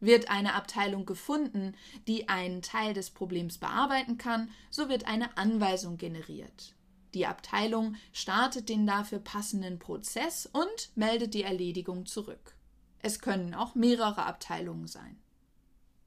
Wird 0.00 0.30
eine 0.30 0.54
Abteilung 0.54 1.06
gefunden, 1.06 1.76
die 2.08 2.28
einen 2.28 2.60
Teil 2.60 2.92
des 2.92 3.10
Problems 3.10 3.58
bearbeiten 3.58 4.18
kann, 4.18 4.50
so 4.70 4.88
wird 4.88 5.06
eine 5.06 5.36
Anweisung 5.36 5.96
generiert. 5.96 6.74
Die 7.14 7.26
Abteilung 7.26 7.96
startet 8.12 8.68
den 8.68 8.86
dafür 8.86 9.20
passenden 9.20 9.78
Prozess 9.78 10.46
und 10.46 10.90
meldet 10.96 11.34
die 11.34 11.42
Erledigung 11.42 12.06
zurück. 12.06 12.56
Es 12.98 13.20
können 13.20 13.54
auch 13.54 13.74
mehrere 13.74 14.24
Abteilungen 14.24 14.88
sein. 14.88 15.20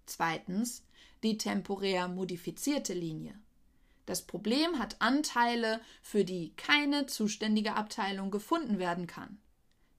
Zweitens 0.05 0.83
die 1.23 1.37
temporär 1.37 2.07
modifizierte 2.07 2.93
Linie. 2.93 3.39
Das 4.05 4.21
Problem 4.21 4.77
hat 4.79 5.01
Anteile, 5.01 5.81
für 6.01 6.23
die 6.25 6.53
keine 6.55 7.07
zuständige 7.07 7.73
Abteilung 7.75 8.31
gefunden 8.31 8.77
werden 8.79 9.07
kann. 9.07 9.39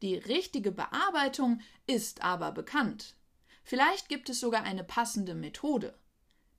Die 0.03 0.15
richtige 0.15 0.73
Bearbeitung 0.73 1.61
ist 1.87 2.23
aber 2.23 2.53
bekannt. 2.53 3.15
Vielleicht 3.65 4.09
gibt 4.09 4.29
es 4.29 4.39
sogar 4.39 4.63
eine 4.63 4.85
passende 4.85 5.35
Methode. 5.35 5.99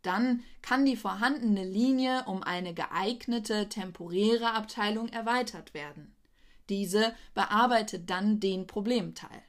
Dann 0.01 0.43
kann 0.61 0.85
die 0.85 0.97
vorhandene 0.97 1.63
Linie 1.63 2.25
um 2.25 2.43
eine 2.43 2.73
geeignete 2.73 3.69
temporäre 3.69 4.51
Abteilung 4.51 5.09
erweitert 5.09 5.73
werden. 5.73 6.15
Diese 6.69 7.15
bearbeitet 7.33 8.09
dann 8.09 8.39
den 8.39 8.67
Problemteil. 8.67 9.43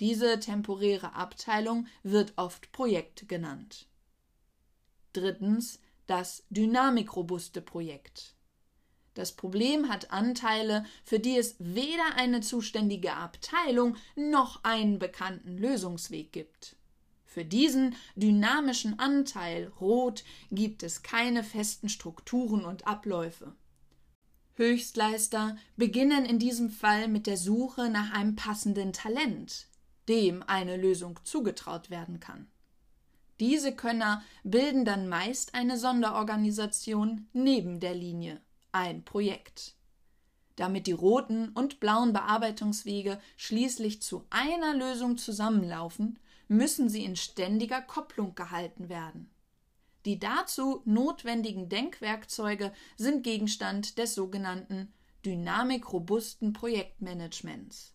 Diese 0.00 0.40
temporäre 0.40 1.14
Abteilung 1.14 1.86
wird 2.02 2.32
oft 2.36 2.72
Projekt 2.72 3.28
genannt. 3.28 3.86
Drittens 5.12 5.80
das 6.10 6.44
dynamikrobuste 6.50 7.62
Projekt. 7.62 8.34
Das 9.14 9.30
Problem 9.30 9.88
hat 9.88 10.10
Anteile, 10.10 10.84
für 11.04 11.20
die 11.20 11.36
es 11.36 11.54
weder 11.60 12.16
eine 12.16 12.40
zuständige 12.40 13.14
Abteilung 13.14 13.96
noch 14.16 14.64
einen 14.64 14.98
bekannten 14.98 15.56
Lösungsweg 15.56 16.32
gibt. 16.32 16.74
Für 17.24 17.44
diesen 17.44 17.94
dynamischen 18.16 18.98
Anteil 18.98 19.68
Rot 19.80 20.24
gibt 20.50 20.82
es 20.82 21.04
keine 21.04 21.44
festen 21.44 21.88
Strukturen 21.88 22.64
und 22.64 22.88
Abläufe. 22.88 23.54
Höchstleister 24.54 25.56
beginnen 25.76 26.24
in 26.24 26.40
diesem 26.40 26.70
Fall 26.70 27.06
mit 27.06 27.28
der 27.28 27.36
Suche 27.36 27.88
nach 27.88 28.12
einem 28.12 28.34
passenden 28.34 28.92
Talent, 28.92 29.68
dem 30.08 30.42
eine 30.42 30.76
Lösung 30.76 31.20
zugetraut 31.22 31.88
werden 31.88 32.18
kann. 32.18 32.50
Diese 33.40 33.74
Könner 33.74 34.22
bilden 34.44 34.84
dann 34.84 35.08
meist 35.08 35.54
eine 35.54 35.78
Sonderorganisation 35.78 37.26
neben 37.32 37.80
der 37.80 37.94
Linie 37.94 38.40
ein 38.72 39.02
Projekt. 39.02 39.74
Damit 40.56 40.86
die 40.86 40.92
roten 40.92 41.48
und 41.50 41.80
blauen 41.80 42.12
Bearbeitungswege 42.12 43.18
schließlich 43.36 44.02
zu 44.02 44.26
einer 44.28 44.74
Lösung 44.74 45.16
zusammenlaufen, 45.16 46.18
müssen 46.48 46.88
sie 46.90 47.04
in 47.04 47.16
ständiger 47.16 47.80
Kopplung 47.80 48.34
gehalten 48.34 48.88
werden. 48.88 49.30
Die 50.04 50.18
dazu 50.18 50.82
notwendigen 50.84 51.68
Denkwerkzeuge 51.68 52.72
sind 52.96 53.22
Gegenstand 53.22 53.98
des 53.98 54.14
sogenannten 54.14 54.92
dynamikrobusten 55.24 56.52
Projektmanagements. 56.52 57.94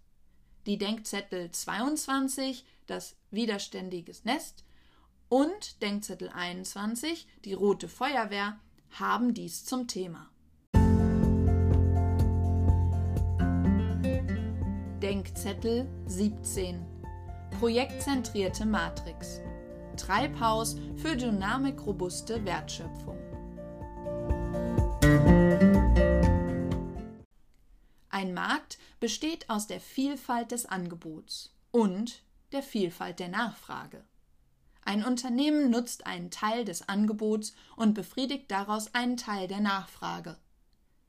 Die 0.65 0.77
Denkzettel 0.77 1.51
22, 1.51 2.65
das 2.87 3.15
widerständiges 3.29 4.23
Nest, 4.23 4.63
und 5.29 5.81
Denkzettel 5.81 6.29
21, 6.29 7.27
die 7.43 7.53
rote 7.53 7.87
Feuerwehr, 7.87 8.59
haben 8.91 9.33
dies 9.33 9.65
zum 9.65 9.87
Thema. 9.87 10.29
Denkzettel 15.01 15.87
17 16.07 16.85
Projektzentrierte 17.59 18.65
Matrix 18.65 19.41
Treibhaus 19.97 20.77
für 20.95 21.15
dynamikrobuste 21.15 22.43
Wertschöpfung 22.43 23.17
Ein 28.09 28.33
Markt 28.33 28.79
besteht 28.99 29.49
aus 29.49 29.67
der 29.67 29.79
Vielfalt 29.79 30.51
des 30.51 30.65
Angebots 30.65 31.53
und 31.71 32.23
der 32.53 32.63
Vielfalt 32.63 33.19
der 33.19 33.27
Nachfrage. 33.27 34.03
Ein 34.85 35.03
Unternehmen 35.03 35.71
nutzt 35.71 36.05
einen 36.05 36.29
Teil 36.29 36.63
des 36.63 36.87
Angebots 36.87 37.53
und 37.75 37.95
befriedigt 37.95 38.51
daraus 38.51 38.93
einen 38.93 39.17
Teil 39.17 39.47
der 39.47 39.59
Nachfrage. 39.59 40.37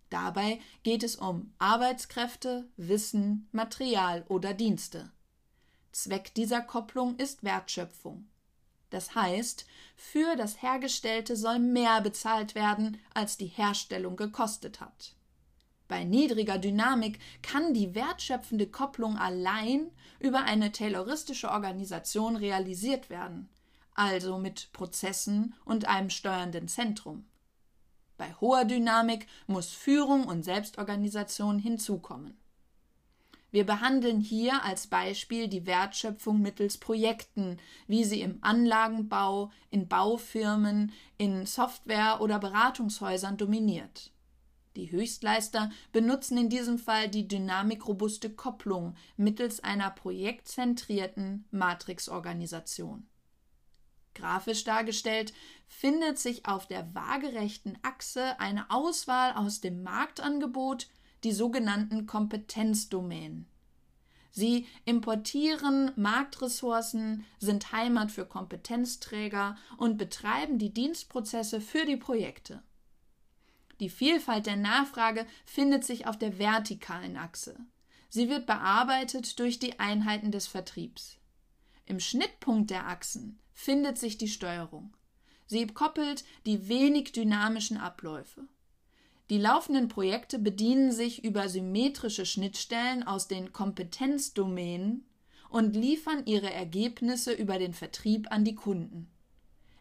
Dabei 0.08 0.60
geht 0.82 1.02
es 1.02 1.16
um 1.16 1.52
Arbeitskräfte, 1.58 2.68
Wissen, 2.76 3.48
Material 3.52 4.24
oder 4.28 4.54
Dienste. 4.54 5.12
Zweck 5.92 6.34
dieser 6.34 6.62
Kopplung 6.62 7.16
ist 7.16 7.44
Wertschöpfung. 7.44 8.26
Das 8.90 9.14
heißt, 9.14 9.66
für 9.94 10.36
das 10.36 10.62
Hergestellte 10.62 11.36
soll 11.36 11.58
mehr 11.58 12.00
bezahlt 12.00 12.54
werden, 12.54 12.98
als 13.12 13.36
die 13.36 13.46
Herstellung 13.46 14.16
gekostet 14.16 14.80
hat. 14.80 15.14
Bei 15.88 16.02
niedriger 16.02 16.58
Dynamik 16.58 17.18
kann 17.42 17.74
die 17.74 17.94
wertschöpfende 17.94 18.68
Kopplung 18.68 19.18
allein 19.18 19.90
über 20.18 20.42
eine 20.42 20.72
tayloristische 20.72 21.50
Organisation 21.50 22.36
realisiert 22.36 23.10
werden, 23.10 23.48
also 23.96 24.38
mit 24.38 24.70
Prozessen 24.72 25.54
und 25.64 25.86
einem 25.86 26.10
steuernden 26.10 26.68
Zentrum. 26.68 27.24
Bei 28.16 28.32
hoher 28.40 28.64
Dynamik 28.64 29.26
muss 29.46 29.70
Führung 29.70 30.24
und 30.24 30.44
Selbstorganisation 30.44 31.58
hinzukommen. 31.58 32.36
Wir 33.50 33.64
behandeln 33.64 34.20
hier 34.20 34.64
als 34.64 34.86
Beispiel 34.86 35.48
die 35.48 35.66
Wertschöpfung 35.66 36.42
mittels 36.42 36.78
Projekten, 36.78 37.58
wie 37.86 38.04
sie 38.04 38.20
im 38.20 38.38
Anlagenbau, 38.42 39.50
in 39.70 39.88
Baufirmen, 39.88 40.92
in 41.16 41.46
Software- 41.46 42.20
oder 42.20 42.38
Beratungshäusern 42.38 43.36
dominiert. 43.36 44.12
Die 44.76 44.90
Höchstleister 44.90 45.70
benutzen 45.90 46.36
in 46.36 46.50
diesem 46.50 46.78
Fall 46.78 47.08
die 47.08 47.26
dynamikrobuste 47.26 48.28
Kopplung 48.28 48.94
mittels 49.16 49.64
einer 49.64 49.90
projektzentrierten 49.90 51.46
Matrixorganisation. 51.50 53.06
Grafisch 54.16 54.64
dargestellt 54.64 55.32
findet 55.68 56.18
sich 56.18 56.46
auf 56.46 56.66
der 56.66 56.94
waagerechten 56.94 57.78
Achse 57.82 58.40
eine 58.40 58.70
Auswahl 58.70 59.32
aus 59.32 59.60
dem 59.60 59.82
Marktangebot, 59.82 60.88
die 61.22 61.32
sogenannten 61.32 62.06
Kompetenzdomänen. 62.06 63.46
Sie 64.30 64.66
importieren 64.84 65.92
Marktressourcen, 65.96 67.24
sind 67.38 67.72
Heimat 67.72 68.10
für 68.10 68.26
Kompetenzträger 68.26 69.56
und 69.76 69.96
betreiben 69.96 70.58
die 70.58 70.72
Dienstprozesse 70.72 71.60
für 71.60 71.84
die 71.84 71.96
Projekte. 71.96 72.62
Die 73.80 73.90
Vielfalt 73.90 74.46
der 74.46 74.56
Nachfrage 74.56 75.26
findet 75.44 75.84
sich 75.84 76.06
auf 76.06 76.18
der 76.18 76.38
vertikalen 76.38 77.16
Achse. 77.16 77.56
Sie 78.08 78.28
wird 78.28 78.46
bearbeitet 78.46 79.38
durch 79.38 79.58
die 79.58 79.78
Einheiten 79.78 80.30
des 80.32 80.46
Vertriebs. 80.46 81.18
Im 81.84 82.00
Schnittpunkt 82.00 82.70
der 82.70 82.86
Achsen 82.86 83.38
findet 83.56 83.98
sich 83.98 84.18
die 84.18 84.28
Steuerung. 84.28 84.94
Sie 85.46 85.66
koppelt 85.66 86.24
die 86.44 86.68
wenig 86.68 87.12
dynamischen 87.12 87.78
Abläufe. 87.78 88.42
Die 89.30 89.38
laufenden 89.38 89.88
Projekte 89.88 90.38
bedienen 90.38 90.92
sich 90.92 91.24
über 91.24 91.48
symmetrische 91.48 92.26
Schnittstellen 92.26 93.02
aus 93.02 93.26
den 93.26 93.52
Kompetenzdomänen 93.52 95.04
und 95.48 95.74
liefern 95.74 96.26
ihre 96.26 96.52
Ergebnisse 96.52 97.32
über 97.32 97.58
den 97.58 97.72
Vertrieb 97.72 98.30
an 98.30 98.44
die 98.44 98.54
Kunden. 98.54 99.10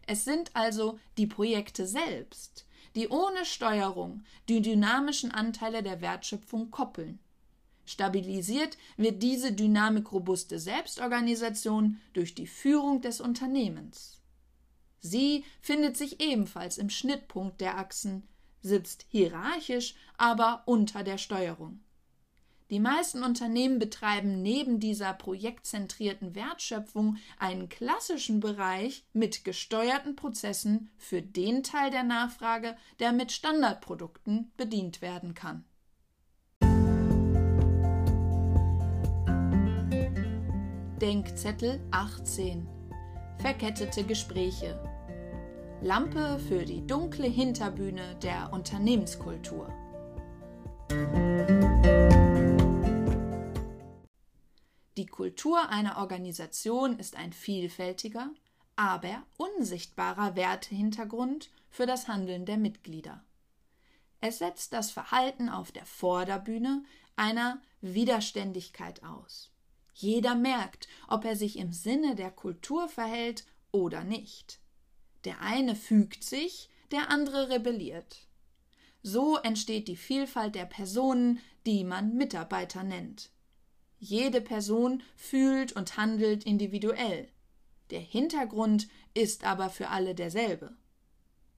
Es 0.06 0.24
sind 0.24 0.50
also 0.54 0.98
die 1.18 1.26
Projekte 1.26 1.86
selbst, 1.86 2.66
die 2.94 3.08
ohne 3.08 3.44
Steuerung 3.44 4.24
die 4.48 4.62
dynamischen 4.62 5.30
Anteile 5.30 5.82
der 5.82 6.00
Wertschöpfung 6.00 6.70
koppeln. 6.70 7.18
Stabilisiert 7.86 8.76
wird 8.96 9.22
diese 9.22 9.52
dynamikrobuste 9.52 10.58
Selbstorganisation 10.58 12.00
durch 12.12 12.34
die 12.34 12.46
Führung 12.46 13.00
des 13.00 13.20
Unternehmens. 13.20 14.20
Sie 15.00 15.44
findet 15.60 15.96
sich 15.96 16.20
ebenfalls 16.20 16.78
im 16.78 16.90
Schnittpunkt 16.90 17.60
der 17.60 17.78
Achsen, 17.78 18.26
sitzt 18.60 19.06
hierarchisch, 19.08 19.94
aber 20.18 20.64
unter 20.66 21.04
der 21.04 21.16
Steuerung. 21.16 21.80
Die 22.70 22.80
meisten 22.80 23.22
Unternehmen 23.22 23.78
betreiben 23.78 24.42
neben 24.42 24.80
dieser 24.80 25.12
projektzentrierten 25.12 26.34
Wertschöpfung 26.34 27.18
einen 27.38 27.68
klassischen 27.68 28.40
Bereich 28.40 29.04
mit 29.12 29.44
gesteuerten 29.44 30.16
Prozessen 30.16 30.90
für 30.98 31.22
den 31.22 31.62
Teil 31.62 31.92
der 31.92 32.02
Nachfrage, 32.02 32.76
der 32.98 33.12
mit 33.12 33.30
Standardprodukten 33.30 34.50
bedient 34.56 35.00
werden 35.00 35.34
kann. 35.34 35.64
Denkzettel 41.00 41.86
18 41.90 42.66
Verkettete 43.36 44.02
Gespräche 44.02 44.80
Lampe 45.82 46.38
für 46.38 46.64
die 46.64 46.86
dunkle 46.86 47.26
Hinterbühne 47.26 48.16
der 48.22 48.50
Unternehmenskultur. 48.50 49.68
Die 54.96 55.04
Kultur 55.04 55.68
einer 55.68 55.98
Organisation 55.98 56.98
ist 56.98 57.14
ein 57.14 57.34
vielfältiger, 57.34 58.30
aber 58.76 59.22
unsichtbarer 59.36 60.34
Wertehintergrund 60.34 61.50
für 61.68 61.84
das 61.84 62.08
Handeln 62.08 62.46
der 62.46 62.56
Mitglieder. 62.56 63.22
Es 64.22 64.38
setzt 64.38 64.72
das 64.72 64.92
Verhalten 64.92 65.50
auf 65.50 65.72
der 65.72 65.84
Vorderbühne 65.84 66.84
einer 67.16 67.60
Widerständigkeit 67.82 69.04
aus. 69.04 69.52
Jeder 69.98 70.34
merkt, 70.34 70.88
ob 71.08 71.24
er 71.24 71.36
sich 71.36 71.58
im 71.58 71.72
Sinne 71.72 72.16
der 72.16 72.30
Kultur 72.30 72.86
verhält 72.86 73.46
oder 73.72 74.04
nicht. 74.04 74.60
Der 75.24 75.40
eine 75.40 75.74
fügt 75.74 76.22
sich, 76.22 76.68
der 76.90 77.10
andere 77.10 77.48
rebelliert. 77.48 78.26
So 79.02 79.38
entsteht 79.38 79.88
die 79.88 79.96
Vielfalt 79.96 80.54
der 80.54 80.66
Personen, 80.66 81.40
die 81.64 81.82
man 81.82 82.14
Mitarbeiter 82.14 82.82
nennt. 82.82 83.30
Jede 83.98 84.42
Person 84.42 85.02
fühlt 85.16 85.72
und 85.72 85.96
handelt 85.96 86.44
individuell. 86.44 87.30
Der 87.88 88.00
Hintergrund 88.00 88.88
ist 89.14 89.44
aber 89.44 89.70
für 89.70 89.88
alle 89.88 90.14
derselbe. 90.14 90.76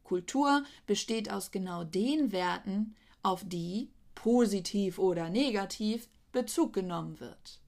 Kultur 0.05 0.63
besteht 0.87 1.29
aus 1.29 1.51
genau 1.51 1.83
den 1.83 2.31
Werten, 2.31 2.95
auf 3.25 3.43
die, 3.45 3.91
positiv 4.15 5.01
oder 5.01 5.29
negativ, 5.29 6.09
Bezug 6.31 6.73
genommen 6.73 7.19
wird. 7.19 7.61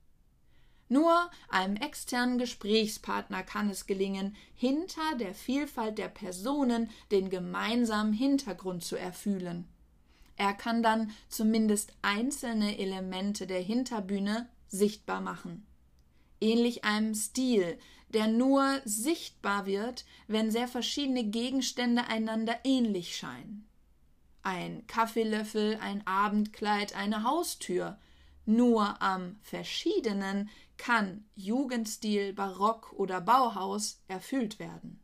Nur 0.93 1.31
einem 1.49 1.77
externen 1.77 2.37
Gesprächspartner 2.37 3.45
kann 3.45 3.71
es 3.71 3.87
gelingen, 3.87 4.35
hinter 4.57 5.17
der 5.21 5.35
Vielfalt 5.35 5.99
der 5.99 6.09
Personen 6.09 6.91
den 7.13 7.31
gemeinsamen 7.31 8.13
Hintergrund 8.13 8.83
zu 8.83 8.97
erfühlen. 8.97 9.69
Er 10.37 10.53
kann 10.53 10.83
dann 10.83 11.13
zumindest 11.29 11.93
einzelne 12.03 12.77
Elemente 12.77 13.47
der 13.47 13.61
Hinterbühne 13.61 14.49
sichtbar 14.67 15.21
machen. 15.21 15.65
Ähnlich 16.41 16.85
einem 16.85 17.15
Stil, 17.15 17.79
der 18.09 18.27
nur 18.27 18.81
sichtbar 18.85 19.67
wird, 19.67 20.05
wenn 20.27 20.51
sehr 20.51 20.67
verschiedene 20.67 21.23
Gegenstände 21.23 22.09
einander 22.09 22.59
ähnlich 22.65 23.17
scheinen. 23.17 23.69
Ein 24.43 24.85
Kaffeelöffel, 24.89 25.79
ein 25.81 26.05
Abendkleid, 26.05 26.97
eine 26.97 27.23
Haustür. 27.23 27.97
Nur 28.47 29.01
am 29.01 29.37
Verschiedenen 29.43 30.49
kann 30.81 31.27
Jugendstil, 31.35 32.33
Barock 32.33 32.95
oder 32.95 33.21
Bauhaus 33.21 34.03
erfüllt 34.09 34.59
werden. 34.59 34.99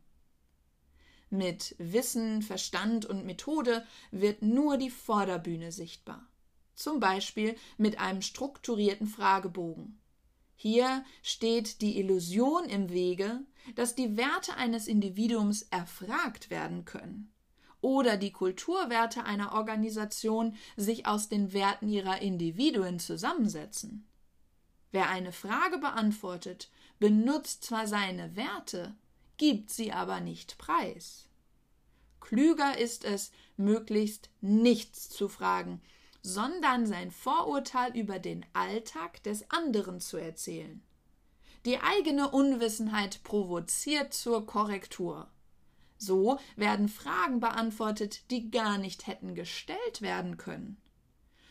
Mit 1.29 1.75
Wissen, 1.77 2.41
Verstand 2.41 3.05
und 3.05 3.27
Methode 3.27 3.85
wird 4.09 4.41
nur 4.41 4.77
die 4.77 4.89
Vorderbühne 4.89 5.71
sichtbar. 5.71 6.27
Zum 6.73 6.99
Beispiel 6.99 7.55
mit 7.77 7.99
einem 7.99 8.23
strukturierten 8.23 9.05
Fragebogen. 9.05 10.01
Hier 10.55 11.05
steht 11.21 11.81
die 11.81 11.99
Illusion 11.99 12.65
im 12.65 12.89
Wege, 12.89 13.41
dass 13.75 13.93
die 13.93 14.17
Werte 14.17 14.55
eines 14.55 14.87
Individuums 14.87 15.61
erfragt 15.61 16.49
werden 16.49 16.85
können 16.85 17.31
oder 17.81 18.17
die 18.17 18.31
Kulturwerte 18.31 19.25
einer 19.25 19.53
Organisation 19.53 20.55
sich 20.75 21.05
aus 21.05 21.29
den 21.29 21.53
Werten 21.53 21.87
ihrer 21.87 22.19
Individuen 22.19 22.97
zusammensetzen. 22.97 24.07
Wer 24.91 25.09
eine 25.09 25.31
Frage 25.31 25.77
beantwortet, 25.77 26.69
benutzt 26.99 27.63
zwar 27.63 27.87
seine 27.87 28.35
Werte, 28.35 28.95
gibt 29.37 29.69
sie 29.69 29.91
aber 29.91 30.19
nicht 30.19 30.57
preis. 30.57 31.27
Klüger 32.19 32.77
ist 32.77 33.05
es, 33.05 33.31
möglichst 33.55 34.29
nichts 34.41 35.09
zu 35.09 35.29
fragen, 35.29 35.81
sondern 36.21 36.85
sein 36.85 37.11
Vorurteil 37.11 37.95
über 37.95 38.19
den 38.19 38.45
Alltag 38.53 39.23
des 39.23 39.49
anderen 39.49 40.01
zu 40.01 40.17
erzählen. 40.17 40.81
Die 41.65 41.79
eigene 41.79 42.29
Unwissenheit 42.31 43.23
provoziert 43.23 44.13
zur 44.13 44.45
Korrektur. 44.45 45.29
So 45.97 46.39
werden 46.55 46.89
Fragen 46.89 47.39
beantwortet, 47.39 48.29
die 48.29 48.51
gar 48.51 48.77
nicht 48.77 49.07
hätten 49.07 49.35
gestellt 49.35 50.01
werden 50.01 50.37
können. 50.37 50.77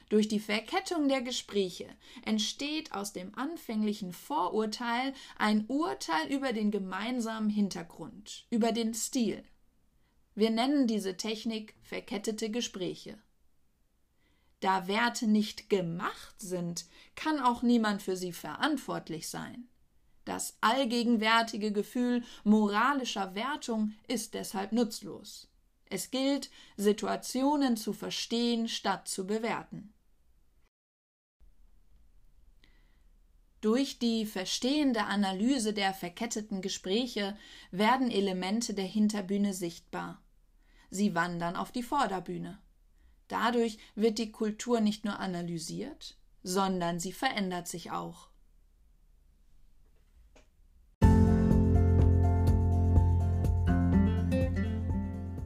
Durch 0.08 0.28
die 0.28 0.38
Verkettung 0.38 1.08
der 1.08 1.20
Gespräche 1.20 1.88
entsteht 2.24 2.92
aus 2.92 3.12
dem 3.12 3.34
anfänglichen 3.36 4.12
Vorurteil 4.12 5.12
ein 5.36 5.64
Urteil 5.66 6.28
über 6.28 6.52
den 6.52 6.70
gemeinsamen 6.70 7.50
Hintergrund, 7.50 8.46
über 8.50 8.70
den 8.70 8.94
Stil. 8.94 9.42
Wir 10.36 10.50
nennen 10.50 10.86
diese 10.86 11.16
Technik 11.16 11.74
verkettete 11.82 12.50
Gespräche. 12.50 13.18
Da 14.60 14.86
Werte 14.86 15.26
nicht 15.26 15.68
gemacht 15.68 16.36
sind, 16.40 16.86
kann 17.16 17.40
auch 17.40 17.62
niemand 17.62 18.02
für 18.02 18.16
sie 18.16 18.32
verantwortlich 18.32 19.28
sein. 19.28 19.68
Das 20.24 20.56
allgegenwärtige 20.60 21.72
Gefühl 21.72 22.22
moralischer 22.44 23.34
Wertung 23.34 23.94
ist 24.08 24.34
deshalb 24.34 24.72
nutzlos. 24.72 25.48
Es 25.88 26.10
gilt, 26.10 26.50
Situationen 26.76 27.76
zu 27.76 27.92
verstehen 27.92 28.68
statt 28.68 29.08
zu 29.08 29.26
bewerten. 29.26 29.92
Durch 33.60 33.98
die 33.98 34.26
verstehende 34.26 35.04
Analyse 35.04 35.72
der 35.72 35.94
verketteten 35.94 36.60
Gespräche 36.60 37.36
werden 37.70 38.10
Elemente 38.10 38.74
der 38.74 38.84
Hinterbühne 38.84 39.54
sichtbar. 39.54 40.22
Sie 40.90 41.14
wandern 41.14 41.56
auf 41.56 41.72
die 41.72 41.82
Vorderbühne. 41.82 42.58
Dadurch 43.28 43.78
wird 43.94 44.18
die 44.18 44.30
Kultur 44.30 44.80
nicht 44.80 45.04
nur 45.04 45.18
analysiert, 45.18 46.16
sondern 46.42 47.00
sie 47.00 47.12
verändert 47.12 47.66
sich 47.66 47.90
auch. 47.90 48.28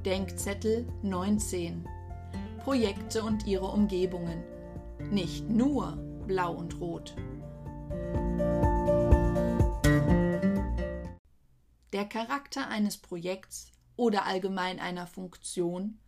Denkzettel 0.04 0.86
19 1.02 1.86
Projekte 2.64 3.22
und 3.22 3.46
ihre 3.46 3.66
Umgebungen. 3.66 4.42
Nicht 5.10 5.48
nur 5.48 5.96
blau 6.26 6.52
und 6.52 6.78
rot. 6.80 7.14
Der 12.00 12.08
Charakter 12.08 12.66
eines 12.68 12.96
Projekts 12.96 13.72
oder 13.94 14.24
allgemein 14.24 14.80
einer 14.80 15.06
Funktion 15.06 15.98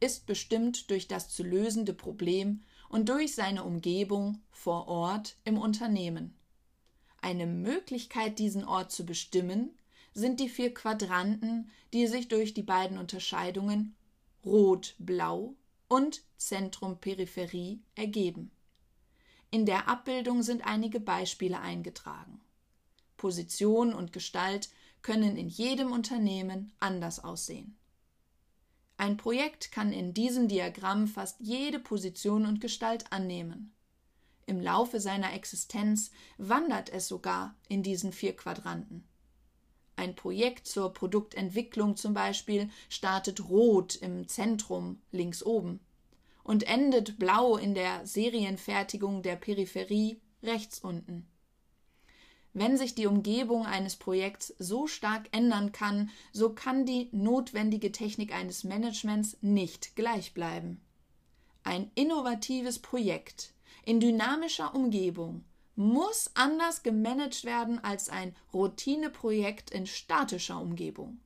ist 0.00 0.24
bestimmt 0.24 0.90
durch 0.90 1.08
das 1.08 1.28
zu 1.28 1.42
lösende 1.42 1.92
Problem 1.92 2.62
und 2.88 3.10
durch 3.10 3.34
seine 3.34 3.62
Umgebung 3.62 4.40
vor 4.50 4.88
Ort 4.88 5.36
im 5.44 5.58
Unternehmen. 5.58 6.34
Eine 7.20 7.44
Möglichkeit, 7.44 8.38
diesen 8.38 8.64
Ort 8.64 8.92
zu 8.92 9.04
bestimmen, 9.04 9.76
sind 10.14 10.40
die 10.40 10.48
vier 10.48 10.72
Quadranten, 10.72 11.70
die 11.92 12.06
sich 12.06 12.28
durch 12.28 12.54
die 12.54 12.62
beiden 12.62 12.96
Unterscheidungen 12.96 13.94
Rot-Blau 14.46 15.52
und 15.86 16.22
Zentrum-Peripherie 16.38 17.82
ergeben. 17.94 18.50
In 19.50 19.66
der 19.66 19.86
Abbildung 19.86 20.42
sind 20.42 20.66
einige 20.66 20.98
Beispiele 20.98 21.60
eingetragen. 21.60 22.40
Position 23.18 23.92
und 23.92 24.14
Gestalt 24.14 24.70
können 25.02 25.36
in 25.36 25.48
jedem 25.48 25.92
Unternehmen 25.92 26.72
anders 26.80 27.22
aussehen. 27.22 27.76
Ein 28.96 29.16
Projekt 29.16 29.72
kann 29.72 29.92
in 29.92 30.14
diesem 30.14 30.48
Diagramm 30.48 31.08
fast 31.08 31.40
jede 31.40 31.80
Position 31.80 32.46
und 32.46 32.60
Gestalt 32.60 33.12
annehmen. 33.12 33.74
Im 34.46 34.60
Laufe 34.60 35.00
seiner 35.00 35.32
Existenz 35.32 36.10
wandert 36.38 36.88
es 36.90 37.08
sogar 37.08 37.54
in 37.68 37.82
diesen 37.82 38.12
vier 38.12 38.36
Quadranten. 38.36 39.04
Ein 39.96 40.14
Projekt 40.14 40.66
zur 40.66 40.92
Produktentwicklung 40.92 41.96
zum 41.96 42.14
Beispiel 42.14 42.70
startet 42.88 43.48
rot 43.48 43.96
im 43.96 44.28
Zentrum 44.28 45.00
links 45.10 45.42
oben 45.42 45.80
und 46.44 46.64
endet 46.64 47.18
blau 47.18 47.56
in 47.56 47.74
der 47.74 48.06
Serienfertigung 48.06 49.22
der 49.22 49.36
Peripherie 49.36 50.20
rechts 50.42 50.80
unten. 50.80 51.26
Wenn 52.54 52.76
sich 52.76 52.94
die 52.94 53.06
Umgebung 53.06 53.64
eines 53.64 53.96
Projekts 53.96 54.54
so 54.58 54.86
stark 54.86 55.28
ändern 55.32 55.72
kann, 55.72 56.10
so 56.32 56.50
kann 56.50 56.84
die 56.84 57.08
notwendige 57.12 57.92
Technik 57.92 58.34
eines 58.34 58.62
Managements 58.62 59.38
nicht 59.40 59.96
gleich 59.96 60.34
bleiben. 60.34 60.80
Ein 61.64 61.90
innovatives 61.94 62.78
Projekt 62.78 63.54
in 63.84 64.00
dynamischer 64.00 64.74
Umgebung 64.74 65.44
muss 65.76 66.30
anders 66.34 66.82
gemanagt 66.82 67.44
werden 67.44 67.82
als 67.82 68.10
ein 68.10 68.36
Routineprojekt 68.52 69.70
in 69.70 69.86
statischer 69.86 70.60
Umgebung. 70.60 71.20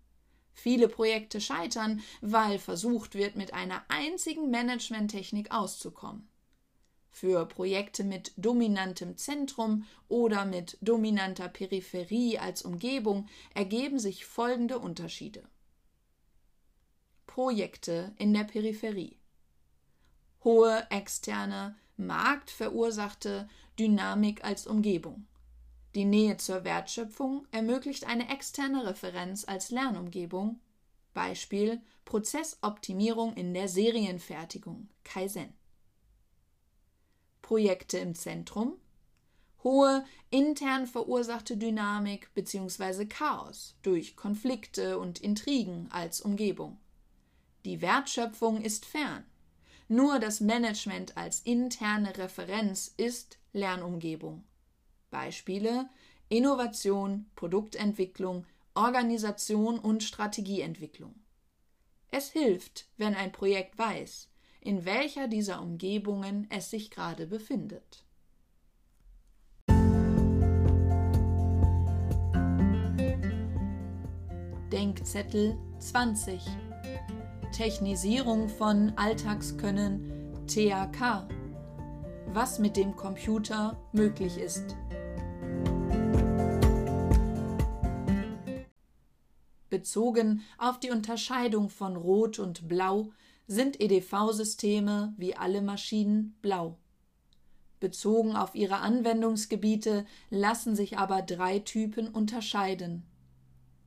Viele 0.52 0.88
Projekte 0.88 1.40
scheitern, 1.40 2.02
weil 2.20 2.58
versucht 2.58 3.14
wird, 3.14 3.36
mit 3.36 3.52
einer 3.52 3.84
einzigen 3.88 4.50
Managementtechnik 4.50 5.50
auszukommen. 5.50 6.28
Für 7.18 7.46
Projekte 7.46 8.04
mit 8.04 8.34
dominantem 8.36 9.16
Zentrum 9.16 9.86
oder 10.06 10.44
mit 10.44 10.76
dominanter 10.82 11.48
Peripherie 11.48 12.38
als 12.38 12.60
Umgebung 12.60 13.26
ergeben 13.54 13.98
sich 13.98 14.26
folgende 14.26 14.78
Unterschiede. 14.78 15.48
Projekte 17.26 18.12
in 18.18 18.34
der 18.34 18.44
Peripherie. 18.44 19.18
Hohe 20.44 20.86
externe, 20.90 21.76
marktverursachte 21.96 23.48
Dynamik 23.78 24.44
als 24.44 24.66
Umgebung. 24.66 25.26
Die 25.94 26.04
Nähe 26.04 26.36
zur 26.36 26.64
Wertschöpfung 26.64 27.48
ermöglicht 27.50 28.06
eine 28.06 28.28
externe 28.28 28.84
Referenz 28.84 29.46
als 29.48 29.70
Lernumgebung. 29.70 30.60
Beispiel 31.14 31.80
Prozessoptimierung 32.04 33.32
in 33.36 33.54
der 33.54 33.68
Serienfertigung 33.68 34.90
Kaizen. 35.02 35.54
Projekte 37.46 37.98
im 37.98 38.16
Zentrum, 38.16 38.76
hohe 39.62 40.04
intern 40.30 40.88
verursachte 40.88 41.56
Dynamik 41.56 42.34
bzw. 42.34 43.06
Chaos 43.06 43.76
durch 43.82 44.16
Konflikte 44.16 44.98
und 44.98 45.20
Intrigen 45.20 45.86
als 45.92 46.20
Umgebung. 46.20 46.76
Die 47.64 47.80
Wertschöpfung 47.80 48.62
ist 48.62 48.84
fern. 48.84 49.24
Nur 49.86 50.18
das 50.18 50.40
Management 50.40 51.16
als 51.16 51.38
interne 51.38 52.18
Referenz 52.18 52.92
ist 52.96 53.38
Lernumgebung. 53.52 54.42
Beispiele 55.12 55.88
Innovation, 56.28 57.26
Produktentwicklung, 57.36 58.44
Organisation 58.74 59.78
und 59.78 60.02
Strategieentwicklung. 60.02 61.14
Es 62.10 62.28
hilft, 62.32 62.88
wenn 62.96 63.14
ein 63.14 63.30
Projekt 63.30 63.78
weiß, 63.78 64.30
in 64.66 64.84
welcher 64.84 65.28
dieser 65.28 65.62
Umgebungen 65.62 66.48
es 66.50 66.70
sich 66.70 66.90
gerade 66.90 67.28
befindet. 67.28 68.04
Denkzettel 74.72 75.56
20 75.78 76.40
Technisierung 77.52 78.48
von 78.48 78.92
Alltagskönnen 78.96 80.46
TAK 80.48 81.28
Was 82.32 82.58
mit 82.58 82.76
dem 82.76 82.96
Computer 82.96 83.80
möglich 83.92 84.36
ist. 84.36 84.76
Bezogen 89.70 90.42
auf 90.58 90.80
die 90.80 90.90
Unterscheidung 90.90 91.68
von 91.68 91.94
Rot 91.94 92.40
und 92.40 92.66
Blau 92.66 93.12
sind 93.46 93.80
EDV-Systeme 93.80 95.14
wie 95.16 95.36
alle 95.36 95.62
Maschinen 95.62 96.36
blau. 96.42 96.78
Bezogen 97.78 98.34
auf 98.34 98.54
ihre 98.54 98.78
Anwendungsgebiete 98.78 100.06
lassen 100.30 100.74
sich 100.74 100.98
aber 100.98 101.22
drei 101.22 101.58
Typen 101.58 102.08
unterscheiden. 102.08 103.04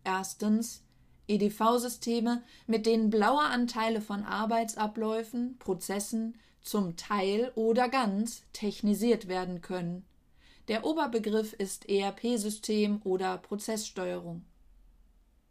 Erstens 0.04 0.84
EDV-Systeme, 1.28 2.44
mit 2.68 2.86
denen 2.86 3.10
blaue 3.10 3.44
Anteile 3.44 4.02
von 4.02 4.24
Arbeitsabläufen, 4.24 5.58
Prozessen 5.60 6.38
zum 6.62 6.98
Teil 6.98 7.52
oder 7.56 7.90
ganz 7.90 8.44
technisiert 8.54 9.28
werden 9.28 9.62
können. 9.62 10.06
Der 10.68 10.86
Oberbegriff 10.86 11.54
ist 11.54 11.90
ERP-System 11.90 13.02
oder 13.04 13.38
Prozesssteuerung. 13.38 14.44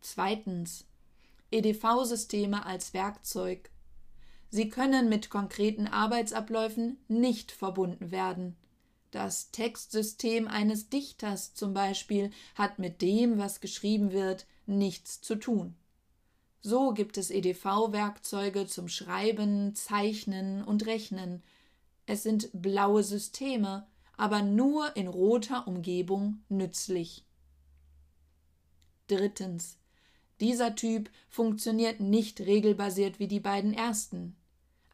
Zweitens 0.01 0.87
EDV-Systeme 1.51 2.65
als 2.65 2.95
Werkzeug. 2.95 3.71
Sie 4.51 4.69
können 4.69 5.09
mit 5.09 5.29
konkreten 5.29 5.87
Arbeitsabläufen 5.87 6.99
nicht 7.09 7.53
verbunden 7.53 8.11
werden. 8.11 8.57
Das 9.11 9.51
Textsystem 9.51 10.49
eines 10.49 10.89
Dichters 10.89 11.55
zum 11.55 11.75
Beispiel 11.75 12.31
hat 12.55 12.79
mit 12.79 13.03
dem, 13.03 13.39
was 13.39 13.61
geschrieben 13.61 14.13
wird, 14.13 14.47
nichts 14.67 15.21
zu 15.21 15.37
tun. 15.37 15.75
So 16.61 16.93
gibt 16.93 17.17
es 17.17 17.31
EDV-Werkzeuge 17.31 18.67
zum 18.67 18.89
Schreiben, 18.89 19.75
Zeichnen 19.75 20.63
und 20.65 20.87
Rechnen. 20.87 21.43
Es 22.07 22.23
sind 22.23 22.51
blaue 22.53 23.03
Systeme, 23.03 23.87
aber 24.17 24.43
nur 24.43 24.97
in 24.97 25.09
roter 25.09 25.67
Umgebung 25.69 26.43
nützlich. 26.49 27.25
Drittens. 29.07 29.79
Dieser 30.41 30.75
Typ 30.75 31.11
funktioniert 31.29 32.01
nicht 32.01 32.41
regelbasiert 32.41 33.19
wie 33.19 33.29
die 33.29 33.41
beiden 33.41 33.73
ersten. 33.73 34.37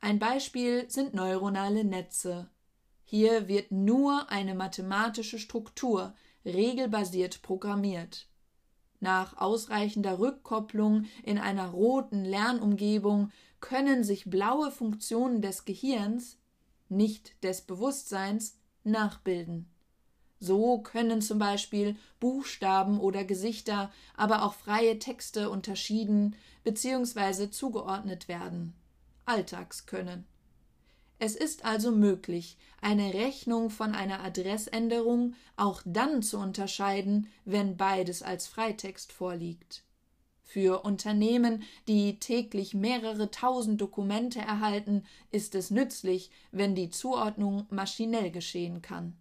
Ein 0.04 0.18
Beispiel 0.18 0.84
sind 0.90 1.14
neuronale 1.14 1.82
Netze. 1.82 2.50
Hier 3.06 3.48
wird 3.48 3.72
nur 3.72 4.28
eine 4.28 4.54
mathematische 4.54 5.38
Struktur 5.38 6.12
regelbasiert 6.44 7.40
programmiert. 7.40 8.28
Nach 9.00 9.38
ausreichender 9.38 10.18
Rückkopplung 10.18 11.06
in 11.22 11.38
einer 11.38 11.68
roten 11.68 12.22
Lernumgebung 12.22 13.30
können 13.60 14.04
sich 14.04 14.28
blaue 14.28 14.70
Funktionen 14.70 15.40
des 15.40 15.64
Gehirns, 15.64 16.36
nicht 16.90 17.42
des 17.42 17.62
Bewusstseins, 17.62 18.58
nachbilden. 18.82 19.70
So 20.38 20.82
können 20.82 21.22
zum 21.22 21.38
Beispiel 21.38 21.96
Buchstaben 22.20 23.00
oder 23.00 23.24
Gesichter, 23.24 23.90
aber 24.18 24.42
auch 24.42 24.52
freie 24.52 24.98
Texte 24.98 25.48
unterschieden 25.48 26.36
bzw. 26.62 27.48
zugeordnet 27.48 28.28
werden. 28.28 28.74
Alltagskönnen. 29.26 30.26
Es 31.18 31.36
ist 31.36 31.64
also 31.64 31.90
möglich, 31.90 32.58
eine 32.80 33.14
Rechnung 33.14 33.70
von 33.70 33.94
einer 33.94 34.22
Adressänderung 34.22 35.34
auch 35.56 35.80
dann 35.86 36.22
zu 36.22 36.38
unterscheiden, 36.38 37.28
wenn 37.44 37.76
beides 37.76 38.22
als 38.22 38.46
Freitext 38.46 39.12
vorliegt. 39.12 39.84
Für 40.42 40.84
Unternehmen, 40.84 41.62
die 41.88 42.18
täglich 42.20 42.74
mehrere 42.74 43.30
tausend 43.30 43.80
Dokumente 43.80 44.40
erhalten, 44.40 45.04
ist 45.30 45.54
es 45.54 45.70
nützlich, 45.70 46.30
wenn 46.52 46.74
die 46.74 46.90
Zuordnung 46.90 47.66
maschinell 47.70 48.30
geschehen 48.30 48.82
kann. 48.82 49.16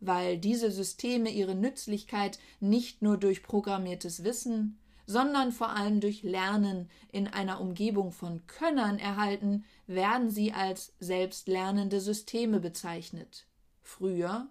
Weil 0.00 0.38
diese 0.38 0.70
Systeme 0.70 1.30
ihre 1.30 1.54
Nützlichkeit 1.54 2.38
nicht 2.60 3.02
nur 3.02 3.18
durch 3.18 3.42
programmiertes 3.42 4.24
Wissen, 4.24 4.78
sondern 5.06 5.52
vor 5.52 5.70
allem 5.70 6.00
durch 6.00 6.22
Lernen 6.22 6.90
in 7.12 7.28
einer 7.28 7.60
Umgebung 7.60 8.12
von 8.12 8.46
Könnern 8.46 8.98
erhalten, 8.98 9.64
werden 9.86 10.30
sie 10.30 10.52
als 10.52 10.94
selbstlernende 11.00 12.00
Systeme 12.00 12.60
bezeichnet. 12.60 13.46
Früher 13.82 14.48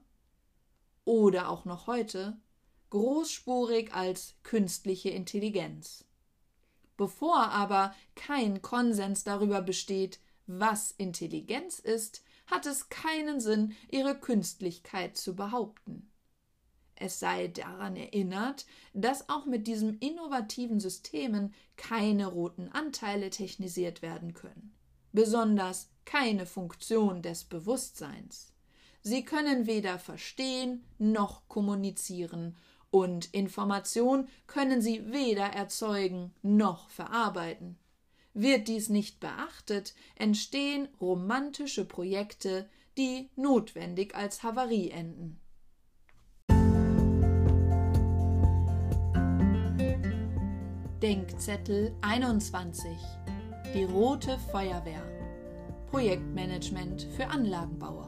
oder 1.05 1.49
auch 1.49 1.65
noch 1.65 1.87
heute 1.87 2.37
großspurig 2.91 3.93
als 3.93 4.35
künstliche 4.43 5.09
Intelligenz. 5.09 6.05
Bevor 6.95 7.49
aber 7.49 7.95
kein 8.13 8.61
Konsens 8.61 9.23
darüber 9.23 9.61
besteht, 9.61 10.19
was 10.45 10.91
Intelligenz 10.91 11.79
ist, 11.79 12.23
hat 12.45 12.65
es 12.67 12.89
keinen 12.89 13.39
Sinn, 13.39 13.73
ihre 13.89 14.19
Künstlichkeit 14.19 15.17
zu 15.17 15.35
behaupten. 15.35 16.11
Es 16.95 17.19
sei 17.19 17.47
daran 17.47 17.95
erinnert, 17.95 18.65
dass 18.93 19.29
auch 19.29 19.45
mit 19.45 19.67
diesen 19.67 19.97
innovativen 19.99 20.79
Systemen 20.79 21.53
keine 21.75 22.27
roten 22.27 22.69
Anteile 22.69 23.29
technisiert 23.29 24.01
werden 24.01 24.33
können, 24.33 24.73
besonders 25.11 25.89
keine 26.05 26.45
Funktion 26.45 27.21
des 27.21 27.45
Bewusstseins. 27.45 28.53
Sie 29.01 29.25
können 29.25 29.65
weder 29.67 29.99
verstehen 29.99 30.85
noch 30.97 31.47
kommunizieren, 31.47 32.55
und 32.93 33.33
Information 33.33 34.27
können 34.45 34.79
sie 34.79 35.11
weder 35.11 35.47
erzeugen 35.47 36.31
noch 36.43 36.91
verarbeiten. 36.91 37.79
Wird 38.35 38.67
dies 38.67 38.89
nicht 38.89 39.19
beachtet, 39.19 39.95
entstehen 40.15 40.87
romantische 41.01 41.85
Projekte, 41.85 42.69
die 42.95 43.31
notwendig 43.35 44.13
als 44.13 44.43
Havarie 44.43 44.91
enden. 44.91 45.39
Denkzettel 51.03 51.93
21 51.99 52.87
Die 53.73 53.83
Rote 53.83 54.39
Feuerwehr 54.53 55.03
Projektmanagement 55.87 57.09
für 57.17 57.27
Anlagenbauer 57.27 58.07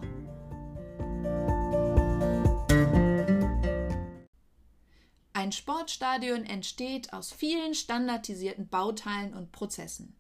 Ein 5.34 5.52
Sportstadion 5.52 6.46
entsteht 6.46 7.12
aus 7.12 7.34
vielen 7.34 7.74
standardisierten 7.74 8.70
Bauteilen 8.70 9.34
und 9.34 9.52
Prozessen. 9.52 10.16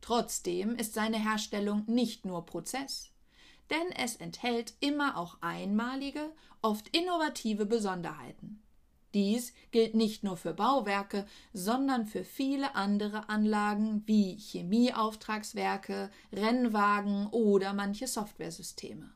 Trotzdem 0.00 0.76
ist 0.76 0.94
seine 0.94 1.22
Herstellung 1.22 1.84
nicht 1.86 2.24
nur 2.24 2.46
Prozess, 2.46 3.12
denn 3.68 3.92
es 4.02 4.16
enthält 4.16 4.72
immer 4.80 5.18
auch 5.18 5.36
einmalige, 5.42 6.32
oft 6.62 6.88
innovative 6.96 7.66
Besonderheiten. 7.66 8.63
Dies 9.14 9.52
gilt 9.70 9.94
nicht 9.94 10.24
nur 10.24 10.36
für 10.36 10.52
Bauwerke, 10.52 11.24
sondern 11.52 12.04
für 12.06 12.24
viele 12.24 12.74
andere 12.74 13.28
Anlagen 13.28 14.02
wie 14.06 14.36
Chemieauftragswerke, 14.36 16.10
Rennwagen 16.32 17.28
oder 17.28 17.72
manche 17.72 18.08
Softwaresysteme. 18.08 19.12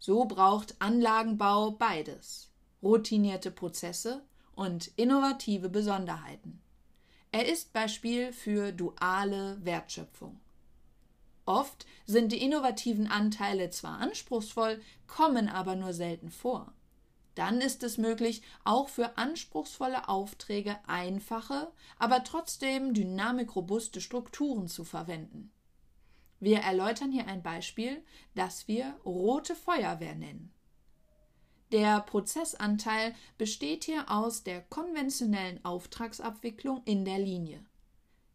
So 0.00 0.24
braucht 0.24 0.74
Anlagenbau 0.80 1.70
beides 1.70 2.50
routinierte 2.82 3.50
Prozesse 3.50 4.22
und 4.54 4.88
innovative 4.96 5.68
Besonderheiten. 5.68 6.60
Er 7.32 7.46
ist 7.46 7.72
Beispiel 7.72 8.32
für 8.32 8.72
duale 8.72 9.64
Wertschöpfung. 9.64 10.40
Oft 11.46 11.86
sind 12.06 12.32
die 12.32 12.42
innovativen 12.42 13.06
Anteile 13.06 13.70
zwar 13.70 13.98
anspruchsvoll, 13.98 14.80
kommen 15.06 15.48
aber 15.48 15.76
nur 15.76 15.92
selten 15.92 16.30
vor. 16.30 16.72
Dann 17.34 17.60
ist 17.60 17.82
es 17.82 17.96
möglich, 17.96 18.42
auch 18.64 18.88
für 18.88 19.16
anspruchsvolle 19.16 20.08
Aufträge 20.08 20.76
einfache, 20.86 21.72
aber 21.98 22.24
trotzdem 22.24 22.92
dynamikrobuste 22.92 24.00
Strukturen 24.00 24.68
zu 24.68 24.84
verwenden. 24.84 25.52
Wir 26.40 26.60
erläutern 26.60 27.12
hier 27.12 27.26
ein 27.26 27.42
Beispiel, 27.42 28.02
das 28.34 28.66
wir 28.66 28.98
rote 29.04 29.54
Feuerwehr 29.54 30.14
nennen. 30.14 30.52
Der 31.70 32.00
Prozessanteil 32.00 33.14
besteht 33.38 33.84
hier 33.84 34.10
aus 34.10 34.42
der 34.42 34.62
konventionellen 34.62 35.64
Auftragsabwicklung 35.64 36.82
in 36.84 37.04
der 37.04 37.18
Linie. 37.18 37.64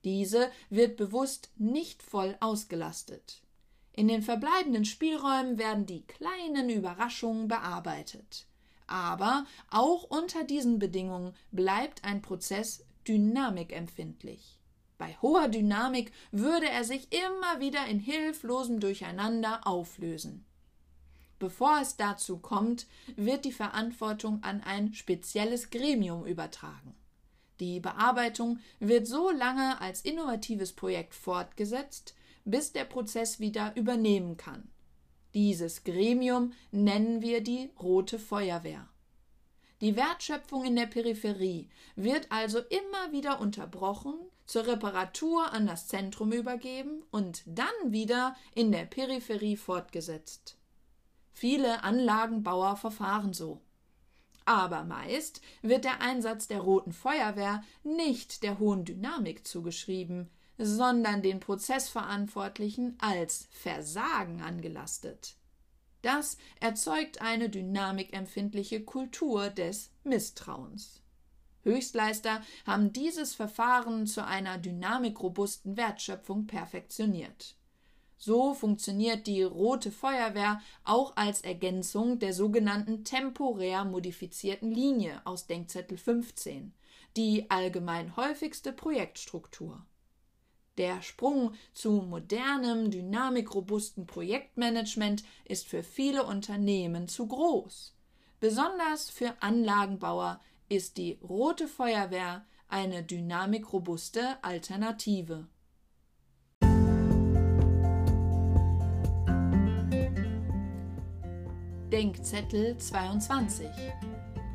Diese 0.05 0.51
wird 0.69 0.95
bewusst 0.95 1.51
nicht 1.57 2.01
voll 2.01 2.37
ausgelastet. 2.39 3.41
In 3.91 4.07
den 4.07 4.21
verbleibenden 4.21 4.85
Spielräumen 4.85 5.57
werden 5.57 5.85
die 5.85 6.05
kleinen 6.05 6.69
Überraschungen 6.69 7.47
bearbeitet 7.47 8.47
Aber 8.87 9.45
auch 9.69 10.03
unter 10.03 10.43
diesen 10.43 10.79
Bedingungen 10.79 11.33
bleibt 11.51 12.03
ein 12.03 12.21
Prozess 12.21 12.85
dynamikempfindlich. 13.07 14.59
Bei 14.97 15.17
hoher 15.21 15.49
Dynamik 15.49 16.11
würde 16.31 16.69
er 16.69 16.83
sich 16.83 17.09
immer 17.11 17.59
wieder 17.59 17.85
in 17.87 17.99
hilflosem 17.99 18.79
Durcheinander 18.79 19.67
auflösen. 19.67 20.45
Bevor 21.37 21.79
es 21.81 21.97
dazu 21.97 22.37
kommt, 22.37 22.87
wird 23.17 23.43
die 23.43 23.51
Verantwortung 23.51 24.41
an 24.43 24.61
ein 24.61 24.93
spezielles 24.93 25.69
Gremium 25.69 26.25
übertragen. 26.25 26.95
Die 27.59 27.79
Bearbeitung 27.79 28.59
wird 28.79 29.07
so 29.07 29.31
lange 29.31 29.79
als 29.81 30.01
innovatives 30.01 30.73
Projekt 30.73 31.13
fortgesetzt, 31.13 32.15
bis 32.45 32.71
der 32.71 32.85
Prozess 32.85 33.39
wieder 33.39 33.75
übernehmen 33.75 34.37
kann. 34.37 34.69
Dieses 35.35 35.83
Gremium 35.83 36.53
nennen 36.71 37.21
wir 37.21 37.43
die 37.43 37.69
Rote 37.81 38.19
Feuerwehr. 38.19 38.87
Die 39.81 39.97
Wertschöpfung 39.97 40.63
in 40.63 40.77
der 40.77 40.85
Peripherie 40.85 41.67
wird 41.97 42.31
also 42.31 42.59
immer 42.59 43.11
wieder 43.11 43.41
unterbrochen, 43.41 44.13
zur 44.45 44.65
Reparatur 44.65 45.51
an 45.51 45.67
das 45.67 45.89
Zentrum 45.89 46.31
übergeben 46.31 47.03
und 47.11 47.43
dann 47.45 47.67
wieder 47.83 48.37
in 48.53 48.71
der 48.71 48.85
Peripherie 48.85 49.57
fortgesetzt. 49.57 50.55
Viele 51.33 51.83
Anlagenbauer 51.83 52.77
verfahren 52.77 53.33
so. 53.33 53.59
Aber 54.45 54.85
meist 54.85 55.41
wird 55.61 55.83
der 55.83 55.99
Einsatz 55.99 56.47
der 56.47 56.61
Roten 56.61 56.93
Feuerwehr 56.93 57.61
nicht 57.83 58.41
der 58.41 58.57
hohen 58.57 58.85
Dynamik 58.85 59.45
zugeschrieben, 59.45 60.29
sondern 60.57 61.21
den 61.21 61.39
Prozessverantwortlichen 61.39 62.97
als 62.99 63.47
Versagen 63.51 64.41
angelastet. 64.41 65.35
Das 66.01 66.37
erzeugt 66.59 67.21
eine 67.21 67.49
dynamikempfindliche 67.49 68.83
Kultur 68.83 69.49
des 69.49 69.91
Misstrauens. 70.03 71.01
Höchstleister 71.63 72.41
haben 72.67 72.93
dieses 72.93 73.33
Verfahren 73.33 74.05
zu 74.05 74.23
einer 74.23 74.59
dynamikrobusten 74.59 75.77
Wertschöpfung 75.77 76.45
perfektioniert. 76.45 77.55
So 78.17 78.53
funktioniert 78.53 79.27
die 79.27 79.41
Rote 79.41 79.91
Feuerwehr 79.91 80.61
auch 80.83 81.17
als 81.17 81.41
Ergänzung 81.41 82.19
der 82.19 82.33
sogenannten 82.33 83.03
temporär 83.03 83.83
modifizierten 83.83 84.71
Linie 84.71 85.21
aus 85.25 85.47
Denkzettel 85.47 85.97
15, 85.97 86.73
die 87.17 87.49
allgemein 87.49 88.15
häufigste 88.15 88.71
Projektstruktur. 88.71 89.85
Der 90.77 91.01
Sprung 91.01 91.53
zu 91.71 91.91
modernem, 91.91 92.91
dynamikrobusten 92.91 94.05
Projektmanagement 94.05 95.23
ist 95.45 95.67
für 95.67 95.83
viele 95.83 96.25
Unternehmen 96.25 97.07
zu 97.07 97.27
groß. 97.27 97.93
Besonders 98.41 99.09
für 99.09 99.33
Anlagenbauer 99.39 100.41
ist 100.67 100.97
die 100.97 101.17
Rote 101.23 101.69
Feuerwehr 101.69 102.45
eine 102.67 103.03
dynamikrobuste 103.03 104.43
Alternative. 104.43 105.47
Denkzettel 111.89 112.77
22 112.77 113.69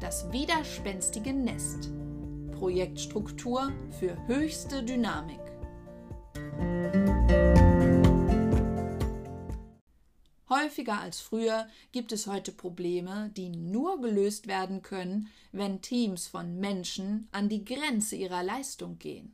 Das 0.01 0.31
widerspenstige 0.31 1.33
Nest 1.33 1.91
Projektstruktur 2.59 3.73
für 3.99 4.15
höchste 4.27 4.83
Dynamik 4.83 5.50
Häufiger 10.51 11.01
als 11.01 11.21
früher 11.21 11.69
gibt 11.93 12.11
es 12.11 12.27
heute 12.27 12.51
Probleme, 12.51 13.31
die 13.37 13.51
nur 13.51 14.01
gelöst 14.01 14.49
werden 14.49 14.83
können, 14.83 15.29
wenn 15.53 15.81
Teams 15.81 16.27
von 16.27 16.59
Menschen 16.59 17.29
an 17.31 17.49
die 17.49 17.65
Grenze 17.65 18.17
ihrer 18.17 18.43
Leistung 18.43 18.99
gehen. 18.99 19.33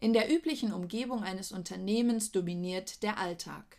In 0.00 0.12
der 0.12 0.30
üblichen 0.34 0.72
Umgebung 0.72 1.22
eines 1.22 1.52
Unternehmens 1.52 2.32
dominiert 2.32 3.04
der 3.04 3.18
Alltag. 3.18 3.78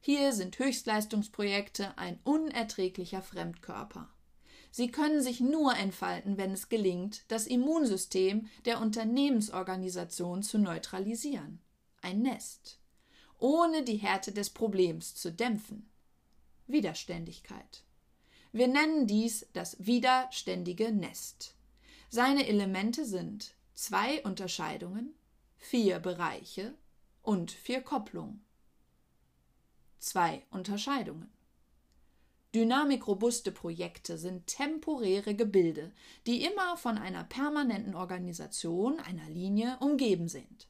Hier 0.00 0.32
sind 0.32 0.58
Höchstleistungsprojekte 0.58 1.96
ein 1.96 2.18
unerträglicher 2.24 3.22
Fremdkörper. 3.22 4.10
Sie 4.72 4.90
können 4.90 5.22
sich 5.22 5.40
nur 5.40 5.76
entfalten, 5.76 6.36
wenn 6.36 6.50
es 6.50 6.68
gelingt, 6.68 7.24
das 7.28 7.46
Immunsystem 7.46 8.48
der 8.64 8.80
Unternehmensorganisation 8.80 10.42
zu 10.42 10.58
neutralisieren. 10.58 11.60
Ein 12.02 12.22
Nest 12.22 12.80
ohne 13.38 13.82
die 13.82 13.96
Härte 13.96 14.32
des 14.32 14.50
Problems 14.50 15.14
zu 15.14 15.32
dämpfen. 15.32 15.88
Widerständigkeit. 16.66 17.84
Wir 18.52 18.68
nennen 18.68 19.06
dies 19.06 19.46
das 19.52 19.84
widerständige 19.84 20.92
Nest. 20.92 21.56
Seine 22.08 22.46
Elemente 22.46 23.04
sind 23.04 23.54
zwei 23.74 24.22
Unterscheidungen, 24.22 25.14
vier 25.56 25.98
Bereiche 25.98 26.74
und 27.22 27.50
vier 27.50 27.80
Kopplungen. 27.80 28.44
Zwei 29.98 30.44
Unterscheidungen. 30.50 31.32
Dynamikrobuste 32.54 33.50
Projekte 33.50 34.16
sind 34.16 34.46
temporäre 34.46 35.34
Gebilde, 35.34 35.90
die 36.24 36.44
immer 36.44 36.76
von 36.76 36.98
einer 36.98 37.24
permanenten 37.24 37.96
Organisation, 37.96 39.00
einer 39.00 39.28
Linie 39.28 39.76
umgeben 39.80 40.28
sind. 40.28 40.68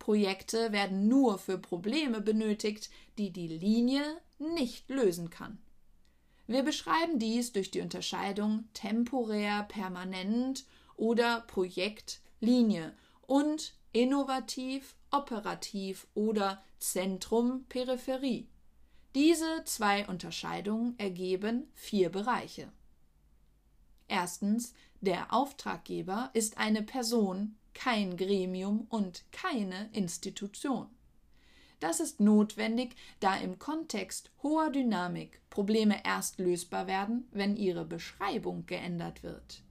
Projekte 0.00 0.72
werden 0.72 1.06
nur 1.06 1.38
für 1.38 1.58
Probleme 1.58 2.20
benötigt, 2.20 2.90
die 3.18 3.30
die 3.30 3.46
Linie 3.46 4.02
nicht 4.38 4.88
lösen 4.90 5.30
kann. 5.30 5.58
Wir 6.48 6.64
beschreiben 6.64 7.20
dies 7.20 7.52
durch 7.52 7.70
die 7.70 7.80
Unterscheidung 7.80 8.64
temporär 8.74 9.62
permanent 9.68 10.64
oder 10.96 11.42
Projektlinie 11.42 12.92
und 13.28 13.74
innovativ 13.92 14.96
operativ 15.12 16.08
oder 16.14 16.60
Zentrum 16.80 17.66
Peripherie. 17.68 18.48
Diese 19.14 19.62
zwei 19.64 20.08
Unterscheidungen 20.08 20.98
ergeben 20.98 21.68
vier 21.74 22.10
Bereiche. 22.10 22.72
Erstens, 24.08 24.72
der 25.00 25.32
Auftraggeber 25.32 26.30
ist 26.32 26.58
eine 26.58 26.82
Person, 26.82 27.56
kein 27.74 28.16
Gremium 28.16 28.86
und 28.88 29.24
keine 29.32 29.88
Institution. 29.92 30.88
Das 31.80 31.98
ist 31.98 32.20
notwendig, 32.20 32.94
da 33.20 33.36
im 33.36 33.58
Kontext 33.58 34.30
hoher 34.42 34.70
Dynamik 34.70 35.40
Probleme 35.48 36.04
erst 36.04 36.38
lösbar 36.38 36.86
werden, 36.86 37.26
wenn 37.32 37.56
ihre 37.56 37.86
Beschreibung 37.86 38.66
geändert 38.66 39.22
wird. 39.22 39.62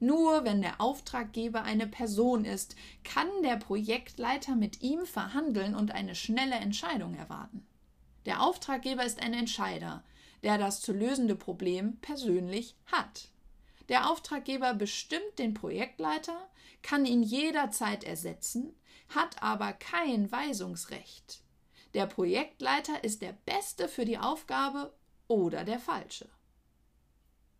Nur 0.00 0.44
wenn 0.44 0.60
der 0.60 0.80
Auftraggeber 0.80 1.62
eine 1.62 1.86
Person 1.86 2.44
ist, 2.44 2.74
kann 3.04 3.28
der 3.42 3.56
Projektleiter 3.56 4.56
mit 4.56 4.82
ihm 4.82 5.06
verhandeln 5.06 5.74
und 5.74 5.92
eine 5.92 6.14
schnelle 6.14 6.56
Entscheidung 6.56 7.14
erwarten. 7.14 7.64
Der 8.26 8.42
Auftraggeber 8.42 9.04
ist 9.04 9.22
ein 9.22 9.32
Entscheider, 9.32 10.02
der 10.42 10.58
das 10.58 10.80
zu 10.80 10.92
lösende 10.92 11.36
Problem 11.36 11.96
persönlich 11.98 12.76
hat. 12.86 13.30
Der 13.88 14.10
Auftraggeber 14.10 14.74
bestimmt 14.74 15.38
den 15.38 15.54
Projektleiter, 15.54 16.48
kann 16.82 17.06
ihn 17.06 17.22
jederzeit 17.22 18.04
ersetzen, 18.04 18.74
hat 19.08 19.42
aber 19.42 19.72
kein 19.72 20.30
Weisungsrecht. 20.30 21.42
Der 21.94 22.06
Projektleiter 22.06 23.04
ist 23.04 23.22
der 23.22 23.32
Beste 23.32 23.88
für 23.88 24.04
die 24.04 24.18
Aufgabe 24.18 24.94
oder 25.28 25.64
der 25.64 25.78
Falsche. 25.78 26.28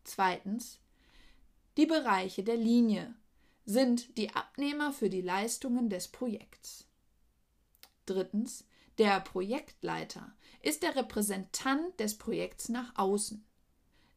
Zweitens. 0.04 0.80
Die 1.76 1.86
Bereiche 1.86 2.44
der 2.44 2.56
Linie 2.56 3.14
sind 3.64 4.16
die 4.18 4.34
Abnehmer 4.34 4.92
für 4.92 5.10
die 5.10 5.22
Leistungen 5.22 5.88
des 5.88 6.08
Projekts. 6.08 6.86
Drittens. 8.06 8.64
Der 8.98 9.18
Projektleiter 9.20 10.36
ist 10.60 10.84
der 10.84 10.94
Repräsentant 10.94 11.98
des 11.98 12.16
Projekts 12.16 12.68
nach 12.68 12.96
außen. 12.96 13.44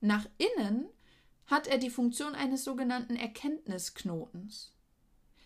Nach 0.01 0.27
innen 0.37 0.87
hat 1.47 1.67
er 1.67 1.77
die 1.77 1.89
Funktion 1.89 2.35
eines 2.35 2.63
sogenannten 2.63 3.15
Erkenntnisknotens. 3.15 4.73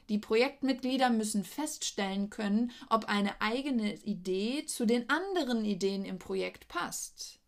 Die 0.09 0.17
Projektmitglieder 0.17 1.09
müssen 1.09 1.45
feststellen 1.45 2.29
können, 2.29 2.71
ob 2.89 3.05
eine 3.05 3.39
eigene 3.39 3.95
Idee 4.03 4.65
zu 4.65 4.85
den 4.85 5.09
anderen 5.09 5.63
Ideen 5.63 6.03
im 6.03 6.19
Projekt 6.19 6.67
passt. 6.67 7.39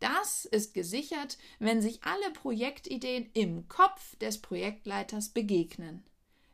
Das 0.00 0.44
ist 0.44 0.74
gesichert, 0.74 1.38
wenn 1.58 1.82
sich 1.82 2.02
alle 2.04 2.30
Projektideen 2.32 3.28
im 3.34 3.68
Kopf 3.68 4.16
des 4.16 4.40
Projektleiters 4.40 5.30
begegnen. 5.30 6.04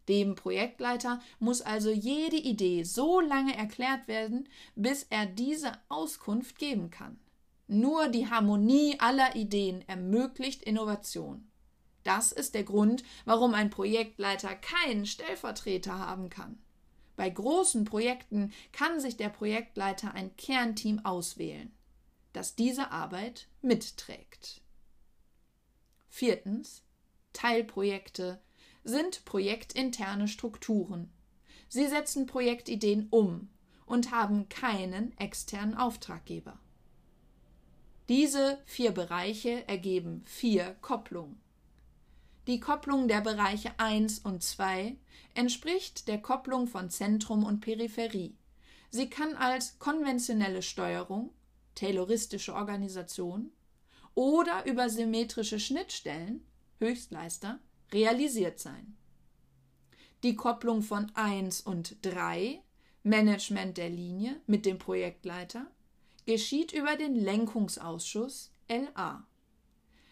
Dem 0.09 0.35
Projektleiter 0.35 1.21
muss 1.39 1.63
also 1.63 1.91
jede 1.91 2.37
Idee 2.37 2.83
so 2.83 3.21
lange 3.21 3.57
erklärt 3.57 4.09
werden, 4.09 4.49
bis 4.75 5.05
er 5.05 5.27
diese 5.27 5.73
Auskunft 5.89 6.59
geben 6.59 6.91
kann. 6.91 7.19
Nur 7.67 8.09
die 8.09 8.29
Harmonie 8.29 8.97
aller 9.01 9.37
Ideen 9.37 9.87
ermöglicht 9.89 10.63
Innovation. 10.63 11.51
Das 12.03 12.33
ist 12.33 12.55
der 12.55 12.65
Grund, 12.65 13.03
warum 13.25 13.55
ein 13.55 13.71
Projektleiter 13.71 14.55
keinen 14.55 15.07
Stellvertreter 15.07 15.99
haben 15.99 16.29
kann. 16.29 16.59
Bei 17.17 17.31
großen 17.31 17.85
Projekten 17.85 18.53
kann 18.73 19.01
sich 19.01 19.17
der 19.17 19.31
Projektleiter 19.31 20.13
ein 20.15 20.37
Kernteam 20.37 21.05
auswählen, 21.05 21.73
das 22.33 22.55
diese 22.57 22.91
Arbeit 22.91 23.49
mitträgt. 23.63 24.61
Viertens. 26.09 26.83
Teilprojekte 27.33 28.41
sind 28.85 29.25
projektinterne 29.25 30.29
Strukturen. 30.29 31.13
Sie 31.69 31.89
setzen 31.89 32.27
Projektideen 32.27 33.09
um 33.11 33.49
und 33.87 34.13
haben 34.13 34.49
keinen 34.49 35.17
externen 35.19 35.75
Auftraggeber. 35.75 36.61
Diese 38.09 38.59
vier 38.67 38.93
Bereiche 38.93 39.67
ergeben 39.67 40.23
vier 40.27 40.77
Kopplungen. 40.83 41.41
Die 42.47 42.61
Kopplung 42.61 43.09
der 43.09 43.23
Bereiche 43.23 43.73
1 43.79 44.19
und 44.19 44.43
2 44.43 44.97
entspricht 45.33 46.07
der 46.07 46.21
Kopplung 46.21 46.67
von 46.67 46.91
Zentrum 46.91 47.45
und 47.45 47.61
Peripherie. 47.61 48.37
Sie 48.91 49.09
kann 49.09 49.35
als 49.35 49.79
konventionelle 49.79 50.61
Steuerung, 50.61 51.31
tayloristische 51.75 52.55
Organisation 52.55 53.51
oder 54.15 54.67
über 54.67 54.91
symmetrische 54.91 55.59
Schnittstellen, 55.59 56.47
Höchstleister, 56.81 57.59
realisiert 57.91 58.61
sein. 58.61 58.97
Die 60.23 60.37
Kopplung 60.37 60.83
von 60.83 61.11
1 61.15 61.63
und 61.63 61.97
3, 62.03 62.63
Management 63.03 63.79
der 63.79 63.89
Linie 63.89 64.41
mit 64.47 64.67
dem 64.67 64.79
Projektleiter, 64.79 65.67
geschieht 66.27 66.73
über 66.73 66.97
den 66.97 67.15
Lenkungsausschuss 67.15 68.51
LA. 68.69 69.27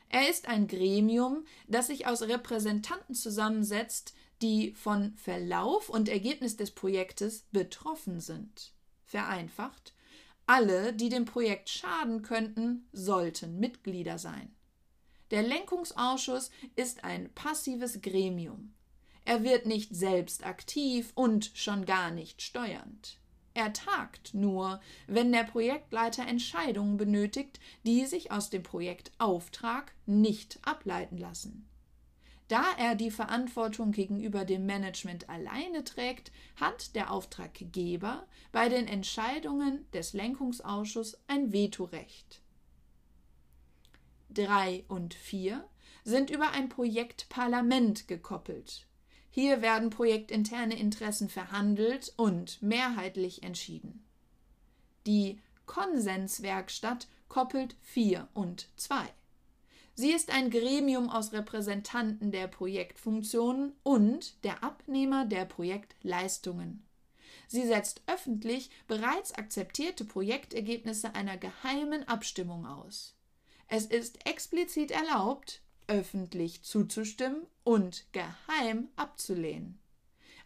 Er 0.09 0.29
ist 0.29 0.47
ein 0.47 0.67
Gremium, 0.67 1.45
das 1.69 1.87
sich 1.87 2.07
aus 2.07 2.23
Repräsentanten 2.23 3.15
zusammensetzt, 3.15 4.15
die 4.43 4.73
von 4.73 5.15
Verlauf 5.17 5.89
und 5.89 6.09
Ergebnis 6.09 6.57
des 6.57 6.73
Projektes 6.73 7.47
betroffen 7.53 8.21
sind. 8.21 8.73
Vereinfacht, 9.07 9.95
alle, 10.47 10.93
die 10.93 11.09
dem 11.09 11.25
Projekt 11.25 11.71
schaden 11.71 12.23
könnten, 12.23 12.89
sollten 12.93 13.59
Mitglieder 13.59 14.19
sein. 14.19 14.55
Der 15.31 15.43
Lenkungsausschuss 15.43 16.51
ist 16.77 17.05
ein 17.05 17.33
passives 17.33 18.03
Gremium. 18.03 18.75
Er 19.25 19.45
wird 19.45 19.67
nicht 19.67 19.95
selbst 19.95 20.45
aktiv 20.45 21.13
und 21.15 21.53
schon 21.55 21.87
gar 21.87 22.11
nicht 22.11 22.43
steuernd. 22.43 23.19
Er 23.55 23.73
tagt 23.73 24.35
nur, 24.35 24.81
wenn 25.07 25.31
der 25.31 25.45
Projektleiter 25.45 26.27
Entscheidungen 26.27 26.97
benötigt, 26.97 27.61
die 27.85 28.07
sich 28.07 28.31
aus 28.31 28.51
dem 28.51 28.63
Projektauftrag 28.63 29.93
nicht 30.07 30.59
ableiten 30.63 31.19
lassen. 31.19 31.69
Da 32.49 32.65
er 32.77 32.95
die 32.95 33.11
Verantwortung 33.11 33.93
gegenüber 33.93 34.45
dem 34.45 34.67
Management 34.67 35.29
alleine 35.29 35.85
trägt, 35.85 36.33
hat 36.57 36.95
der 36.95 37.11
Auftraggeber 37.11 38.27
bei 38.53 38.69
den 38.69 38.87
Entscheidungen 38.87 39.91
des 39.93 40.13
Lenkungsausschusses 40.13 41.19
ein 41.29 41.53
Vetorecht. 41.53 42.43
3 44.31 44.85
und 44.89 45.15
4 45.15 45.67
sind 46.05 46.31
über 46.31 46.51
ein 46.51 46.69
Projektparlament 46.69 48.09
gekoppelt. 48.09 48.87
Hier 49.35 49.63
werden 49.63 49.89
projektinterne 49.89 50.79
Interessen 50.79 51.31
verhandelt 51.31 52.13
und 52.19 52.61
mehrheitlich 52.61 53.43
entschieden. 53.43 54.05
Die 55.07 55.41
Konsenswerkstatt 55.65 57.09
koppelt 57.29 57.75
4 57.81 58.29
und 58.35 58.69
2. 58.77 58.95
Sie 59.95 60.13
ist 60.13 60.31
ein 60.31 60.51
Gremium 60.51 61.09
aus 61.09 61.33
Repräsentanten 61.33 62.31
der 62.31 62.47
Projektfunktionen 62.47 63.73
und 63.83 64.45
der 64.45 64.63
Abnehmer 64.63 65.25
der 65.25 65.47
Projektleistungen. 65.47 66.85
Sie 67.49 67.67
setzt 67.67 68.03
öffentlich 68.07 68.69
bereits 68.87 69.33
akzeptierte 69.33 70.05
Projektergebnisse 70.05 71.15
einer 71.15 71.39
geheimen 71.39 72.07
Abstimmung 72.07 72.67
aus. 72.67 73.17
Es 73.67 73.87
ist 73.87 74.27
explizit 74.27 74.91
erlaubt, 74.91 75.63
öffentlich 75.87 76.63
zuzustimmen 76.63 77.47
und 77.65 78.07
geheim 78.13 78.89
abzulehnen. 78.97 79.79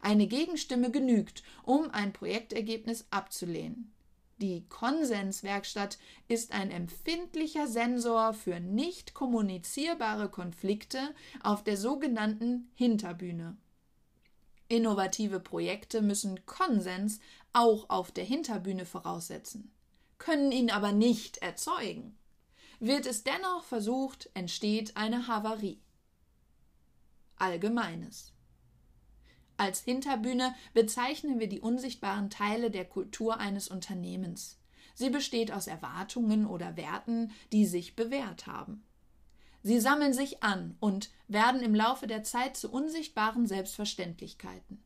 Eine 0.00 0.26
Gegenstimme 0.26 0.90
genügt, 0.90 1.42
um 1.62 1.90
ein 1.90 2.12
Projektergebnis 2.12 3.06
abzulehnen. 3.10 3.92
Die 4.38 4.66
Konsenswerkstatt 4.68 5.98
ist 6.28 6.52
ein 6.52 6.70
empfindlicher 6.70 7.66
Sensor 7.66 8.34
für 8.34 8.60
nicht 8.60 9.14
kommunizierbare 9.14 10.28
Konflikte 10.28 11.14
auf 11.42 11.64
der 11.64 11.78
sogenannten 11.78 12.70
Hinterbühne. 12.74 13.56
Innovative 14.68 15.40
Projekte 15.40 16.02
müssen 16.02 16.44
Konsens 16.44 17.20
auch 17.54 17.88
auf 17.88 18.12
der 18.12 18.24
Hinterbühne 18.24 18.84
voraussetzen, 18.84 19.72
können 20.18 20.52
ihn 20.52 20.70
aber 20.70 20.92
nicht 20.92 21.38
erzeugen. 21.38 22.18
Wird 22.78 23.06
es 23.06 23.24
dennoch 23.24 23.64
versucht, 23.64 24.30
entsteht 24.34 24.96
eine 24.96 25.28
Havarie. 25.28 25.80
Allgemeines. 27.36 28.32
Als 29.56 29.80
Hinterbühne 29.80 30.54
bezeichnen 30.74 31.40
wir 31.40 31.48
die 31.48 31.60
unsichtbaren 31.60 32.28
Teile 32.28 32.70
der 32.70 32.84
Kultur 32.84 33.38
eines 33.38 33.68
Unternehmens. 33.68 34.58
Sie 34.94 35.10
besteht 35.10 35.52
aus 35.52 35.66
Erwartungen 35.66 36.46
oder 36.46 36.76
Werten, 36.76 37.30
die 37.52 37.66
sich 37.66 37.96
bewährt 37.96 38.46
haben. 38.46 38.84
Sie 39.62 39.80
sammeln 39.80 40.12
sich 40.12 40.42
an 40.42 40.76
und 40.78 41.10
werden 41.28 41.62
im 41.62 41.74
Laufe 41.74 42.06
der 42.06 42.22
Zeit 42.22 42.56
zu 42.56 42.70
unsichtbaren 42.70 43.46
Selbstverständlichkeiten. 43.46 44.82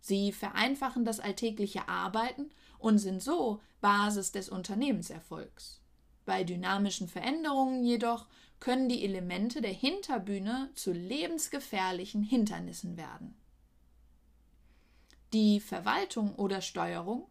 Sie 0.00 0.32
vereinfachen 0.32 1.04
das 1.04 1.20
alltägliche 1.20 1.88
Arbeiten 1.88 2.50
und 2.78 2.98
sind 2.98 3.22
so 3.22 3.60
Basis 3.80 4.32
des 4.32 4.48
Unternehmenserfolgs. 4.48 5.80
Bei 6.24 6.44
dynamischen 6.44 7.08
Veränderungen 7.08 7.84
jedoch 7.84 8.26
können 8.60 8.88
die 8.88 9.04
Elemente 9.04 9.60
der 9.60 9.72
Hinterbühne 9.72 10.70
zu 10.74 10.92
lebensgefährlichen 10.92 12.22
Hindernissen 12.22 12.96
werden. 12.96 13.34
Die 15.32 15.60
Verwaltung 15.60 16.34
oder 16.36 16.60
Steuerung 16.60 17.26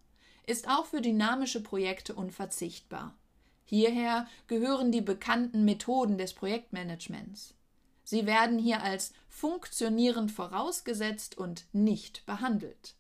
ist 0.46 0.68
auch 0.68 0.86
für 0.86 1.02
dynamische 1.02 1.62
Projekte 1.62 2.16
unverzichtbar. 2.16 3.16
Hierher 3.64 4.28
gehören 4.48 4.92
die 4.92 5.02
bekannten 5.02 5.64
Methoden 5.64 6.18
des 6.18 6.34
Projektmanagements. 6.34 7.54
Sie 8.04 8.26
werden 8.26 8.60
hier 8.60 8.84
als 8.84 9.14
funktionierend 9.30 10.32
vorausgesetzt 10.32 11.38
und 11.38 11.66
nicht 11.72 12.26
behandelt. 12.26 12.96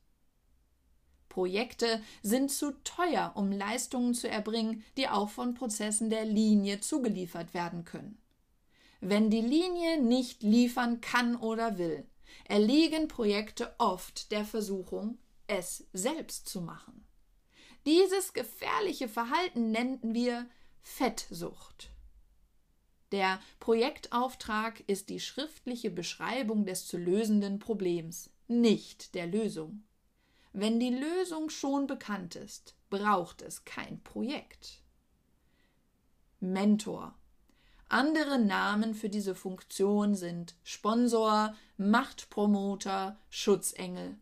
Projekte 1.31 2.01
sind 2.21 2.51
zu 2.51 2.73
teuer, 2.83 3.31
um 3.35 3.51
Leistungen 3.53 4.13
zu 4.13 4.29
erbringen, 4.29 4.83
die 4.97 5.07
auch 5.07 5.29
von 5.29 5.53
Prozessen 5.53 6.09
der 6.09 6.25
Linie 6.25 6.81
zugeliefert 6.81 7.53
werden 7.53 7.85
können. 7.85 8.17
Wenn 8.99 9.29
die 9.29 9.41
Linie 9.41 10.01
nicht 10.01 10.43
liefern 10.43 10.99
kann 10.99 11.37
oder 11.37 11.77
will, 11.77 12.05
erliegen 12.43 13.07
Projekte 13.07 13.73
oft 13.77 14.31
der 14.31 14.43
Versuchung, 14.43 15.17
es 15.47 15.85
selbst 15.93 16.49
zu 16.49 16.61
machen. 16.61 17.05
Dieses 17.85 18.33
gefährliche 18.33 19.07
Verhalten 19.07 19.71
nennen 19.71 20.13
wir 20.13 20.47
Fettsucht. 20.81 21.91
Der 23.13 23.39
Projektauftrag 23.59 24.83
ist 24.87 25.09
die 25.09 25.21
schriftliche 25.21 25.91
Beschreibung 25.91 26.65
des 26.65 26.87
zu 26.87 26.97
lösenden 26.97 27.59
Problems, 27.59 28.29
nicht 28.47 29.15
der 29.15 29.27
Lösung. 29.27 29.83
Wenn 30.53 30.79
die 30.79 30.89
Lösung 30.89 31.49
schon 31.49 31.87
bekannt 31.87 32.35
ist, 32.35 32.75
braucht 32.89 33.41
es 33.41 33.63
kein 33.63 34.01
Projekt. 34.03 34.81
Mentor. 36.39 37.15
Andere 37.87 38.39
Namen 38.39 38.93
für 38.93 39.09
diese 39.09 39.35
Funktion 39.35 40.15
sind 40.15 40.55
Sponsor, 40.63 41.53
Machtpromoter, 41.77 43.17
Schutzengel. 43.29 44.17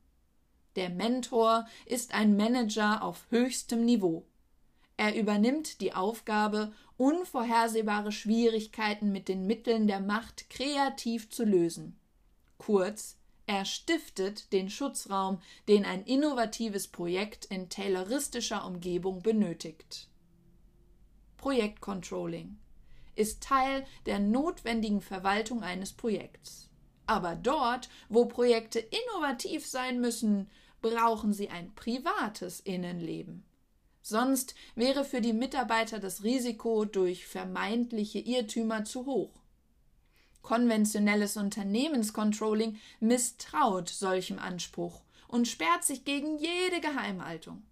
Der 0.75 0.89
Mentor 0.89 1.67
ist 1.85 2.13
ein 2.13 2.35
Manager 2.35 3.03
auf 3.03 3.25
höchstem 3.29 3.85
Niveau. 3.85 4.25
Er 4.97 5.15
übernimmt 5.15 5.81
die 5.81 5.93
Aufgabe, 5.93 6.73
unvorhersehbare 6.97 8.11
Schwierigkeiten 8.11 9.11
mit 9.11 9.27
den 9.27 9.47
Mitteln 9.47 9.87
der 9.87 9.99
Macht 9.99 10.49
kreativ 10.49 11.29
zu 11.29 11.45
lösen. 11.45 11.97
Kurz, 12.57 13.18
er 13.49 13.65
stiftet 13.65 14.53
den 14.53 14.69
Schutzraum, 14.69 15.41
den 15.67 15.83
ein 15.83 16.03
innovatives 16.03 16.87
Projekt 16.87 17.45
in 17.45 17.67
tayloristischer 17.67 18.63
Umgebung 18.63 19.23
benötigt. 19.23 20.07
Projektcontrolling 21.37 22.59
ist 23.15 23.41
Teil 23.41 23.87
der 24.05 24.19
notwendigen 24.19 25.01
Verwaltung 25.01 25.63
eines 25.63 25.93
Projekts. 25.93 26.69
Aber 27.07 27.35
dort, 27.35 27.89
wo 28.07 28.25
Projekte 28.25 28.77
innovativ 28.77 29.65
sein 29.65 29.99
müssen, 29.99 30.47
brauchen 30.83 31.33
sie 31.33 31.49
ein 31.49 31.73
privates 31.73 32.59
Innenleben. 32.59 33.43
Sonst 34.03 34.53
wäre 34.75 35.03
für 35.03 35.21
die 35.21 35.33
Mitarbeiter 35.33 35.97
das 35.97 36.21
Risiko 36.21 36.85
durch 36.85 37.25
vermeintliche 37.25 38.19
Irrtümer 38.19 38.85
zu 38.85 39.07
hoch. 39.07 39.38
Konventionelles 40.41 41.37
Unternehmenscontrolling 41.37 42.77
misstraut 42.99 43.89
solchem 43.89 44.39
Anspruch 44.39 45.01
und 45.27 45.47
sperrt 45.47 45.83
sich 45.83 46.05
gegen 46.05 46.37
jede 46.37 46.81
Geheimhaltung. 46.81 47.63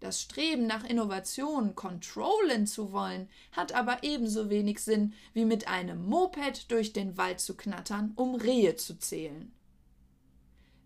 Das 0.00 0.20
Streben 0.20 0.66
nach 0.66 0.84
Innovation 0.84 1.76
controllen 1.76 2.66
zu 2.66 2.92
wollen, 2.92 3.28
hat 3.52 3.72
aber 3.72 4.02
ebenso 4.02 4.50
wenig 4.50 4.80
Sinn, 4.80 5.14
wie 5.32 5.44
mit 5.44 5.68
einem 5.68 6.04
Moped 6.04 6.70
durch 6.72 6.92
den 6.92 7.16
Wald 7.16 7.40
zu 7.40 7.56
knattern, 7.56 8.12
um 8.16 8.34
Rehe 8.34 8.74
zu 8.74 8.98
zählen. 8.98 9.52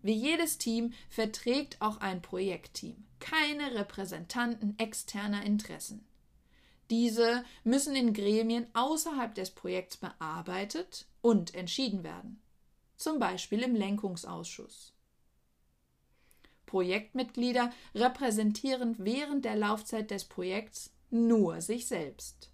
Wie 0.03 0.13
jedes 0.13 0.59
Team 0.59 0.93
verträgt 1.09 1.81
auch 1.81 1.97
ein 1.97 2.21
Projektteam 2.21 3.07
keine 3.19 3.73
Repräsentanten 3.75 4.77
externer 4.79 5.43
Interessen. 5.43 6.05
Diese 6.89 7.43
müssen 7.63 7.95
in 7.95 8.13
Gremien 8.13 8.67
außerhalb 8.73 9.35
des 9.35 9.51
Projekts 9.51 9.97
bearbeitet 9.97 11.05
und 11.21 11.53
entschieden 11.53 12.03
werden, 12.03 12.41
zum 12.95 13.19
Beispiel 13.19 13.61
im 13.63 13.75
Lenkungsausschuss. 13.75 14.93
Projektmitglieder 16.65 17.71
repräsentieren 17.95 18.95
während 18.99 19.45
der 19.45 19.55
Laufzeit 19.55 20.11
des 20.11 20.25
Projekts 20.25 20.93
nur 21.09 21.61
sich 21.61 21.87
selbst. 21.87 22.51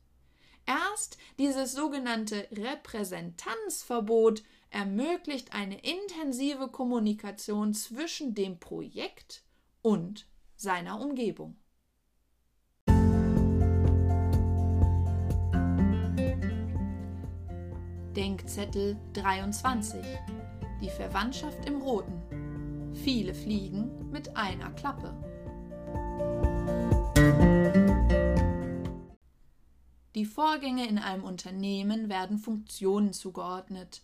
Erst 0.65 1.17
dieses 1.37 1.73
sogenannte 1.73 2.47
Repräsentanzverbot 2.51 4.43
ermöglicht 4.69 5.53
eine 5.53 5.79
intensive 5.79 6.69
Kommunikation 6.69 7.73
zwischen 7.73 8.33
dem 8.33 8.59
Projekt 8.59 9.43
und 9.81 10.25
seiner 10.55 11.01
Umgebung. 11.01 11.57
Denkzettel 18.15 18.95
23 19.13 19.99
Die 20.79 20.89
Verwandtschaft 20.89 21.65
im 21.65 21.81
Roten 21.81 22.93
Viele 22.93 23.33
Fliegen 23.33 24.11
mit 24.11 24.37
einer 24.37 24.69
Klappe. 24.73 25.15
Die 30.13 30.25
Vorgänge 30.25 30.87
in 30.87 30.99
einem 30.99 31.23
Unternehmen 31.23 32.07
werden 32.07 32.37
Funktionen 32.37 33.13
zugeordnet. 33.13 34.03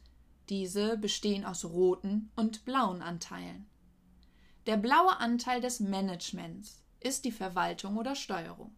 Diese 0.50 0.98
bestehen 0.98 1.46
aus 1.46 1.64
roten 1.66 2.32
und 2.36 2.66
blauen 2.66 3.04
Anteilen. 3.04 3.70
Der 4.66 4.78
blaue 4.78 5.20
Anteil 5.20 5.62
des 5.62 5.80
Managements 5.80 6.84
ist 7.00 7.26
die 7.26 7.32
Verwaltung 7.32 7.96
oder 7.96 8.16
Steuerung. 8.16 8.76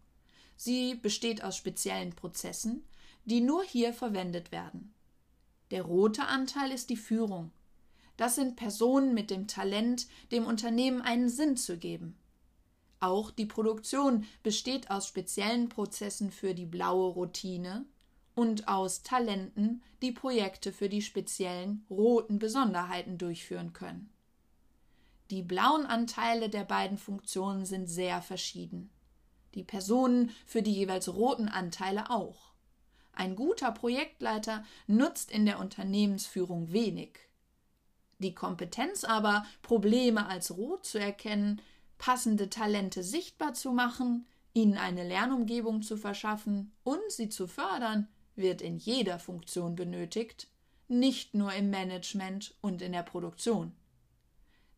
Sie 0.56 0.94
besteht 0.94 1.42
aus 1.42 1.56
speziellen 1.56 2.14
Prozessen, 2.14 2.84
die 3.24 3.40
nur 3.40 3.64
hier 3.64 3.94
verwendet 3.94 4.52
werden. 4.52 4.92
Der 5.72 5.82
rote 5.82 6.26
Anteil 6.26 6.70
ist 6.70 6.90
die 6.90 6.98
Führung. 6.98 7.50
Das 8.18 8.34
sind 8.34 8.56
Personen 8.56 9.14
mit 9.14 9.30
dem 9.30 9.48
Talent, 9.48 10.06
dem 10.30 10.46
Unternehmen 10.46 11.00
einen 11.00 11.30
Sinn 11.30 11.56
zu 11.56 11.78
geben. 11.78 12.14
Auch 13.00 13.30
die 13.30 13.46
Produktion 13.46 14.26
besteht 14.42 14.90
aus 14.90 15.08
speziellen 15.08 15.70
Prozessen 15.70 16.30
für 16.30 16.54
die 16.54 16.66
blaue 16.66 17.14
Routine 17.14 17.86
und 18.34 18.68
aus 18.68 19.02
Talenten, 19.02 19.82
die 20.02 20.12
Projekte 20.12 20.72
für 20.72 20.90
die 20.90 21.00
speziellen 21.00 21.86
roten 21.88 22.38
Besonderheiten 22.38 23.16
durchführen 23.16 23.72
können. 23.72 24.12
Die 25.30 25.42
blauen 25.42 25.86
Anteile 25.86 26.50
der 26.50 26.64
beiden 26.64 26.98
Funktionen 26.98 27.64
sind 27.64 27.86
sehr 27.86 28.20
verschieden. 28.20 28.90
Die 29.54 29.64
Personen 29.64 30.32
für 30.44 30.60
die 30.60 30.74
jeweils 30.74 31.14
roten 31.14 31.48
Anteile 31.48 32.10
auch. 32.10 32.51
Ein 33.14 33.36
guter 33.36 33.72
Projektleiter 33.72 34.64
nutzt 34.86 35.30
in 35.30 35.46
der 35.46 35.58
Unternehmensführung 35.58 36.72
wenig. 36.72 37.18
Die 38.18 38.34
Kompetenz 38.34 39.04
aber, 39.04 39.44
Probleme 39.62 40.26
als 40.26 40.56
rot 40.56 40.86
zu 40.86 40.98
erkennen, 40.98 41.60
passende 41.98 42.48
Talente 42.48 43.02
sichtbar 43.02 43.54
zu 43.54 43.72
machen, 43.72 44.26
ihnen 44.54 44.78
eine 44.78 45.06
Lernumgebung 45.06 45.82
zu 45.82 45.96
verschaffen 45.96 46.72
und 46.84 47.00
sie 47.08 47.28
zu 47.28 47.46
fördern, 47.46 48.08
wird 48.34 48.62
in 48.62 48.78
jeder 48.78 49.18
Funktion 49.18 49.76
benötigt, 49.76 50.48
nicht 50.88 51.34
nur 51.34 51.52
im 51.52 51.70
Management 51.70 52.54
und 52.60 52.82
in 52.82 52.92
der 52.92 53.02
Produktion. 53.02 53.72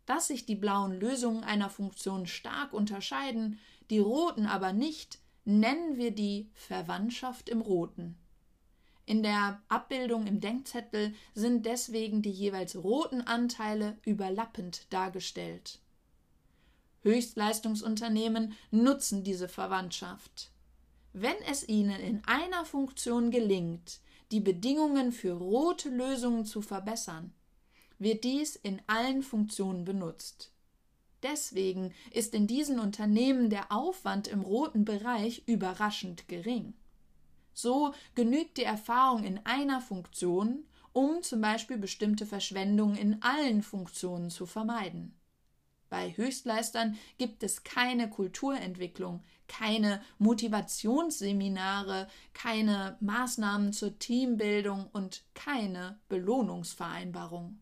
Dass 0.06 0.28
sich 0.28 0.44
die 0.46 0.56
blauen 0.56 0.98
Lösungen 0.98 1.44
einer 1.44 1.70
Funktion 1.70 2.26
stark 2.26 2.72
unterscheiden, 2.72 3.58
die 3.90 3.98
roten 3.98 4.46
aber 4.46 4.72
nicht, 4.72 5.18
nennen 5.44 5.96
wir 5.96 6.10
die 6.10 6.50
Verwandtschaft 6.52 7.48
im 7.48 7.60
Roten. 7.60 8.18
In 9.06 9.22
der 9.22 9.60
Abbildung 9.68 10.26
im 10.26 10.40
Denkzettel 10.40 11.14
sind 11.34 11.66
deswegen 11.66 12.22
die 12.22 12.30
jeweils 12.30 12.76
roten 12.76 13.20
Anteile 13.20 13.98
überlappend 14.04 14.86
dargestellt. 14.90 15.78
Höchstleistungsunternehmen 17.02 18.54
nutzen 18.70 19.22
diese 19.22 19.48
Verwandtschaft. 19.48 20.50
Wenn 21.12 21.36
es 21.50 21.68
ihnen 21.68 22.00
in 22.00 22.24
einer 22.24 22.64
Funktion 22.64 23.30
gelingt, 23.30 24.00
die 24.32 24.40
Bedingungen 24.40 25.12
für 25.12 25.34
rote 25.34 25.90
Lösungen 25.90 26.46
zu 26.46 26.62
verbessern, 26.62 27.34
wird 27.98 28.24
dies 28.24 28.56
in 28.56 28.80
allen 28.86 29.22
Funktionen 29.22 29.84
benutzt. 29.84 30.50
Deswegen 31.22 31.92
ist 32.10 32.34
in 32.34 32.46
diesen 32.46 32.78
Unternehmen 32.78 33.48
der 33.50 33.70
Aufwand 33.70 34.28
im 34.28 34.40
roten 34.40 34.84
Bereich 34.84 35.42
überraschend 35.46 36.26
gering. 36.26 36.74
So 37.54 37.94
genügt 38.14 38.58
die 38.58 38.64
Erfahrung 38.64 39.24
in 39.24 39.40
einer 39.44 39.80
Funktion, 39.80 40.64
um 40.92 41.22
zum 41.22 41.40
Beispiel 41.40 41.78
bestimmte 41.78 42.26
Verschwendungen 42.26 42.96
in 42.96 43.22
allen 43.22 43.62
Funktionen 43.62 44.30
zu 44.30 44.44
vermeiden. 44.44 45.14
Bei 45.88 46.16
Höchstleistern 46.16 46.98
gibt 47.18 47.44
es 47.44 47.62
keine 47.62 48.10
Kulturentwicklung, 48.10 49.22
keine 49.46 50.02
Motivationsseminare, 50.18 52.08
keine 52.32 52.96
Maßnahmen 53.00 53.72
zur 53.72 53.98
Teambildung 53.98 54.88
und 54.92 55.22
keine 55.34 56.00
Belohnungsvereinbarung. 56.08 57.60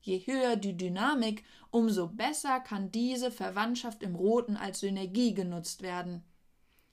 Je 0.00 0.18
höher 0.26 0.56
die 0.56 0.76
Dynamik, 0.76 1.44
umso 1.70 2.08
besser 2.08 2.58
kann 2.58 2.90
diese 2.90 3.30
Verwandtschaft 3.30 4.02
im 4.02 4.16
Roten 4.16 4.56
als 4.56 4.80
Synergie 4.80 5.34
genutzt 5.34 5.82
werden. 5.82 6.24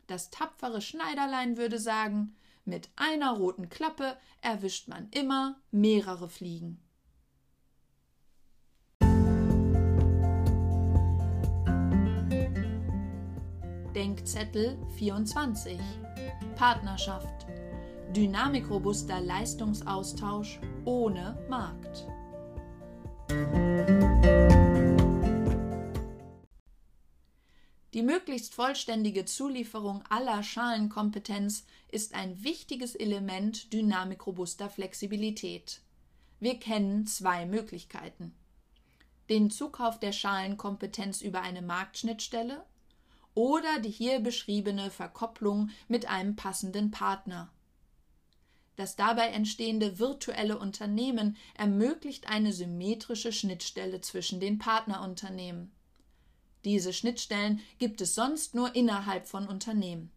Das 0.07 0.29
tapfere 0.29 0.81
Schneiderlein 0.81 1.57
würde 1.57 1.79
sagen, 1.79 2.34
mit 2.63 2.89
einer 2.95 3.34
roten 3.34 3.69
Klappe 3.69 4.17
erwischt 4.41 4.88
man 4.88 5.09
immer 5.11 5.57
mehrere 5.71 6.29
Fliegen. 6.29 6.81
Denkzettel 13.93 14.77
24 14.97 15.77
Partnerschaft 16.55 17.47
Dynamikrobuster 18.15 19.19
Leistungsaustausch 19.19 20.61
ohne 20.85 21.38
Markt. 21.49 22.07
Die 27.93 28.03
möglichst 28.03 28.53
vollständige 28.53 29.26
Zulieferung 29.26 30.03
aller 30.09 30.43
Schalenkompetenz 30.43 31.65
ist 31.89 32.14
ein 32.14 32.43
wichtiges 32.43 32.95
Element 32.95 33.72
dynamikrobuster 33.72 34.69
Flexibilität. 34.69 35.81
Wir 36.39 36.59
kennen 36.59 37.07
zwei 37.07 37.45
Möglichkeiten. 37.45 38.35
Den 39.30 39.49
Zukauf 39.49 39.99
der 39.99 40.11
Schalenkompetenz 40.11 41.22
über 41.22 41.41
eine 41.41 41.61
Marktschnittstelle 41.61 42.65
oder 43.34 43.80
die 43.80 43.89
hier 43.89 44.19
beschriebene 44.19 44.91
Verkopplung 44.91 45.69
mit 45.88 46.07
einem 46.07 46.35
passenden 46.35 46.91
Partner. 46.91 47.51
Das 48.76 48.95
dabei 48.95 49.30
entstehende 49.30 49.97
virtuelle 49.97 50.59
Unternehmen 50.59 51.35
ermöglicht 51.55 52.30
eine 52.30 52.53
symmetrische 52.53 53.34
Schnittstelle 53.34 54.01
zwischen 54.01 54.39
den 54.39 54.59
Partnerunternehmen. 54.59 55.72
Diese 56.65 56.93
Schnittstellen 56.93 57.61
gibt 57.77 58.01
es 58.01 58.15
sonst 58.15 58.55
nur 58.55 58.75
innerhalb 58.75 59.27
von 59.27 59.47
Unternehmen. 59.47 60.11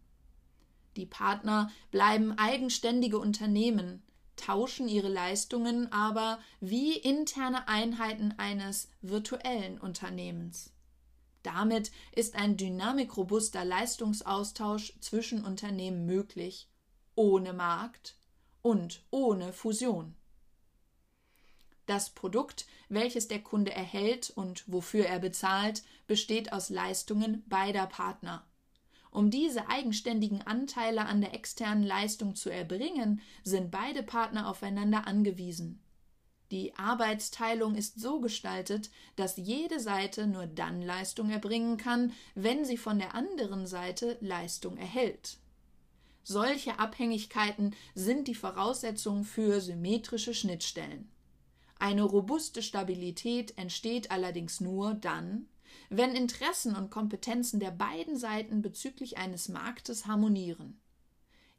Die 0.97 1.05
Partner 1.05 1.71
bleiben 1.91 2.37
eigenständige 2.37 3.17
Unternehmen, 3.17 4.03
tauschen 4.35 4.87
ihre 4.87 5.07
Leistungen 5.07 5.91
aber 5.91 6.39
wie 6.59 6.97
interne 6.97 7.67
Einheiten 7.67 8.33
eines 8.37 8.89
virtuellen 9.01 9.79
Unternehmens. 9.79 10.73
Damit 11.43 11.91
ist 12.15 12.35
ein 12.35 12.57
dynamikrobuster 12.57 13.65
Leistungsaustausch 13.65 14.93
zwischen 14.99 15.43
Unternehmen 15.43 16.05
möglich, 16.05 16.69
ohne 17.15 17.53
Markt 17.53 18.15
und 18.61 19.03
ohne 19.09 19.53
Fusion. 19.53 20.15
Das 21.91 22.11
Produkt, 22.11 22.67
welches 22.87 23.27
der 23.27 23.41
Kunde 23.43 23.73
erhält 23.73 24.31
und 24.33 24.63
wofür 24.65 25.07
er 25.07 25.19
bezahlt, 25.19 25.83
besteht 26.07 26.53
aus 26.53 26.69
Leistungen 26.69 27.43
beider 27.49 27.85
Partner. 27.85 28.47
Um 29.11 29.29
diese 29.29 29.67
eigenständigen 29.67 30.41
Anteile 30.41 31.05
an 31.05 31.19
der 31.19 31.33
externen 31.33 31.83
Leistung 31.83 32.33
zu 32.37 32.49
erbringen, 32.49 33.19
sind 33.43 33.71
beide 33.71 34.03
Partner 34.03 34.47
aufeinander 34.47 35.05
angewiesen. 35.05 35.81
Die 36.49 36.73
Arbeitsteilung 36.75 37.75
ist 37.75 37.99
so 37.99 38.21
gestaltet, 38.21 38.89
dass 39.17 39.35
jede 39.35 39.81
Seite 39.81 40.27
nur 40.27 40.47
dann 40.47 40.81
Leistung 40.81 41.29
erbringen 41.29 41.75
kann, 41.75 42.13
wenn 42.35 42.63
sie 42.63 42.77
von 42.77 42.99
der 42.99 43.15
anderen 43.15 43.67
Seite 43.67 44.17
Leistung 44.21 44.77
erhält. 44.77 45.39
Solche 46.23 46.79
Abhängigkeiten 46.79 47.75
sind 47.95 48.29
die 48.29 48.35
Voraussetzung 48.35 49.25
für 49.25 49.59
symmetrische 49.59 50.33
Schnittstellen. 50.33 51.11
Eine 51.81 52.03
robuste 52.03 52.61
Stabilität 52.61 53.57
entsteht 53.57 54.11
allerdings 54.11 54.61
nur 54.61 54.93
dann, 54.93 55.47
wenn 55.89 56.15
Interessen 56.15 56.75
und 56.75 56.91
Kompetenzen 56.91 57.59
der 57.59 57.71
beiden 57.71 58.17
Seiten 58.17 58.61
bezüglich 58.61 59.17
eines 59.17 59.49
Marktes 59.49 60.05
harmonieren. 60.05 60.79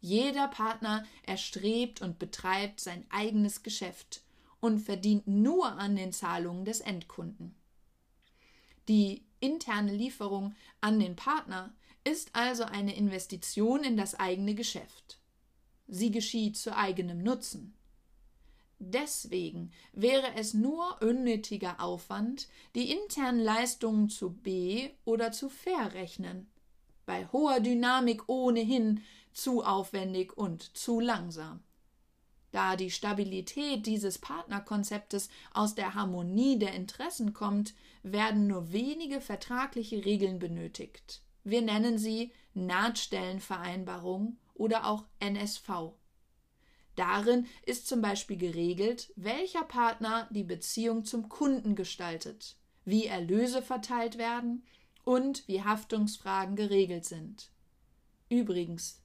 Jeder 0.00 0.46
Partner 0.46 1.04
erstrebt 1.26 2.02
und 2.02 2.20
betreibt 2.20 2.78
sein 2.78 3.04
eigenes 3.10 3.64
Geschäft 3.64 4.22
und 4.60 4.78
verdient 4.78 5.26
nur 5.26 5.72
an 5.72 5.96
den 5.96 6.12
Zahlungen 6.12 6.64
des 6.64 6.78
Endkunden. 6.78 7.56
Die 8.88 9.24
interne 9.40 9.92
Lieferung 9.92 10.54
an 10.80 11.00
den 11.00 11.16
Partner 11.16 11.74
ist 12.04 12.30
also 12.36 12.62
eine 12.62 12.94
Investition 12.94 13.82
in 13.82 13.96
das 13.96 14.14
eigene 14.14 14.54
Geschäft. 14.54 15.18
Sie 15.88 16.12
geschieht 16.12 16.56
zu 16.56 16.76
eigenem 16.76 17.24
Nutzen. 17.24 17.74
Deswegen 18.84 19.70
wäre 19.92 20.34
es 20.34 20.54
nur 20.54 21.00
unnötiger 21.00 21.80
Aufwand, 21.80 22.48
die 22.74 22.90
internen 22.90 23.38
Leistungen 23.38 24.09
zu 24.09 24.30
B 24.32 24.90
oder 25.04 25.30
zu 25.30 25.48
verrechnen. 25.48 26.50
Bei 27.06 27.28
hoher 27.28 27.60
Dynamik 27.60 28.28
ohnehin 28.28 29.04
zu 29.32 29.62
aufwendig 29.62 30.36
und 30.36 30.76
zu 30.76 30.98
langsam. 30.98 31.62
Da 32.50 32.74
die 32.74 32.90
Stabilität 32.90 33.86
dieses 33.86 34.18
Partnerkonzeptes 34.18 35.28
aus 35.54 35.76
der 35.76 35.94
Harmonie 35.94 36.59
der 36.59 36.74
Interessen 36.74 37.32
kommt, 37.32 37.74
werden 38.02 38.48
nur 38.48 38.72
wenige 38.72 39.20
vertragliche 39.20 40.04
Regeln 40.04 40.40
benötigt. 40.40 41.22
Wir 41.44 41.62
nennen 41.62 41.98
sie 41.98 42.32
Nahtstellenvereinbarung 42.54 44.38
oder 44.54 44.86
auch 44.86 45.04
NSV. 45.20 45.94
Darin 46.97 47.47
ist 47.64 47.89
zum 47.89 48.02
Beispiel 48.02 48.36
geregelt, 48.36 49.12
welcher 49.16 49.64
Partner 49.64 50.28
die 50.31 50.44
Beziehung 50.44 51.05
zum 51.05 51.28
Kunden 51.28 51.74
gestaltet, 51.74 52.56
wie 52.85 53.06
Erlöse 53.06 53.62
verteilt 53.62 54.19
werden 54.19 54.64
und 55.05 55.47
wie 55.48 55.62
Haftungsfragen 55.62 56.55
geregelt 56.55 57.06
sind. 57.06 57.51
Übrigens, 58.28 59.01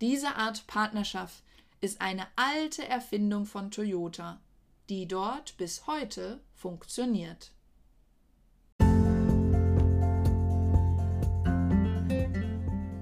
diese 0.00 0.36
Art 0.36 0.66
Partnerschaft 0.66 1.42
ist 1.80 2.00
eine 2.00 2.26
alte 2.36 2.86
Erfindung 2.86 3.46
von 3.46 3.70
Toyota, 3.70 4.40
die 4.88 5.08
dort 5.08 5.56
bis 5.56 5.86
heute 5.86 6.42
funktioniert. 6.54 7.52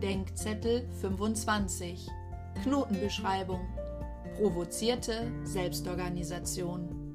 Denkzettel 0.01 0.89
25 1.01 2.09
Knotenbeschreibung 2.63 3.80
provozierte 4.41 5.31
Selbstorganisation. 5.45 7.15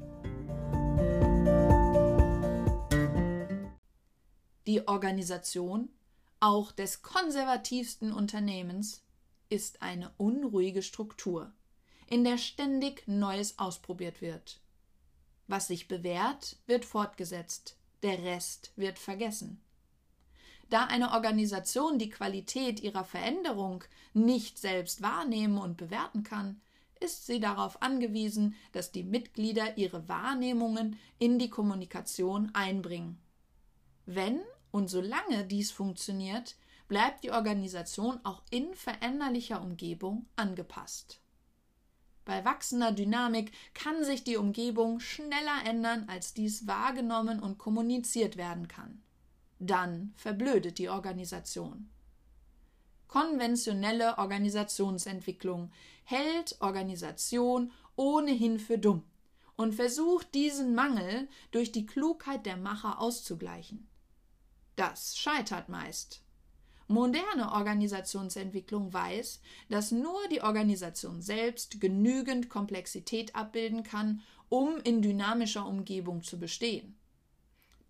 Die 4.68 4.88
Organisation, 4.88 5.90
auch 6.40 6.72
des 6.72 7.02
konservativsten 7.02 8.14
Unternehmens, 8.14 9.02
ist 9.50 9.82
eine 9.82 10.12
unruhige 10.18 10.84
Struktur, 10.84 11.52
in 12.06 12.24
der 12.24 12.38
ständig 12.38 13.08
Neues 13.08 13.58
ausprobiert 13.58 14.22
wird. 14.22 14.60
Was 15.48 15.66
sich 15.66 15.88
bewährt, 15.88 16.58
wird 16.68 16.86
fortgesetzt, 16.86 17.76
der 18.04 18.22
Rest 18.24 18.72
wird 18.76 19.00
vergessen. 19.00 19.60
Da 20.70 20.86
eine 20.86 21.14
Organisation 21.14 21.98
die 21.98 22.12
Qualität 22.12 22.82
ihrer 22.82 23.04
Veränderung 23.04 23.84
nicht 24.14 24.60
selbst 24.60 25.02
wahrnehmen 25.02 25.58
und 25.58 25.78
bewerten 25.78 26.22
kann, 26.22 26.62
ist 27.00 27.26
sie 27.26 27.40
darauf 27.40 27.82
angewiesen, 27.82 28.56
dass 28.72 28.92
die 28.92 29.04
Mitglieder 29.04 29.78
ihre 29.78 30.08
Wahrnehmungen 30.08 30.98
in 31.20 31.40
die 31.40 31.50
Kommunikation 31.50 32.52
einbringen. 32.54 33.20
Wenn 34.06 34.42
und 34.72 34.90
solange 34.90 35.46
dies 35.46 35.72
funktioniert, 35.72 36.56
bleibt 36.88 37.24
die 37.24 37.32
Organisation 37.32 38.20
auch 38.24 38.44
in 38.52 38.74
veränderlicher 38.76 39.62
Umgebung 39.62 40.26
angepasst. 40.36 41.22
Bei 42.26 42.44
wachsender 42.44 42.92
Dynamik 42.92 43.52
kann 43.74 44.04
sich 44.04 44.24
die 44.24 44.38
Umgebung 44.38 45.00
schneller 45.00 45.64
ändern, 45.66 46.06
als 46.08 46.34
dies 46.34 46.68
wahrgenommen 46.68 47.40
und 47.40 47.58
kommuniziert 47.58 48.36
werden 48.36 48.68
kann. 48.68 49.04
Dann 49.60 50.14
verblödet 50.18 50.80
die 50.80 50.90
Organisation. 50.90 51.90
Konventionelle 53.08 54.18
Organisationsentwicklung 54.18 55.72
hält 56.04 56.58
Organisation 56.60 57.72
ohnehin 57.96 58.60
für 58.60 58.78
dumm 58.78 59.04
und 59.56 59.74
versucht 59.74 60.34
diesen 60.36 60.76
Mangel 60.76 61.28
durch 61.52 61.72
die 61.72 61.86
Klugheit 61.86 62.46
der 62.46 62.58
Macher 62.58 63.00
auszugleichen. 63.00 63.88
Das 64.76 65.18
scheitert 65.18 65.70
meist. 65.70 66.22
Moderne 66.88 67.52
Organisationsentwicklung 67.52 68.94
weiß, 68.94 69.42
dass 69.70 69.92
nur 69.92 70.20
die 70.30 70.42
Organisation 70.42 71.22
selbst 71.22 71.82
genügend 71.82 72.50
Komplexität 72.50 73.36
abbilden 73.36 73.82
kann, 73.82 74.22
um 74.50 74.78
in 74.84 75.02
dynamischer 75.02 75.66
Umgebung 75.66 76.22
zu 76.22 76.38
bestehen. 76.38 76.96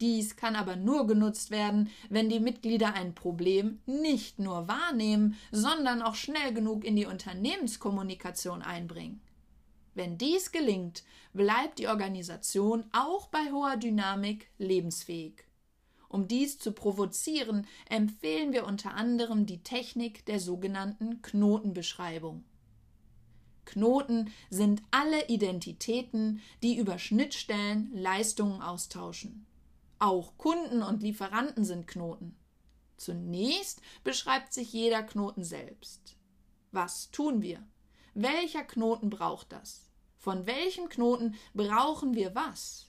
Dies 0.01 0.35
kann 0.35 0.57
aber 0.57 0.75
nur 0.75 1.07
genutzt 1.07 1.51
werden, 1.51 1.89
wenn 2.09 2.27
die 2.27 2.41
Mitglieder 2.41 2.93
ein 2.93 3.15
Problem 3.15 3.79
nicht 3.85 4.39
nur 4.39 4.67
wahrnehmen, 4.67 5.37
sondern 5.51 6.01
auch 6.01 6.15
schnell 6.15 6.53
genug 6.53 6.83
in 6.83 6.97
die 6.97 7.05
Unternehmenskommunikation 7.05 8.61
einbringen. 8.61 9.21
Wenn 9.93 10.17
dies 10.17 10.51
gelingt, 10.51 11.03
bleibt 11.33 11.79
die 11.79 11.87
Organisation 11.87 12.83
auch 12.91 13.27
bei 13.27 13.51
hoher 13.51 13.77
Dynamik 13.77 14.49
lebensfähig. 14.57 15.45
Um 16.09 16.27
dies 16.27 16.59
zu 16.59 16.73
provozieren, 16.73 17.65
empfehlen 17.89 18.51
wir 18.51 18.65
unter 18.65 18.93
anderem 18.93 19.45
die 19.45 19.63
Technik 19.63 20.25
der 20.25 20.41
sogenannten 20.41 21.21
Knotenbeschreibung. 21.21 22.43
Knoten 23.63 24.31
sind 24.49 24.83
alle 24.91 25.27
Identitäten, 25.27 26.41
die 26.61 26.77
über 26.77 26.99
Schnittstellen 26.99 27.89
Leistungen 27.93 28.61
austauschen. 28.61 29.45
Auch 29.99 30.37
Kunden 30.37 30.81
und 30.81 31.03
Lieferanten 31.03 31.63
sind 31.63 31.87
Knoten. 31.87 32.37
Zunächst 32.97 33.81
beschreibt 34.03 34.53
sich 34.53 34.71
jeder 34.73 35.03
Knoten 35.03 35.43
selbst. 35.43 36.15
Was 36.71 37.11
tun 37.11 37.41
wir? 37.41 37.65
Welcher 38.13 38.63
Knoten 38.63 39.09
braucht 39.09 39.51
das? 39.51 39.89
Von 40.17 40.45
welchem 40.45 40.89
Knoten 40.89 41.35
brauchen 41.53 42.15
wir 42.15 42.35
was? 42.35 42.87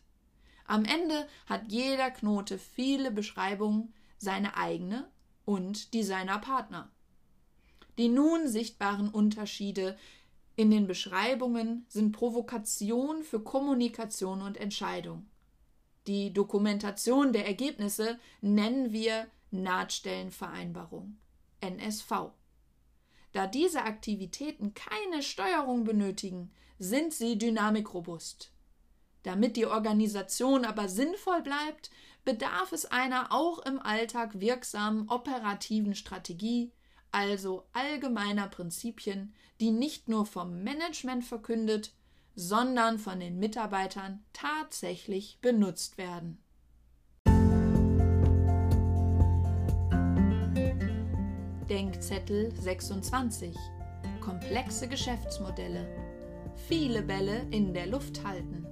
Am 0.65 0.85
Ende 0.85 1.29
hat 1.47 1.71
jeder 1.71 2.11
Knote 2.11 2.59
viele 2.59 3.11
Beschreibungen, 3.11 3.93
seine 4.19 4.57
eigene 4.57 5.09
und 5.45 5.93
die 5.95 6.03
seiner 6.03 6.39
Partner. 6.39 6.91
Die 7.99 8.09
nun 8.09 8.49
sichtbaren 8.49 9.09
Unterschiede 9.09 9.97
in 10.57 10.71
den 10.71 10.87
Beschreibungen 10.87 11.85
sind 11.89 12.13
Provokation 12.13 13.23
für 13.23 13.41
Kommunikation 13.41 14.43
und 14.43 14.57
Entscheidung. 14.57 15.29
Die 16.07 16.33
Dokumentation 16.33 17.33
der 17.33 17.47
Ergebnisse 17.47 18.19
nennen 18.41 18.93
wir 18.93 19.27
Nahtstellenvereinbarung 19.51 21.19
NSV. 21.61 22.31
Da 23.33 23.47
diese 23.47 23.83
Aktivitäten 23.83 24.75
keine 24.75 25.23
Steuerung 25.23 25.85
benötigen, 25.85 26.53
sind 26.79 27.13
sie 27.13 27.39
dynamikrobust. 27.39 28.53
Damit 29.25 29.57
die 29.57 29.67
Organisation 29.67 30.65
aber 30.65 30.89
sinnvoll 30.89 31.43
bleibt, 31.43 31.91
bedarf 32.25 32.73
es 32.73 32.87
einer 32.87 33.33
auch 33.33 33.59
im 33.61 33.81
Alltag 33.81 34.41
wirksamen 34.41 35.09
operativen 35.09 35.95
Strategie, 35.95 36.73
also 37.11 37.67
allgemeiner 37.73 38.47
Prinzipien, 38.47 39.35
die 39.61 39.71
nicht 39.71 40.09
nur 40.09 40.27
vom 40.27 40.63
Management 40.63 41.25
verkündet, 41.25 41.93
sondern 42.37 42.99
von 42.99 43.19
den 43.19 43.39
Mitarbeitern 43.39 44.23
tatsächlich 44.35 45.39
benutzt 45.41 45.97
werden. 45.97 46.43
Denkzettel 51.69 52.55
26 52.55 53.57
Komplexe 54.21 54.87
Geschäftsmodelle 54.87 55.89
Viele 56.69 57.03
Bälle 57.03 57.47
in 57.51 57.75
der 57.75 57.87
Luft 57.87 58.25
halten. 58.25 58.67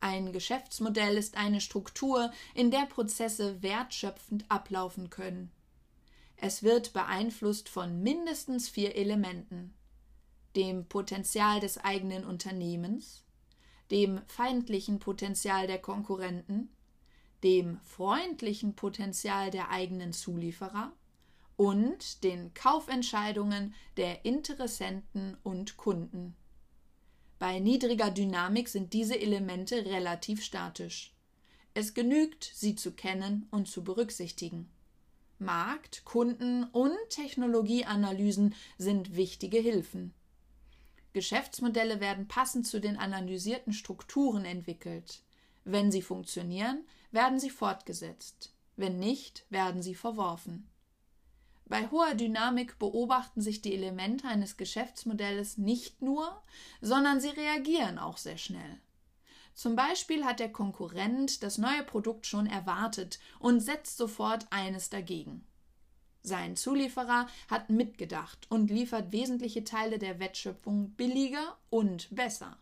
Ein 0.00 0.32
Geschäftsmodell 0.32 1.16
ist 1.16 1.36
eine 1.36 1.60
Struktur, 1.60 2.30
in 2.54 2.70
der 2.70 2.86
Prozesse 2.86 3.62
wertschöpfend 3.62 4.44
ablaufen 4.48 5.10
können. 5.10 5.50
Es 6.46 6.62
wird 6.62 6.92
beeinflusst 6.92 7.70
von 7.70 8.02
mindestens 8.02 8.68
vier 8.68 8.96
Elementen. 8.96 9.72
dem 10.54 10.86
Potenzial 10.86 11.58
des 11.58 11.78
eigenen 11.78 12.26
Unternehmens, 12.26 13.24
dem 13.90 14.20
feindlichen 14.26 14.98
Potenzial 14.98 15.66
der 15.66 15.78
Konkurrenten, 15.78 16.68
dem 17.42 17.80
freundlichen 17.80 18.76
Potenzial 18.76 19.50
der 19.50 19.70
eigenen 19.70 20.12
Zulieferer 20.12 20.92
und 21.56 22.22
den 22.24 22.52
Kaufentscheidungen 22.52 23.74
der 23.96 24.26
Interessenten 24.26 25.38
und 25.44 25.78
Kunden. 25.78 26.36
Bei 27.38 27.58
niedriger 27.58 28.10
Dynamik 28.10 28.68
sind 28.68 28.92
diese 28.92 29.18
Elemente 29.18 29.86
relativ 29.86 30.44
statisch. 30.44 31.14
Es 31.72 31.94
genügt, 31.94 32.44
sie 32.44 32.74
zu 32.74 32.92
kennen 32.92 33.48
und 33.50 33.66
zu 33.66 33.82
berücksichtigen. 33.82 34.68
Markt-, 35.38 36.04
Kunden- 36.04 36.64
und 36.64 36.96
Technologieanalysen 37.10 38.54
sind 38.78 39.16
wichtige 39.16 39.58
Hilfen. 39.58 40.14
Geschäftsmodelle 41.12 42.00
werden 42.00 42.26
passend 42.26 42.66
zu 42.66 42.80
den 42.80 42.98
analysierten 42.98 43.72
Strukturen 43.72 44.44
entwickelt. 44.44 45.22
Wenn 45.64 45.92
sie 45.92 46.02
funktionieren, 46.02 46.84
werden 47.12 47.38
sie 47.38 47.50
fortgesetzt. 47.50 48.52
Wenn 48.76 48.98
nicht, 48.98 49.46
werden 49.48 49.82
sie 49.82 49.94
verworfen. 49.94 50.68
Bei 51.66 51.88
hoher 51.90 52.14
Dynamik 52.14 52.78
beobachten 52.78 53.40
sich 53.40 53.62
die 53.62 53.74
Elemente 53.74 54.28
eines 54.28 54.56
Geschäftsmodells 54.56 55.56
nicht 55.56 56.02
nur, 56.02 56.42
sondern 56.80 57.20
sie 57.20 57.30
reagieren 57.30 57.98
auch 57.98 58.18
sehr 58.18 58.36
schnell. 58.36 58.80
Zum 59.54 59.76
Beispiel 59.76 60.24
hat 60.24 60.40
der 60.40 60.52
Konkurrent 60.52 61.42
das 61.42 61.58
neue 61.58 61.84
Produkt 61.84 62.26
schon 62.26 62.46
erwartet 62.46 63.20
und 63.38 63.60
setzt 63.60 63.96
sofort 63.96 64.46
eines 64.50 64.90
dagegen. 64.90 65.46
Sein 66.22 66.56
Zulieferer 66.56 67.28
hat 67.48 67.70
mitgedacht 67.70 68.46
und 68.50 68.70
liefert 68.70 69.12
wesentliche 69.12 69.62
Teile 69.62 69.98
der 69.98 70.18
Wertschöpfung 70.18 70.90
billiger 70.92 71.58
und 71.70 72.08
besser. 72.14 72.58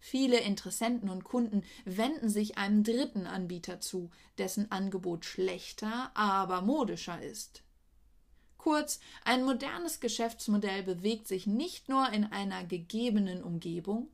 Viele 0.00 0.40
Interessenten 0.40 1.10
und 1.10 1.24
Kunden 1.24 1.62
wenden 1.84 2.30
sich 2.30 2.56
einem 2.56 2.82
dritten 2.82 3.26
Anbieter 3.26 3.80
zu, 3.80 4.10
dessen 4.38 4.72
Angebot 4.72 5.26
schlechter, 5.26 6.10
aber 6.14 6.62
modischer 6.62 7.20
ist. 7.20 7.62
Kurz, 8.56 8.98
ein 9.24 9.44
modernes 9.44 10.00
Geschäftsmodell 10.00 10.82
bewegt 10.82 11.28
sich 11.28 11.46
nicht 11.46 11.88
nur 11.90 12.10
in 12.12 12.24
einer 12.24 12.64
gegebenen 12.64 13.42
Umgebung, 13.42 14.08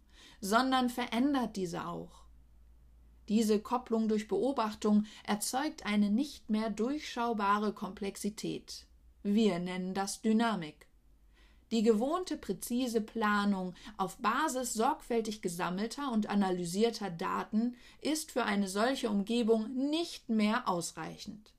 sondern 0.47 0.89
verändert 0.89 1.57
diese 1.57 1.87
auch. 1.87 2.25
Diese 3.29 3.59
Kopplung 3.59 4.09
durch 4.09 4.29
Beobachtung 4.29 5.05
erzeugt 5.25 5.85
eine 5.85 6.11
nicht 6.11 6.49
mehr 6.49 6.71
durchschaubare 6.71 7.73
Komplexität. 7.73 8.87
Wir 9.25 9.59
nennen 9.59 9.95
das 9.95 10.23
Dynamik. 10.23 10.87
Die 11.73 11.83
gewohnte 11.83 12.37
präzise 12.37 13.01
Planung 13.01 13.75
auf 13.97 14.19
Basis 14.19 14.75
sorgfältig 14.75 15.43
gesammelter 15.43 16.13
und 16.13 16.29
analysierter 16.29 17.11
Daten 17.11 17.75
ist 18.01 18.31
für 18.31 18.45
eine 18.45 18.69
solche 18.69 19.11
Umgebung 19.11 19.75
nicht 19.75 20.29
mehr 20.29 20.69
ausreichend. 20.69 21.53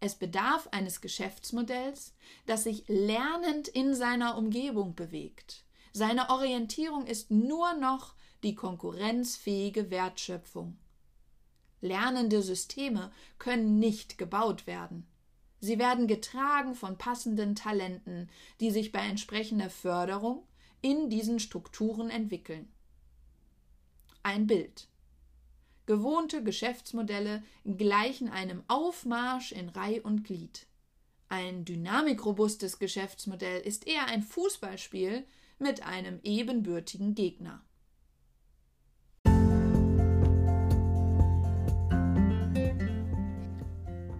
Es 0.00 0.14
bedarf 0.14 0.68
eines 0.70 1.02
Geschäftsmodells, 1.02 2.14
das 2.46 2.64
sich 2.64 2.84
lernend 2.88 3.68
in 3.68 3.94
seiner 3.94 4.38
Umgebung 4.38 4.94
bewegt. 4.94 5.64
Seine 5.96 6.28
Orientierung 6.30 7.06
ist 7.06 7.30
nur 7.30 7.72
noch 7.74 8.14
die 8.42 8.56
konkurrenzfähige 8.56 9.92
Wertschöpfung. 9.92 10.76
Lernende 11.80 12.42
Systeme 12.42 13.12
können 13.38 13.78
nicht 13.78 14.18
gebaut 14.18 14.66
werden. 14.66 15.06
Sie 15.60 15.78
werden 15.78 16.08
getragen 16.08 16.74
von 16.74 16.98
passenden 16.98 17.54
Talenten, 17.54 18.28
die 18.58 18.72
sich 18.72 18.90
bei 18.90 19.06
entsprechender 19.06 19.70
Förderung 19.70 20.42
in 20.82 21.10
diesen 21.10 21.38
Strukturen 21.38 22.10
entwickeln. 22.10 22.72
Ein 24.24 24.48
Bild. 24.48 24.88
Gewohnte 25.86 26.42
Geschäftsmodelle 26.42 27.44
gleichen 27.64 28.28
einem 28.28 28.64
Aufmarsch 28.66 29.52
in 29.52 29.68
Reih 29.68 30.02
und 30.02 30.24
Glied. 30.24 30.66
Ein 31.28 31.64
dynamikrobustes 31.64 32.80
Geschäftsmodell 32.80 33.60
ist 33.60 33.86
eher 33.86 34.06
ein 34.06 34.22
Fußballspiel 34.22 35.24
mit 35.58 35.82
einem 35.84 36.20
ebenbürtigen 36.22 37.14
Gegner. 37.14 37.62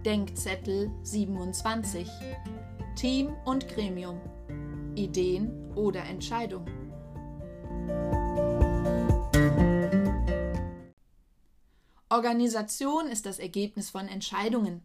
Denkzettel 0.04 0.90
27 1.02 2.08
Team 2.94 3.34
und 3.44 3.66
Gremium. 3.68 4.20
Ideen 4.94 5.72
oder 5.74 6.04
Entscheidung? 6.04 6.66
Organisation 12.08 13.08
ist 13.08 13.26
das 13.26 13.40
Ergebnis 13.40 13.90
von 13.90 14.06
Entscheidungen, 14.06 14.82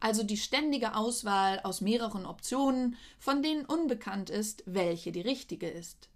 also 0.00 0.22
die 0.22 0.36
ständige 0.36 0.94
Auswahl 0.94 1.60
aus 1.60 1.80
mehreren 1.80 2.26
Optionen, 2.26 2.96
von 3.18 3.42
denen 3.42 3.64
unbekannt 3.64 4.30
ist, 4.30 4.62
welche 4.66 5.12
die 5.12 5.20
richtige 5.20 5.68
ist. 5.68 6.08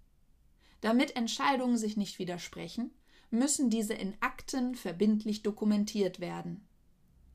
Damit 0.81 1.15
Entscheidungen 1.15 1.77
sich 1.77 1.97
nicht 1.97 2.19
widersprechen, 2.19 2.91
müssen 3.29 3.69
diese 3.69 3.93
in 3.93 4.15
Akten 4.19 4.75
verbindlich 4.75 5.41
dokumentiert 5.41 6.19
werden. 6.19 6.67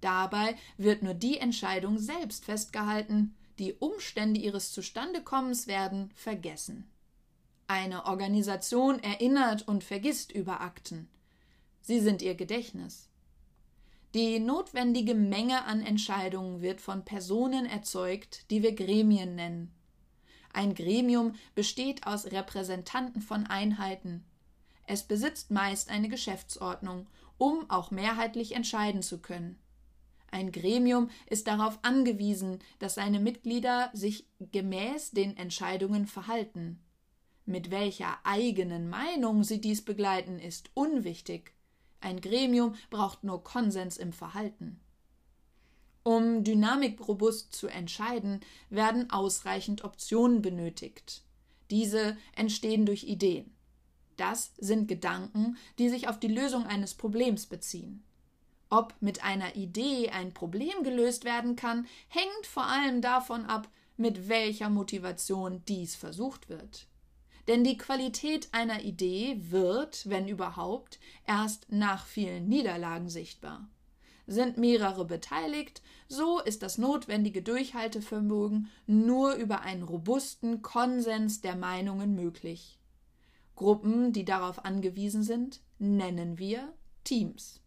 Dabei 0.00 0.56
wird 0.76 1.02
nur 1.02 1.14
die 1.14 1.38
Entscheidung 1.38 1.98
selbst 1.98 2.44
festgehalten, 2.44 3.34
die 3.58 3.72
Umstände 3.72 4.38
ihres 4.38 4.72
Zustandekommens 4.72 5.66
werden 5.66 6.10
vergessen. 6.14 6.90
Eine 7.68 8.04
Organisation 8.04 9.02
erinnert 9.02 9.66
und 9.66 9.82
vergisst 9.82 10.30
über 10.30 10.60
Akten. 10.60 11.08
Sie 11.80 12.00
sind 12.00 12.22
ihr 12.22 12.34
Gedächtnis. 12.34 13.08
Die 14.16 14.38
notwendige 14.38 15.14
Menge 15.14 15.66
an 15.66 15.82
Entscheidungen 15.82 16.62
wird 16.62 16.80
von 16.80 17.04
Personen 17.04 17.66
erzeugt, 17.66 18.50
die 18.50 18.62
wir 18.62 18.74
Gremien 18.74 19.34
nennen. 19.34 19.70
Ein 20.54 20.74
Gremium 20.74 21.34
besteht 21.54 22.06
aus 22.06 22.24
Repräsentanten 22.32 23.20
von 23.20 23.46
Einheiten. 23.46 24.24
Es 24.86 25.02
besitzt 25.02 25.50
meist 25.50 25.90
eine 25.90 26.08
Geschäftsordnung, 26.08 27.08
um 27.36 27.68
auch 27.68 27.90
mehrheitlich 27.90 28.52
entscheiden 28.52 29.02
zu 29.02 29.18
können. 29.20 29.58
Ein 30.30 30.50
Gremium 30.50 31.10
ist 31.28 31.46
darauf 31.46 31.78
angewiesen, 31.82 32.60
dass 32.78 32.94
seine 32.94 33.20
Mitglieder 33.20 33.90
sich 33.92 34.26
gemäß 34.40 35.10
den 35.10 35.36
Entscheidungen 35.36 36.06
verhalten. 36.06 36.82
Mit 37.44 37.70
welcher 37.70 38.16
eigenen 38.24 38.88
Meinung 38.88 39.44
sie 39.44 39.60
dies 39.60 39.84
begleiten, 39.84 40.38
ist 40.38 40.70
unwichtig. 40.72 41.55
Ein 42.00 42.20
Gremium 42.20 42.74
braucht 42.90 43.24
nur 43.24 43.42
Konsens 43.42 43.96
im 43.96 44.12
Verhalten. 44.12 44.80
Um 46.02 46.44
dynamikrobust 46.44 47.52
zu 47.52 47.66
entscheiden, 47.66 48.40
werden 48.70 49.10
ausreichend 49.10 49.82
Optionen 49.82 50.40
benötigt. 50.40 51.22
Diese 51.70 52.16
entstehen 52.36 52.86
durch 52.86 53.04
Ideen. 53.04 53.52
Das 54.16 54.52
sind 54.58 54.86
Gedanken, 54.86 55.56
die 55.78 55.88
sich 55.88 56.08
auf 56.08 56.20
die 56.20 56.28
Lösung 56.28 56.64
eines 56.64 56.94
Problems 56.94 57.46
beziehen. 57.46 58.04
Ob 58.70 58.94
mit 59.00 59.22
einer 59.22 59.56
Idee 59.56 60.10
ein 60.10 60.32
Problem 60.32 60.82
gelöst 60.82 61.24
werden 61.24 61.56
kann, 61.56 61.86
hängt 62.08 62.46
vor 62.46 62.66
allem 62.66 63.00
davon 63.00 63.44
ab, 63.44 63.68
mit 63.96 64.28
welcher 64.28 64.68
Motivation 64.70 65.62
dies 65.66 65.94
versucht 65.94 66.48
wird. 66.48 66.86
Denn 67.48 67.62
die 67.62 67.76
Qualität 67.76 68.48
einer 68.52 68.82
Idee 68.82 69.38
wird, 69.50 70.08
wenn 70.08 70.28
überhaupt, 70.28 70.98
erst 71.26 71.70
nach 71.70 72.06
vielen 72.06 72.48
Niederlagen 72.48 73.08
sichtbar. 73.08 73.68
Sind 74.26 74.58
mehrere 74.58 75.04
beteiligt, 75.04 75.82
so 76.08 76.40
ist 76.40 76.62
das 76.62 76.78
notwendige 76.78 77.42
Durchhaltevermögen 77.42 78.68
nur 78.86 79.34
über 79.34 79.60
einen 79.60 79.84
robusten 79.84 80.62
Konsens 80.62 81.40
der 81.40 81.54
Meinungen 81.54 82.16
möglich. 82.16 82.80
Gruppen, 83.54 84.12
die 84.12 84.24
darauf 84.24 84.64
angewiesen 84.64 85.22
sind, 85.22 85.60
nennen 85.78 86.38
wir 86.38 86.72
Teams. 87.04 87.60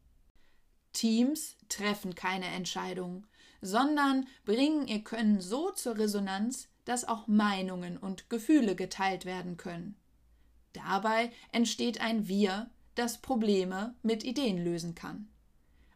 Teams 0.91 1.55
treffen 1.69 2.13
keine 2.13 2.47
Entscheidungen, 2.47 3.25
sondern 3.61 4.27
bringen 4.45 4.87
ihr 4.87 5.03
Können 5.03 5.39
so 5.39 5.71
zur 5.71 5.97
Resonanz, 5.97 6.67
dass 6.85 7.07
auch 7.07 7.27
Meinungen 7.27 7.97
und 7.97 8.29
Gefühle 8.29 8.75
geteilt 8.75 9.25
werden 9.25 9.57
können. 9.57 9.95
Dabei 10.73 11.31
entsteht 11.51 12.01
ein 12.01 12.27
Wir, 12.27 12.69
das 12.95 13.19
Probleme 13.19 13.95
mit 14.03 14.23
Ideen 14.23 14.63
lösen 14.63 14.95
kann. 14.95 15.27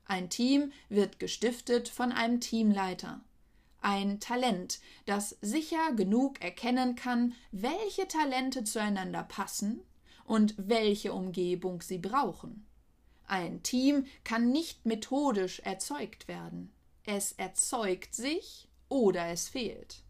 Ein 0.05 0.29
Team 0.29 0.71
wird 0.89 1.19
gestiftet 1.19 1.89
von 1.89 2.11
einem 2.11 2.39
Teamleiter. 2.39 3.21
Ein 3.81 4.19
Talent, 4.19 4.79
das 5.05 5.37
sicher 5.41 5.93
genug 5.95 6.41
erkennen 6.41 6.95
kann, 6.95 7.33
welche 7.51 8.07
Talente 8.07 8.63
zueinander 8.63 9.23
passen 9.23 9.81
und 10.25 10.55
welche 10.57 11.13
Umgebung 11.13 11.81
sie 11.81 11.97
brauchen. 11.97 12.65
Ein 13.25 13.63
Team 13.63 14.05
kann 14.23 14.51
nicht 14.51 14.85
methodisch 14.85 15.59
erzeugt 15.59 16.27
werden. 16.27 16.71
Es 17.05 17.33
erzeugt 17.33 18.15
sich 18.15 18.67
oder 18.89 19.27
es 19.27 19.49
fehlt. 19.49 20.03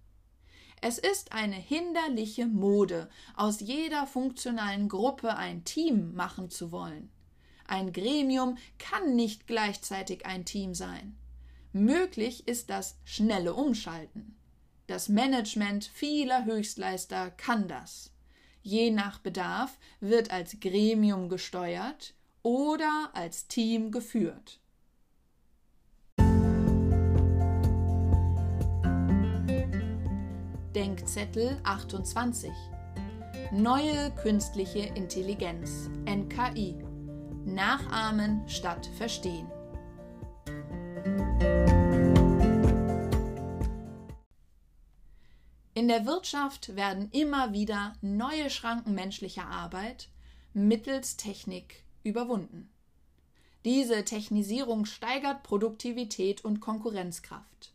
Es 0.86 0.98
ist 0.98 1.32
eine 1.32 1.56
hinderliche 1.56 2.46
Mode, 2.46 3.10
aus 3.38 3.62
jeder 3.62 4.06
funktionalen 4.06 4.90
Gruppe 4.90 5.38
ein 5.38 5.64
Team 5.64 6.14
machen 6.14 6.50
zu 6.50 6.74
wollen. 6.74 7.10
Ein 7.66 7.94
Gremium 7.94 8.58
kann 8.80 9.16
nicht 9.16 9.48
gleichzeitig 9.48 10.26
ein 10.26 10.44
Team 10.44 10.74
sein. 10.74 11.16
Möglich 11.72 12.50
ist 12.50 12.70
das 12.70 12.98
schnelle 13.06 13.54
Umschalten. 13.54 14.36
Das 14.88 15.08
Management 15.08 15.86
vieler 15.86 16.44
Höchstleister 16.44 17.32
kann 17.32 17.70
das. 17.70 18.12
Je 18.62 18.92
nach 18.92 19.20
Bedarf 19.20 19.78
wird 20.02 20.32
als 20.32 20.60
Gremium 20.60 21.30
gesteuert 21.30 22.14
oder 22.42 23.10
als 23.14 23.48
Team 23.48 23.90
geführt. 23.90 24.60
Denkzettel 30.76 31.60
28 31.64 32.50
Neue 33.52 34.10
künstliche 34.24 34.80
Intelligenz 34.80 35.92
NKI 36.08 36.84
Nachahmen 37.46 38.42
statt 38.50 38.90
Verstehen 38.98 39.48
In 45.76 45.88
der 45.88 46.08
Wirtschaft 46.08 46.76
werden 46.76 47.12
immer 47.12 47.54
wieder 47.54 47.94
neue 48.02 48.50
Schranken 48.50 48.96
menschlicher 48.96 49.46
Arbeit 49.46 50.10
mittels 50.54 51.18
Technik 51.18 51.84
überwunden. 52.02 52.72
Diese 53.64 54.04
Technisierung 54.06 54.86
steigert 54.86 55.44
Produktivität 55.44 56.44
und 56.44 56.62
Konkurrenzkraft. 56.62 57.74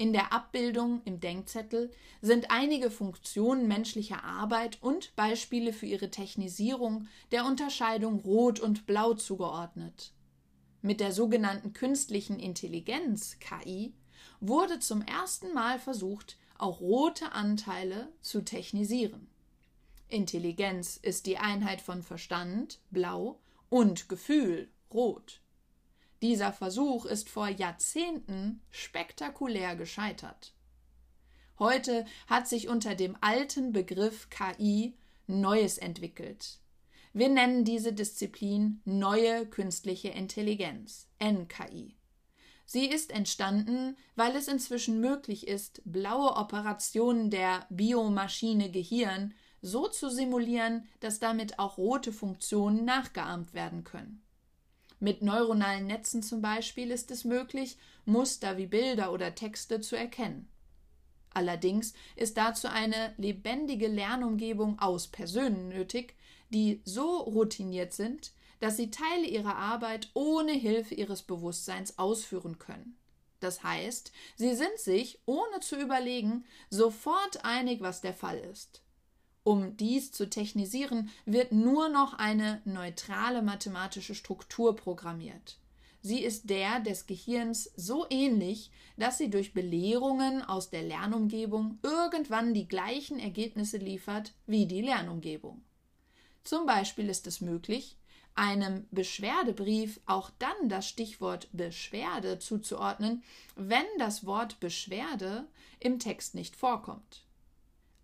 In 0.00 0.14
der 0.14 0.32
Abbildung 0.32 1.02
im 1.04 1.20
Denkzettel 1.20 1.90
sind 2.22 2.50
einige 2.50 2.90
Funktionen 2.90 3.68
menschlicher 3.68 4.24
Arbeit 4.24 4.78
und 4.80 5.14
Beispiele 5.14 5.74
für 5.74 5.84
ihre 5.84 6.10
Technisierung 6.10 7.06
der 7.32 7.44
Unterscheidung 7.44 8.20
Rot 8.20 8.60
und 8.60 8.86
Blau 8.86 9.12
zugeordnet. 9.12 10.14
Mit 10.80 11.00
der 11.00 11.12
sogenannten 11.12 11.74
künstlichen 11.74 12.38
Intelligenz 12.38 13.36
KI 13.40 13.92
wurde 14.40 14.78
zum 14.78 15.02
ersten 15.02 15.52
Mal 15.52 15.78
versucht, 15.78 16.38
auch 16.56 16.80
rote 16.80 17.32
Anteile 17.32 18.10
zu 18.22 18.40
technisieren. 18.40 19.28
Intelligenz 20.08 20.96
ist 20.96 21.26
die 21.26 21.36
Einheit 21.36 21.82
von 21.82 22.02
Verstand, 22.02 22.80
blau, 22.90 23.38
und 23.68 24.08
Gefühl, 24.08 24.70
rot. 24.94 25.42
Dieser 26.22 26.52
Versuch 26.52 27.06
ist 27.06 27.28
vor 27.28 27.48
Jahrzehnten 27.48 28.60
spektakulär 28.70 29.74
gescheitert. 29.74 30.52
Heute 31.58 32.04
hat 32.26 32.46
sich 32.46 32.68
unter 32.68 32.94
dem 32.94 33.16
alten 33.20 33.72
Begriff 33.72 34.28
KI 34.30 34.94
Neues 35.26 35.78
entwickelt. 35.78 36.58
Wir 37.12 37.28
nennen 37.28 37.64
diese 37.64 37.92
Disziplin 37.92 38.80
neue 38.84 39.46
künstliche 39.46 40.08
Intelligenz, 40.08 41.08
NKI. 41.18 41.96
Sie 42.66 42.86
ist 42.86 43.10
entstanden, 43.10 43.96
weil 44.14 44.36
es 44.36 44.46
inzwischen 44.46 45.00
möglich 45.00 45.48
ist, 45.48 45.82
blaue 45.84 46.36
Operationen 46.36 47.30
der 47.30 47.66
Biomaschine 47.68 48.70
Gehirn 48.70 49.34
so 49.60 49.88
zu 49.88 50.08
simulieren, 50.08 50.86
dass 51.00 51.18
damit 51.18 51.58
auch 51.58 51.78
rote 51.78 52.12
Funktionen 52.12 52.84
nachgeahmt 52.84 53.54
werden 53.54 53.84
können. 53.84 54.22
Mit 55.00 55.22
neuronalen 55.22 55.86
Netzen 55.86 56.22
zum 56.22 56.42
Beispiel 56.42 56.90
ist 56.90 57.10
es 57.10 57.24
möglich, 57.24 57.78
Muster 58.04 58.58
wie 58.58 58.66
Bilder 58.66 59.12
oder 59.12 59.34
Texte 59.34 59.80
zu 59.80 59.96
erkennen. 59.96 60.46
Allerdings 61.32 61.94
ist 62.16 62.36
dazu 62.36 62.68
eine 62.68 63.14
lebendige 63.16 63.88
Lernumgebung 63.88 64.78
aus 64.78 65.08
Personen 65.08 65.70
nötig, 65.70 66.16
die 66.50 66.82
so 66.84 67.18
routiniert 67.18 67.94
sind, 67.94 68.32
dass 68.58 68.76
sie 68.76 68.90
Teile 68.90 69.26
ihrer 69.26 69.56
Arbeit 69.56 70.10
ohne 70.12 70.52
Hilfe 70.52 70.94
ihres 70.94 71.22
Bewusstseins 71.22 71.98
ausführen 71.98 72.58
können. 72.58 72.98
Das 73.38 73.62
heißt, 73.62 74.12
sie 74.36 74.54
sind 74.54 74.78
sich, 74.78 75.18
ohne 75.24 75.60
zu 75.60 75.80
überlegen, 75.80 76.44
sofort 76.68 77.42
einig, 77.42 77.80
was 77.80 78.02
der 78.02 78.12
Fall 78.12 78.38
ist. 78.38 78.82
Um 79.50 79.76
dies 79.76 80.12
zu 80.12 80.30
technisieren, 80.30 81.10
wird 81.26 81.50
nur 81.50 81.88
noch 81.88 82.14
eine 82.14 82.62
neutrale 82.64 83.42
mathematische 83.42 84.14
Struktur 84.14 84.76
programmiert. 84.76 85.58
Sie 86.02 86.22
ist 86.22 86.48
der 86.50 86.78
des 86.78 87.08
Gehirns 87.08 87.72
so 87.74 88.06
ähnlich, 88.10 88.70
dass 88.96 89.18
sie 89.18 89.28
durch 89.28 89.52
Belehrungen 89.52 90.40
aus 90.42 90.70
der 90.70 90.84
Lernumgebung 90.84 91.80
irgendwann 91.82 92.54
die 92.54 92.68
gleichen 92.68 93.18
Ergebnisse 93.18 93.78
liefert 93.78 94.34
wie 94.46 94.66
die 94.66 94.82
Lernumgebung. 94.82 95.60
Zum 96.44 96.64
Beispiel 96.64 97.08
ist 97.08 97.26
es 97.26 97.40
möglich, 97.40 97.96
einem 98.36 98.86
Beschwerdebrief 98.92 99.98
auch 100.06 100.30
dann 100.38 100.68
das 100.68 100.88
Stichwort 100.88 101.48
Beschwerde 101.50 102.38
zuzuordnen, 102.38 103.24
wenn 103.56 103.86
das 103.98 104.24
Wort 104.24 104.60
Beschwerde 104.60 105.48
im 105.80 105.98
Text 105.98 106.36
nicht 106.36 106.54
vorkommt. 106.54 107.24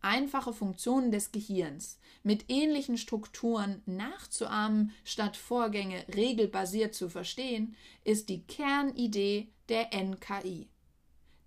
Einfache 0.06 0.52
Funktionen 0.52 1.10
des 1.10 1.32
Gehirns 1.32 1.98
mit 2.22 2.44
ähnlichen 2.46 2.96
Strukturen 2.96 3.82
nachzuahmen, 3.86 4.92
statt 5.02 5.36
Vorgänge 5.36 6.04
regelbasiert 6.14 6.94
zu 6.94 7.08
verstehen, 7.08 7.74
ist 8.04 8.28
die 8.28 8.44
Kernidee 8.44 9.48
der 9.68 9.88
NKI. 9.92 10.68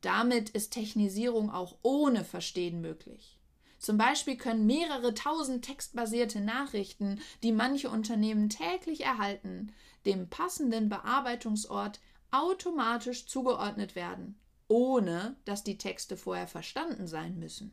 Damit 0.02 0.50
ist 0.50 0.74
Technisierung 0.74 1.50
auch 1.52 1.78
ohne 1.84 2.26
Verstehen 2.26 2.82
möglich. 2.82 3.40
Zum 3.78 3.98
Beispiel 3.98 4.36
können 4.36 4.66
mehrere 4.66 5.14
tausend 5.14 5.64
textbasierte 5.64 6.42
Nachrichten, 6.42 7.22
die 7.44 7.54
manche 7.54 7.90
Unternehmen 7.90 8.50
täglich 8.50 9.06
erhalten, 9.06 9.72
dem 10.06 10.30
passenden 10.30 10.90
Bearbeitungsort 10.90 12.02
automatisch 12.32 13.26
zugeordnet 13.26 13.96
werden, 13.96 14.38
ohne 14.68 15.38
dass 15.46 15.64
die 15.64 15.78
Texte 15.78 16.18
vorher 16.18 16.48
verstanden 16.48 17.08
sein 17.08 17.40
müssen. 17.40 17.72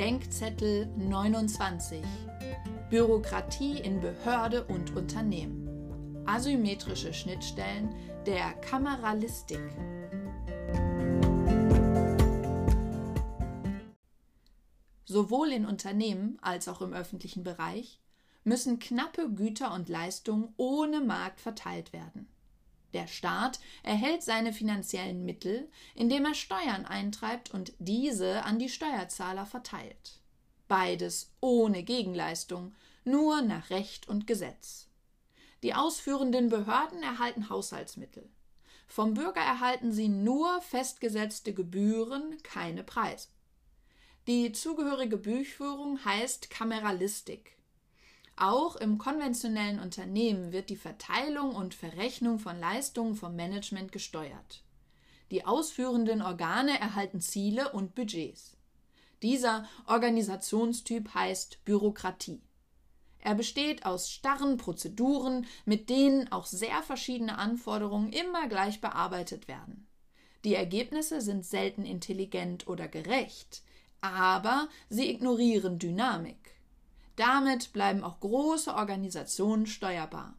Denkzettel 0.00 0.86
29 0.96 2.02
Bürokratie 2.88 3.80
in 3.80 4.00
Behörde 4.00 4.64
und 4.64 4.96
Unternehmen 4.96 6.24
Asymmetrische 6.24 7.12
Schnittstellen 7.12 7.94
der 8.24 8.54
Kameralistik. 8.62 9.60
Sowohl 15.04 15.52
in 15.52 15.66
Unternehmen 15.66 16.38
als 16.40 16.66
auch 16.68 16.80
im 16.80 16.94
öffentlichen 16.94 17.44
Bereich 17.44 18.00
müssen 18.42 18.78
knappe 18.78 19.28
Güter 19.28 19.74
und 19.74 19.90
Leistungen 19.90 20.54
ohne 20.56 21.02
Markt 21.02 21.42
verteilt 21.42 21.92
werden. 21.92 22.26
Der 22.92 23.06
Staat 23.06 23.60
erhält 23.82 24.22
seine 24.22 24.52
finanziellen 24.52 25.24
Mittel, 25.24 25.70
indem 25.94 26.24
er 26.24 26.34
Steuern 26.34 26.86
eintreibt 26.86 27.52
und 27.52 27.72
diese 27.78 28.44
an 28.44 28.58
die 28.58 28.68
Steuerzahler 28.68 29.46
verteilt. 29.46 30.20
Beides 30.66 31.32
ohne 31.40 31.82
Gegenleistung, 31.82 32.74
nur 33.04 33.42
nach 33.42 33.70
Recht 33.70 34.08
und 34.08 34.26
Gesetz. 34.26 34.88
Die 35.62 35.74
ausführenden 35.74 36.48
Behörden 36.48 37.02
erhalten 37.02 37.48
Haushaltsmittel. 37.48 38.28
Vom 38.86 39.14
Bürger 39.14 39.40
erhalten 39.40 39.92
sie 39.92 40.08
nur 40.08 40.60
festgesetzte 40.62 41.54
Gebühren, 41.54 42.42
keine 42.42 42.82
Preise. 42.82 43.28
Die 44.26 44.52
zugehörige 44.52 45.16
Buchführung 45.16 46.04
heißt 46.04 46.50
Kameralistik. 46.50 47.56
Auch 48.40 48.76
im 48.76 48.96
konventionellen 48.96 49.78
Unternehmen 49.80 50.50
wird 50.50 50.70
die 50.70 50.76
Verteilung 50.76 51.54
und 51.54 51.74
Verrechnung 51.74 52.38
von 52.38 52.58
Leistungen 52.58 53.14
vom 53.14 53.36
Management 53.36 53.92
gesteuert. 53.92 54.62
Die 55.30 55.44
ausführenden 55.44 56.22
Organe 56.22 56.80
erhalten 56.80 57.20
Ziele 57.20 57.70
und 57.72 57.94
Budgets. 57.94 58.56
Dieser 59.20 59.68
Organisationstyp 59.86 61.12
heißt 61.12 61.66
Bürokratie. 61.66 62.40
Er 63.18 63.34
besteht 63.34 63.84
aus 63.84 64.10
starren 64.10 64.56
Prozeduren, 64.56 65.46
mit 65.66 65.90
denen 65.90 66.32
auch 66.32 66.46
sehr 66.46 66.82
verschiedene 66.82 67.36
Anforderungen 67.36 68.10
immer 68.10 68.48
gleich 68.48 68.80
bearbeitet 68.80 69.48
werden. 69.48 69.86
Die 70.44 70.54
Ergebnisse 70.54 71.20
sind 71.20 71.44
selten 71.44 71.84
intelligent 71.84 72.66
oder 72.68 72.88
gerecht, 72.88 73.62
aber 74.00 74.66
sie 74.88 75.10
ignorieren 75.10 75.78
Dynamik. 75.78 76.59
Damit 77.20 77.74
bleiben 77.74 78.02
auch 78.02 78.18
große 78.20 78.74
Organisationen 78.74 79.66
steuerbar. 79.66 80.38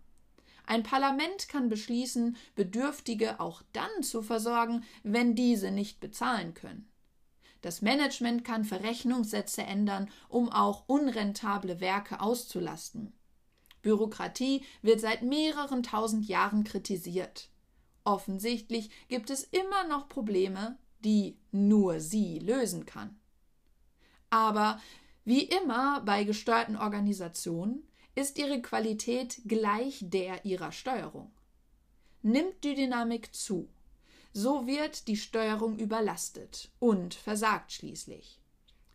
Ein 0.65 0.81
Parlament 0.81 1.47
kann 1.47 1.69
beschließen, 1.69 2.35
Bedürftige 2.55 3.39
auch 3.39 3.61
dann 3.71 4.01
zu 4.01 4.23
versorgen, 4.23 4.83
wenn 5.03 5.35
diese 5.35 5.69
nicht 5.69 5.99
bezahlen 5.99 6.55
können. 6.55 6.89
Das 7.61 7.83
Management 7.83 8.43
kann 8.43 8.65
Verrechnungssätze 8.65 9.61
ändern, 9.61 10.09
um 10.27 10.49
auch 10.49 10.85
unrentable 10.87 11.81
Werke 11.81 12.19
auszulasten. 12.19 13.13
Bürokratie 13.83 14.65
wird 14.81 15.01
seit 15.01 15.21
mehreren 15.21 15.83
tausend 15.83 16.27
Jahren 16.27 16.63
kritisiert. 16.63 17.49
Offensichtlich 18.05 18.89
gibt 19.07 19.29
es 19.29 19.43
immer 19.43 19.83
noch 19.87 20.09
Probleme, 20.09 20.79
die 21.05 21.37
nur 21.51 21.99
sie 21.99 22.39
lösen 22.39 22.87
kann. 22.87 23.19
Aber 24.31 24.79
wie 25.23 25.43
immer 25.43 26.01
bei 26.01 26.23
gesteuerten 26.23 26.75
Organisationen 26.75 27.87
ist 28.15 28.37
ihre 28.37 28.61
Qualität 28.61 29.41
gleich 29.45 29.99
der 30.01 30.45
ihrer 30.45 30.71
Steuerung. 30.71 31.31
Nimmt 32.23 32.63
die 32.63 32.75
Dynamik 32.75 33.33
zu, 33.33 33.69
so 34.33 34.67
wird 34.67 35.07
die 35.07 35.17
Steuerung 35.17 35.77
überlastet 35.77 36.69
und 36.79 37.13
versagt 37.13 37.71
schließlich. 37.71 38.39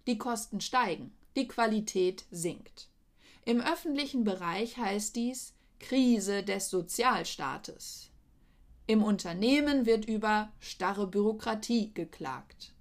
Die 0.06 0.18
Kosten 0.18 0.60
steigen, 0.60 1.12
die 1.36 1.48
Qualität 1.48 2.24
sinkt. 2.30 2.88
Im 3.44 3.60
öffentlichen 3.60 4.24
Bereich 4.24 4.76
heißt 4.76 5.14
dies 5.16 5.54
Krise 5.78 6.42
des 6.42 6.70
Sozialstaates. 6.70 8.10
Im 8.86 9.02
Unternehmen 9.02 9.84
wird 9.84 10.06
über 10.06 10.52
starre 10.60 11.06
Bürokratie 11.06 11.92
geklagt. 11.92 12.72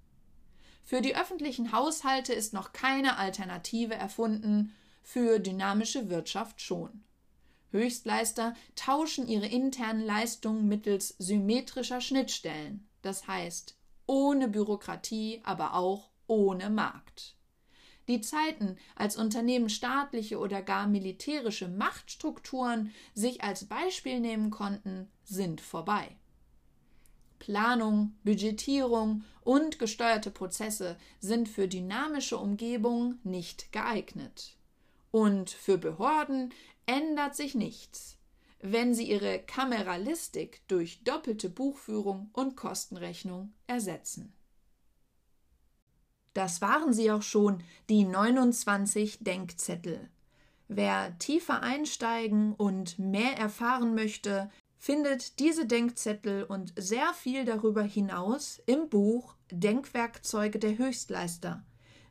Für 0.86 1.00
die 1.00 1.16
öffentlichen 1.16 1.72
Haushalte 1.72 2.32
ist 2.32 2.52
noch 2.52 2.72
keine 2.72 3.16
Alternative 3.18 3.94
erfunden, 3.94 4.72
für 5.02 5.40
dynamische 5.40 6.08
Wirtschaft 6.10 6.60
schon. 6.60 7.02
Höchstleister 7.72 8.54
tauschen 8.76 9.26
ihre 9.26 9.46
internen 9.46 10.00
Leistungen 10.00 10.68
mittels 10.68 11.08
symmetrischer 11.18 12.00
Schnittstellen, 12.00 12.88
das 13.02 13.26
heißt 13.26 13.76
ohne 14.06 14.46
Bürokratie, 14.46 15.40
aber 15.42 15.74
auch 15.74 16.10
ohne 16.28 16.70
Markt. 16.70 17.34
Die 18.06 18.20
Zeiten, 18.20 18.76
als 18.94 19.16
Unternehmen 19.16 19.68
staatliche 19.68 20.38
oder 20.38 20.62
gar 20.62 20.86
militärische 20.86 21.66
Machtstrukturen 21.66 22.92
sich 23.12 23.42
als 23.42 23.64
Beispiel 23.64 24.20
nehmen 24.20 24.50
konnten, 24.52 25.10
sind 25.24 25.60
vorbei. 25.60 26.16
Planung, 27.38 28.14
Budgetierung 28.24 29.24
und 29.42 29.78
gesteuerte 29.78 30.30
Prozesse 30.30 30.96
sind 31.20 31.48
für 31.48 31.68
dynamische 31.68 32.36
Umgebungen 32.38 33.20
nicht 33.24 33.72
geeignet. 33.72 34.56
Und 35.10 35.50
für 35.50 35.78
Behörden 35.78 36.52
ändert 36.86 37.36
sich 37.36 37.54
nichts, 37.54 38.16
wenn 38.60 38.94
sie 38.94 39.10
ihre 39.10 39.38
Kameralistik 39.40 40.62
durch 40.68 41.02
doppelte 41.04 41.48
Buchführung 41.48 42.30
und 42.32 42.56
Kostenrechnung 42.56 43.52
ersetzen. 43.66 44.32
Das 46.34 46.60
waren 46.60 46.92
sie 46.92 47.10
auch 47.10 47.22
schon, 47.22 47.62
die 47.88 48.04
29 48.04 49.20
Denkzettel. 49.20 50.10
Wer 50.68 51.18
tiefer 51.18 51.62
einsteigen 51.62 52.52
und 52.52 52.98
mehr 52.98 53.38
erfahren 53.38 53.94
möchte, 53.94 54.50
findet 54.86 55.40
diese 55.40 55.66
Denkzettel 55.66 56.44
und 56.44 56.72
sehr 56.76 57.12
viel 57.12 57.44
darüber 57.44 57.82
hinaus 57.82 58.62
im 58.66 58.88
Buch 58.88 59.34
Denkwerkzeuge 59.50 60.60
der 60.60 60.78
Höchstleister. 60.78 61.64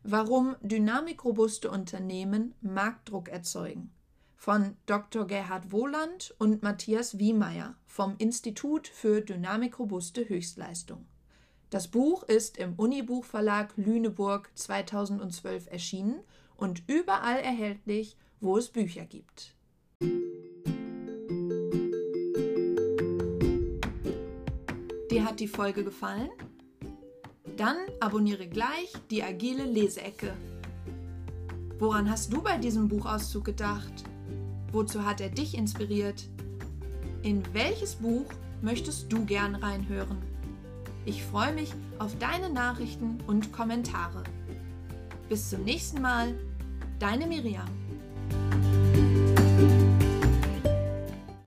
Warum 0.04 0.58
dynamikrobuste 0.60 1.72
Unternehmen 1.72 2.54
Marktdruck 2.60 3.30
erzeugen. 3.30 3.94
Von 4.36 4.76
Dr. 4.88 5.26
Gerhard 5.26 5.72
Wohland 5.72 6.36
und 6.38 6.64
Matthias 6.64 7.18
Wiemeyer 7.18 7.78
vom 7.86 8.16
Institut 8.18 8.90
für 8.90 9.22
dynamikrobuste 9.22 10.28
Höchstleistung. 10.28 11.06
Das 11.70 11.88
Buch 11.88 12.24
ist 12.24 12.58
im 12.58 12.74
Unibuchverlag 12.74 13.72
Lüneburg 13.78 14.52
2012 14.54 15.72
erschienen 15.72 16.20
und 16.58 16.84
überall 16.88 17.40
erhältlich, 17.40 18.18
wo 18.42 18.58
es 18.58 18.68
Bücher 18.68 19.06
gibt. 19.06 19.55
Dir 25.16 25.24
hat 25.24 25.40
die 25.40 25.48
Folge 25.48 25.86
gefallen? 25.86 26.30
Dann 27.56 27.78
abonniere 28.02 28.50
gleich 28.50 28.92
die 29.10 29.24
agile 29.24 29.64
Leseecke. 29.64 30.34
Woran 31.80 32.10
hast 32.10 32.34
du 32.34 32.42
bei 32.42 32.58
diesem 32.58 32.90
Buchauszug 32.90 33.46
gedacht? 33.46 33.94
Wozu 34.74 35.06
hat 35.06 35.22
er 35.22 35.30
dich 35.30 35.58
inspiriert? 35.58 36.28
In 37.24 37.42
welches 37.54 37.96
Buch 37.96 38.26
möchtest 38.62 39.10
du 39.10 39.24
gern 39.24 39.56
reinhören? 39.56 40.18
Ich 41.06 41.24
freue 41.24 41.54
mich 41.54 41.72
auf 41.98 42.20
deine 42.20 42.50
Nachrichten 42.50 43.20
und 43.26 43.54
Kommentare. 43.54 44.22
Bis 45.30 45.50
zum 45.50 45.64
nächsten 45.64 46.02
Mal, 46.02 46.36
deine 47.00 47.26
Miriam. 47.26 47.85